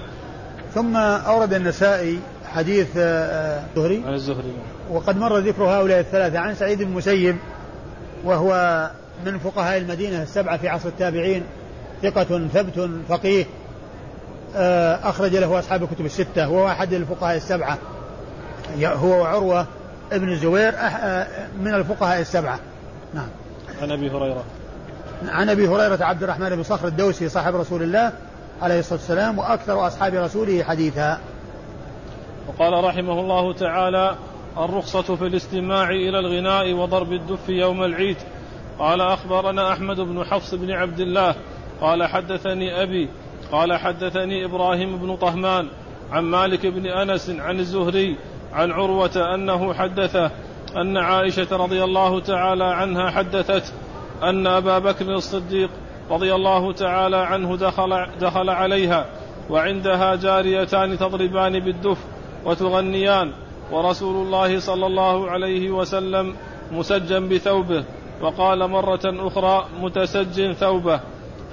ثم 0.74 0.98
أورد 0.98 1.54
النسائي 1.54 2.20
حديث 2.54 2.88
الزهري 2.98 4.04
عن 4.06 4.14
الزهري؟ 4.14 4.54
وقد 4.92 5.18
مر 5.18 5.38
ذكر 5.38 5.64
هؤلاء 5.64 6.00
الثلاثة 6.00 6.40
عن 6.40 6.56
سعيد 6.56 6.78
بن 6.78 6.88
المسيب 6.92 7.36
وهو 8.24 8.90
من 9.26 9.40
فقهاء 9.40 9.78
المدينة 9.78 10.24
السبعة 10.24 10.58
في 10.58 10.70
عصر 10.70 10.90
التابعين 10.90 11.44
ثقة 12.04 12.48
ثبت 12.54 12.90
فقيه 13.10 13.46
آه، 14.56 15.10
أخرج 15.10 15.36
له 15.36 15.60
أصحاب 15.60 15.84
الكتب 15.84 16.06
الستة 16.06 16.50
وهو 16.50 16.68
أحد 16.68 16.94
الفقهاء 16.94 17.38
السبعة 17.38 17.78
هو 18.84 19.22
وعروة 19.22 19.66
ابن 20.12 20.30
الزبير 20.30 20.74
آه، 20.78 21.28
من 21.62 21.74
الفقهاء 21.74 22.22
السبعة. 22.22 22.60
نعم. 23.14 23.28
عن 23.82 23.92
أبي 23.92 24.12
هريرة. 24.12 24.44
عن 25.28 25.50
أبي 25.50 25.68
هريرة 25.68 26.04
عبد 26.04 26.24
الرحمن 26.24 26.50
بن 26.50 26.64
صخر 26.64 26.88
الدوسي 26.88 27.30
صاحب 27.30 27.56
رسول 27.56 27.84
الله 27.84 28.12
عليه 28.62 28.80
الصلاة 28.80 29.00
والسلام 29.00 29.40
وأكثر 29.40 29.88
أصحاب 29.88 30.14
رسوله 30.14 30.64
حديثا. 30.64 31.20
وقال 32.48 32.84
رحمه 32.84 33.20
الله 33.20 33.54
تعالى 33.54 34.16
الرخصة 34.58 35.16
في 35.16 35.28
الاستماع 35.28 35.90
إلى 35.90 36.20
الغناء 36.20 36.74
وضرب 36.74 37.14
الدف 37.14 37.50
يوم 37.50 37.84
العيد. 37.84 38.18
قال 38.80 39.02
أخبرنا 39.02 39.74
أحمد 39.74 40.00
بن 40.00 40.24
حفص 40.24 40.56
بن 40.56 40.72
عبد 40.72 41.00
الله. 41.00 41.36
قال 41.82 42.04
حدثني 42.04 42.84
أبي. 42.84 43.10
قال 43.52 43.74
حدثني 43.74 44.46
إبراهيم 44.46 44.98
بن 44.98 45.16
طهمان 45.16 45.68
عن 46.12 46.24
مالك 46.24 46.66
بن 46.66 46.86
أنس 46.86 47.30
عن 47.30 47.60
الزهري 47.60 48.16
عن 48.54 48.72
عروة 48.72 49.36
أنه 49.36 49.74
حدثه 49.74 50.32
أن 50.76 50.98
عائشة 50.98 51.48
رضي 51.52 51.84
الله 51.84 52.20
تعالى 52.20 52.64
عنها 52.64 53.10
حدثت 53.10 53.74
أن 54.24 54.48
أبا 54.48 54.80
بكر 54.80 55.16
الصديق 55.16 55.70
رضي 56.10 56.36
الله 56.36 56.74
تعالى 56.74 57.18
عنه 57.18 57.58
دخل, 57.58 58.08
دخل 58.22 58.50
عليها 58.50 59.06
وعندها 59.50 60.16
جاريتان 60.16 60.98
تضربان 60.98 61.60
بالدف 61.60 61.98
وتغنيان 62.48 63.32
ورسول 63.72 64.26
الله 64.26 64.60
صلى 64.60 64.86
الله 64.86 65.30
عليه 65.32 65.72
وسلم 65.72 66.36
مسجا 66.72 67.20
بثوبه 67.20 67.84
وقال 68.22 68.70
مرة 68.70 69.02
أخرى 69.06 69.66
متسج 69.82 70.52
ثوبه 70.52 71.00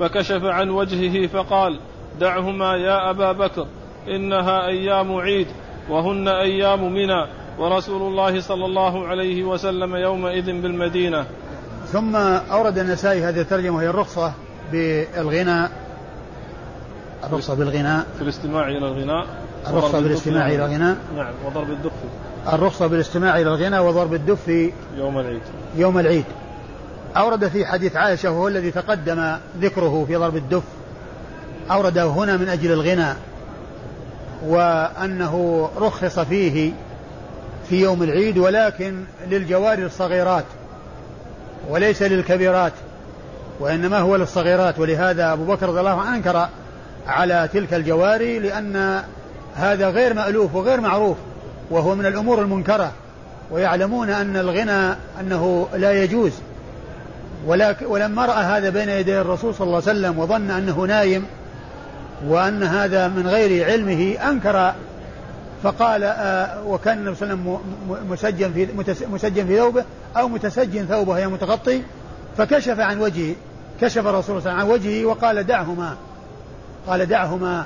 فكشف 0.00 0.44
عن 0.44 0.70
وجهه 0.70 1.26
فقال 1.26 1.78
دعهما 2.20 2.76
يا 2.76 3.10
أبا 3.10 3.32
بكر 3.32 3.66
إنها 4.08 4.66
أيام 4.66 5.16
عيد 5.16 5.46
وهن 5.90 6.28
أيام 6.28 6.92
منى 6.92 7.26
ورسول 7.58 8.02
الله 8.02 8.40
صلى 8.40 8.64
الله 8.66 9.06
عليه 9.06 9.44
وسلم 9.44 9.96
يومئذ 9.96 10.46
بالمدينة. 10.62 11.26
ثم 11.86 12.16
أورد 12.52 12.78
النسائي 12.78 13.24
هذه 13.24 13.40
الترجمة 13.40 13.76
وهي 13.76 13.88
الرخصة 13.88 14.32
بالغناء 14.72 15.70
الرخصة 17.24 17.54
بالغناء. 17.54 18.06
في 18.16 18.22
الاستماع 18.22 18.68
إلى 18.68 18.78
الغناء. 18.78 19.43
الرخصة 19.66 20.00
بالاستماع 20.00 20.46
إلى 20.46 20.64
الغناء. 20.64 20.96
نعم 21.16 21.32
وضرب 21.46 21.70
الدف 21.70 21.92
الرخصة 22.52 22.86
بالاستماع 22.86 23.36
إلى 23.40 23.48
الغناء 23.50 23.82
وضرب 23.82 24.14
الدف 24.14 24.48
يوم 24.96 25.18
العيد. 25.18 25.42
يوم 25.76 25.98
العيد. 25.98 26.24
أورد 27.16 27.48
في 27.48 27.66
حديث 27.66 27.96
عائشة 27.96 28.30
وهو 28.30 28.48
الذي 28.48 28.70
تقدم 28.70 29.36
ذكره 29.60 30.04
في 30.08 30.16
ضرب 30.16 30.36
الدف. 30.36 30.62
أورده 31.70 32.04
هنا 32.04 32.36
من 32.36 32.48
أجل 32.48 32.72
الغنى 32.72 33.14
وأنه 34.46 35.70
رخص 35.76 36.18
فيه 36.18 36.72
في 37.68 37.80
يوم 37.80 38.02
العيد 38.02 38.38
ولكن 38.38 39.04
للجواري 39.30 39.84
الصغيرات 39.84 40.44
وليس 41.68 42.02
للكبيرات 42.02 42.72
وإنما 43.60 43.98
هو 43.98 44.16
للصغيرات. 44.16 44.78
ولهذا 44.78 45.32
أبو 45.32 45.44
بكر 45.44 45.68
رضي 45.68 45.80
الله 45.80 46.00
عنه 46.00 46.16
أنكر 46.16 46.48
على 47.06 47.48
تلك 47.52 47.74
الجواري 47.74 48.38
لأن 48.38 49.02
هذا 49.54 49.88
غير 49.88 50.14
مألوف 50.14 50.54
وغير 50.54 50.80
معروف 50.80 51.16
وهو 51.70 51.94
من 51.94 52.06
الأمور 52.06 52.42
المنكرة 52.42 52.92
ويعلمون 53.50 54.10
أن 54.10 54.36
الغنى 54.36 54.96
أنه 55.20 55.68
لا 55.74 56.02
يجوز. 56.02 56.32
ولما 57.86 58.26
رأى 58.26 58.44
هذا 58.44 58.70
بين 58.70 58.88
يدي 58.88 59.20
الرسول 59.20 59.54
صلى 59.54 59.64
الله 59.64 59.82
عليه 59.86 59.98
وسلم 59.98 60.18
وظن 60.18 60.50
أنه 60.50 60.80
نايم 60.80 61.26
وأن 62.26 62.62
هذا 62.62 63.08
من 63.08 63.26
غير 63.26 63.64
علمه 63.64 64.28
أنكر. 64.30 64.74
فقال 65.62 66.04
آه 66.04 66.66
وكان 66.66 66.98
النبي 66.98 67.16
صلى 67.16 67.32
الله 67.32 67.60
عليه 67.60 67.92
وسلم 67.92 68.10
مسجن 68.12 68.52
في 68.52 68.68
مسجن 69.12 69.46
في 69.46 69.58
ثوبه 69.58 69.84
أو 70.16 70.28
متسجن 70.28 70.86
ثوبه 70.86 71.18
هي 71.18 71.28
متغطي 71.28 71.82
فكشف 72.38 72.80
عن 72.80 73.00
وجهه. 73.00 73.34
كشف 73.80 74.06
الرسول 74.06 74.42
صلى 74.42 74.52
الله 74.52 74.62
عليه 74.62 74.64
وسلم 74.64 74.70
عن 74.72 74.80
وجهه 74.80 75.04
وقال 75.04 75.46
دعهما. 75.46 75.96
قال 76.86 77.06
دعهما 77.06 77.64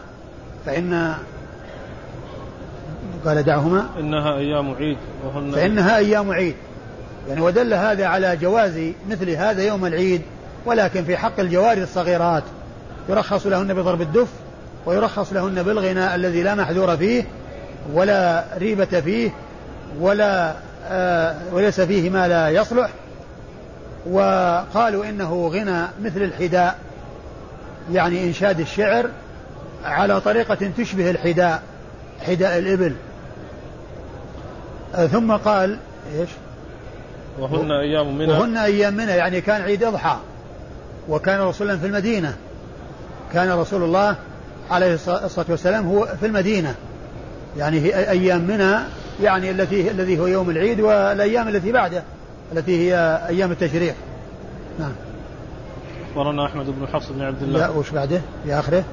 فإن 0.67 1.15
قال 3.25 3.43
دعهما. 3.43 3.89
إنها 3.99 4.37
أيام 4.37 4.75
عيد 4.75 4.97
وهن 5.25 5.53
فإنها 5.53 5.97
أيام 5.97 6.31
عيد. 6.31 6.55
يعني 7.29 7.41
ودل 7.41 7.75
هذا 7.75 8.07
على 8.07 8.37
جواز 8.37 8.81
مثل 9.11 9.31
هذا 9.31 9.63
يوم 9.63 9.87
العيد 9.87 10.23
ولكن 10.67 11.05
في 11.05 11.17
حق 11.17 11.41
الجواري 11.41 11.83
الصغيرات. 11.83 12.43
يرخص 13.09 13.47
لهن 13.47 13.75
بضرب 13.75 14.01
الدف 14.01 14.29
ويرخص 14.87 15.33
لهن 15.33 15.63
بالغناء 15.63 16.15
الذي 16.15 16.43
لا 16.43 16.55
محذور 16.55 16.97
فيه 16.97 17.25
ولا 17.93 18.45
ريبة 18.59 19.01
فيه 19.01 19.31
ولا 20.01 20.55
آه 20.89 21.37
وليس 21.53 21.81
فيه 21.81 22.11
ما 22.11 22.29
لا 22.29 22.49
يصلح. 22.49 22.91
وقالوا 24.11 25.09
إنه 25.09 25.49
غنى 25.49 25.87
مثل 26.03 26.23
الحداء 26.23 26.79
يعني 27.93 28.25
إنشاد 28.25 28.61
الشعر 28.61 29.07
على 29.85 30.21
طريقة 30.21 30.71
تشبه 30.79 31.11
الحداء 31.11 31.63
حداء 32.27 32.59
الإبل. 32.59 32.95
ثم 34.93 35.33
قال 35.33 35.79
إيش؟ 36.15 36.29
وهن 37.39 37.71
أيام 37.71 38.19
منى. 38.19 38.33
وهن 38.33 38.57
أيام 38.57 38.95
منى 38.95 39.11
يعني 39.11 39.41
كان 39.41 39.63
عيد 39.63 39.85
إضحى 39.85 40.17
وكان 41.09 41.41
رسول 41.41 41.71
الله 41.71 41.81
في 41.81 41.87
المدينة. 41.87 42.37
كان 43.33 43.51
رسول 43.51 43.83
الله 43.83 44.17
عليه 44.71 44.95
الصلاة 44.95 45.47
والسلام 45.49 45.87
هو 45.87 46.07
في 46.21 46.27
المدينة. 46.27 46.75
يعني 47.57 47.81
هي 47.81 48.11
أيام 48.11 48.41
منى 48.41 48.79
يعني 49.23 49.51
التي 49.51 49.91
الذي 49.91 50.19
هو 50.19 50.27
يوم 50.27 50.51
العيد 50.51 50.81
والأيام 50.81 51.49
التي 51.49 51.73
بعده 51.73 52.03
التي 52.53 52.89
هي 52.89 53.21
أيام 53.29 53.53
التشريق. 53.53 53.95
نعم. 54.79 54.93
أخبرنا 56.11 56.47
أحمد 56.47 56.67
بن 56.67 56.87
حفص 56.87 57.09
بن 57.13 57.23
عبد 57.23 57.43
الله. 57.43 57.59
لا 57.61 57.69
وش 57.69 57.91
بعده؟ 57.91 58.21
في 58.45 58.55
آخره. 58.55 58.85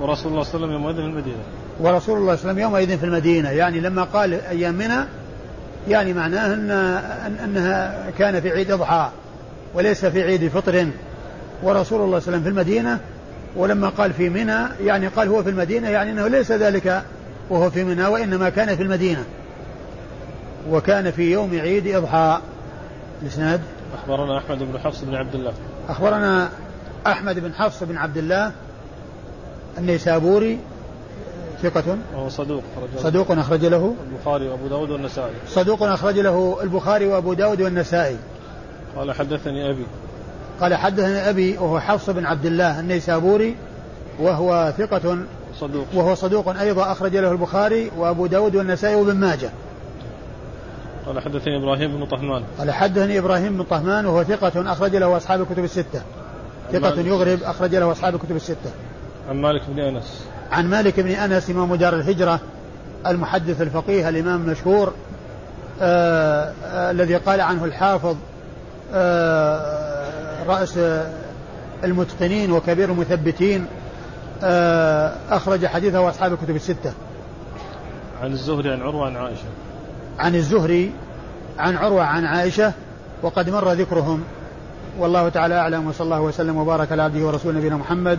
ورسول 0.00 0.32
الله 0.32 0.42
صلى 0.42 0.54
الله 0.54 0.66
عليه 0.66 0.76
وسلم 0.76 0.82
يومئذ 0.82 0.94
في 0.94 1.00
المدينة. 1.00 1.42
ورسول 1.80 2.18
الله 2.18 2.36
صلى 2.36 2.50
الله 2.50 2.62
عليه 2.62 2.66
وسلم 2.66 2.88
يومئذ 2.88 2.98
في 2.98 3.04
المدينة. 3.04 3.50
يعني 3.50 3.80
لما 3.80 4.04
قال 4.04 4.34
أيام 4.34 4.74
منى 4.74 5.04
يعني 5.88 6.12
معناه 6.12 6.54
أن 6.54 6.70
أنها 7.44 8.10
كان 8.18 8.40
في 8.40 8.50
عيد 8.50 8.70
أضحى 8.70 9.10
وليس 9.74 10.04
في 10.04 10.22
عيد 10.22 10.48
فطر. 10.48 10.86
ورسول 11.62 11.72
الله 11.72 11.82
صلى 11.82 12.00
الله 12.00 12.08
عليه 12.08 12.16
وسلم 12.16 12.42
في 12.42 12.48
المدينة 12.48 13.00
ولما 13.56 13.88
قال 13.88 14.12
في 14.12 14.28
منى 14.28 14.66
يعني 14.84 15.08
قال 15.08 15.28
هو 15.28 15.42
في 15.42 15.50
المدينة 15.50 15.88
يعني 15.88 16.10
أنه 16.12 16.28
ليس 16.28 16.52
ذلك 16.52 17.02
وهو 17.50 17.70
في 17.70 17.84
منى 17.84 18.06
وإنما 18.06 18.48
كان 18.48 18.76
في 18.76 18.82
المدينة. 18.82 19.24
وكان 20.70 21.10
في 21.10 21.32
يوم 21.32 21.50
عيد 21.60 21.86
إضحى. 21.86 22.38
الإسناد؟ 23.22 23.60
أخبرنا 24.02 24.38
أحمد 24.38 24.58
بن 24.58 24.78
حفص 24.78 25.04
بن 25.04 25.14
عبد 25.14 25.34
الله. 25.34 25.52
أخبرنا 25.88 26.48
أحمد 27.06 27.38
بن 27.38 27.54
حفص 27.54 27.82
بن 27.82 27.96
عبد 27.96 28.16
الله 28.16 28.52
النيسابوري 29.78 30.58
ثقة. 31.62 31.98
وهو 32.14 32.28
صدوق 32.28 32.62
صدوق 32.98 33.30
أخرج 33.30 33.64
له. 33.64 33.94
البخاري 34.12 34.48
وأبو 34.48 34.66
داود 34.66 34.90
والنسائي. 34.90 35.32
صدوق 35.48 35.82
أخرج 35.82 36.18
له 36.18 36.58
البخاري 36.62 37.06
وأبو 37.06 37.32
داود 37.32 37.62
والنسائي. 37.62 38.16
قال 38.96 39.12
حدثني 39.12 39.70
أبي. 39.70 39.86
قال 40.60 40.74
حدثني 40.74 41.30
أبي 41.30 41.58
وهو 41.58 41.80
حفص 41.80 42.10
بن 42.10 42.26
عبد 42.26 42.46
الله 42.46 42.80
النيسابوري 42.80 43.56
وهو 44.20 44.72
ثقة. 44.78 45.18
صدوق. 45.60 45.86
وهو 45.94 46.14
صدوق 46.14 46.48
أيضا 46.48 46.92
أخرج 46.92 47.16
له 47.16 47.32
البخاري 47.32 47.90
وأبو 47.96 48.26
داود 48.26 48.56
والنسائي 48.56 48.94
وابن 48.94 49.16
ماجه. 49.16 49.50
قال 51.06 51.20
حدثني 51.20 51.56
إبراهيم 51.56 51.96
بن 51.96 52.06
طهمان. 52.06 52.42
قال 52.58 52.70
حدثني 52.70 53.18
إبراهيم 53.18 53.56
بن 53.56 53.62
طهمان 53.62 54.06
وهو 54.06 54.24
ثقة 54.24 54.72
أخرج 54.72 54.96
له 54.96 55.16
أصحاب 55.16 55.40
الكتب 55.40 55.64
الستة. 55.64 56.02
ثقة 56.72 57.00
يغرب 57.00 57.42
أخرج 57.42 57.74
له 57.74 57.92
أصحاب 57.92 58.14
الكتب 58.14 58.36
الستة. 58.36 58.70
عن 59.28 59.40
مالك 59.40 59.62
بن 59.68 59.78
أنس. 59.78 60.24
عن 60.52 60.70
مالك 60.70 61.00
بن 61.00 61.10
أنس 61.10 61.50
إمام 61.50 61.74
دار 61.74 61.94
الهجرة 61.94 62.40
المحدث 63.06 63.62
الفقيه 63.62 64.08
الإمام 64.08 64.42
المشهور 64.42 64.92
آه 65.80 66.52
آه 66.64 66.90
الذي 66.90 67.16
قال 67.16 67.40
عنه 67.40 67.64
الحافظ 67.64 68.16
آه 68.94 70.44
رأس 70.46 70.78
المتقنين 71.84 72.52
وكبير 72.52 72.90
المثبتين 72.90 73.66
آه 74.42 75.12
أخرج 75.30 75.66
حديثه 75.66 76.08
أصحاب 76.08 76.32
الكتب 76.32 76.56
الستة. 76.56 76.92
عن 78.22 78.32
الزهري 78.32 78.72
عن 78.72 78.80
عروة 78.82 79.06
عن 79.06 79.16
عائشة. 79.16 79.44
عن 80.18 80.34
الزهري 80.34 80.92
عن 81.58 81.76
عروة 81.76 82.02
عن 82.02 82.24
عائشة 82.24 82.72
وقد 83.22 83.50
مر 83.50 83.72
ذكرهم. 83.72 84.24
والله 84.98 85.28
تعالى 85.28 85.54
أعلم 85.54 85.86
وصلى 85.86 86.04
الله 86.04 86.20
وسلم 86.20 86.56
وبارك 86.56 86.92
على 86.92 87.02
عبده 87.02 87.26
ورسوله 87.26 87.58
نبينا 87.58 87.76
محمد. 87.76 88.18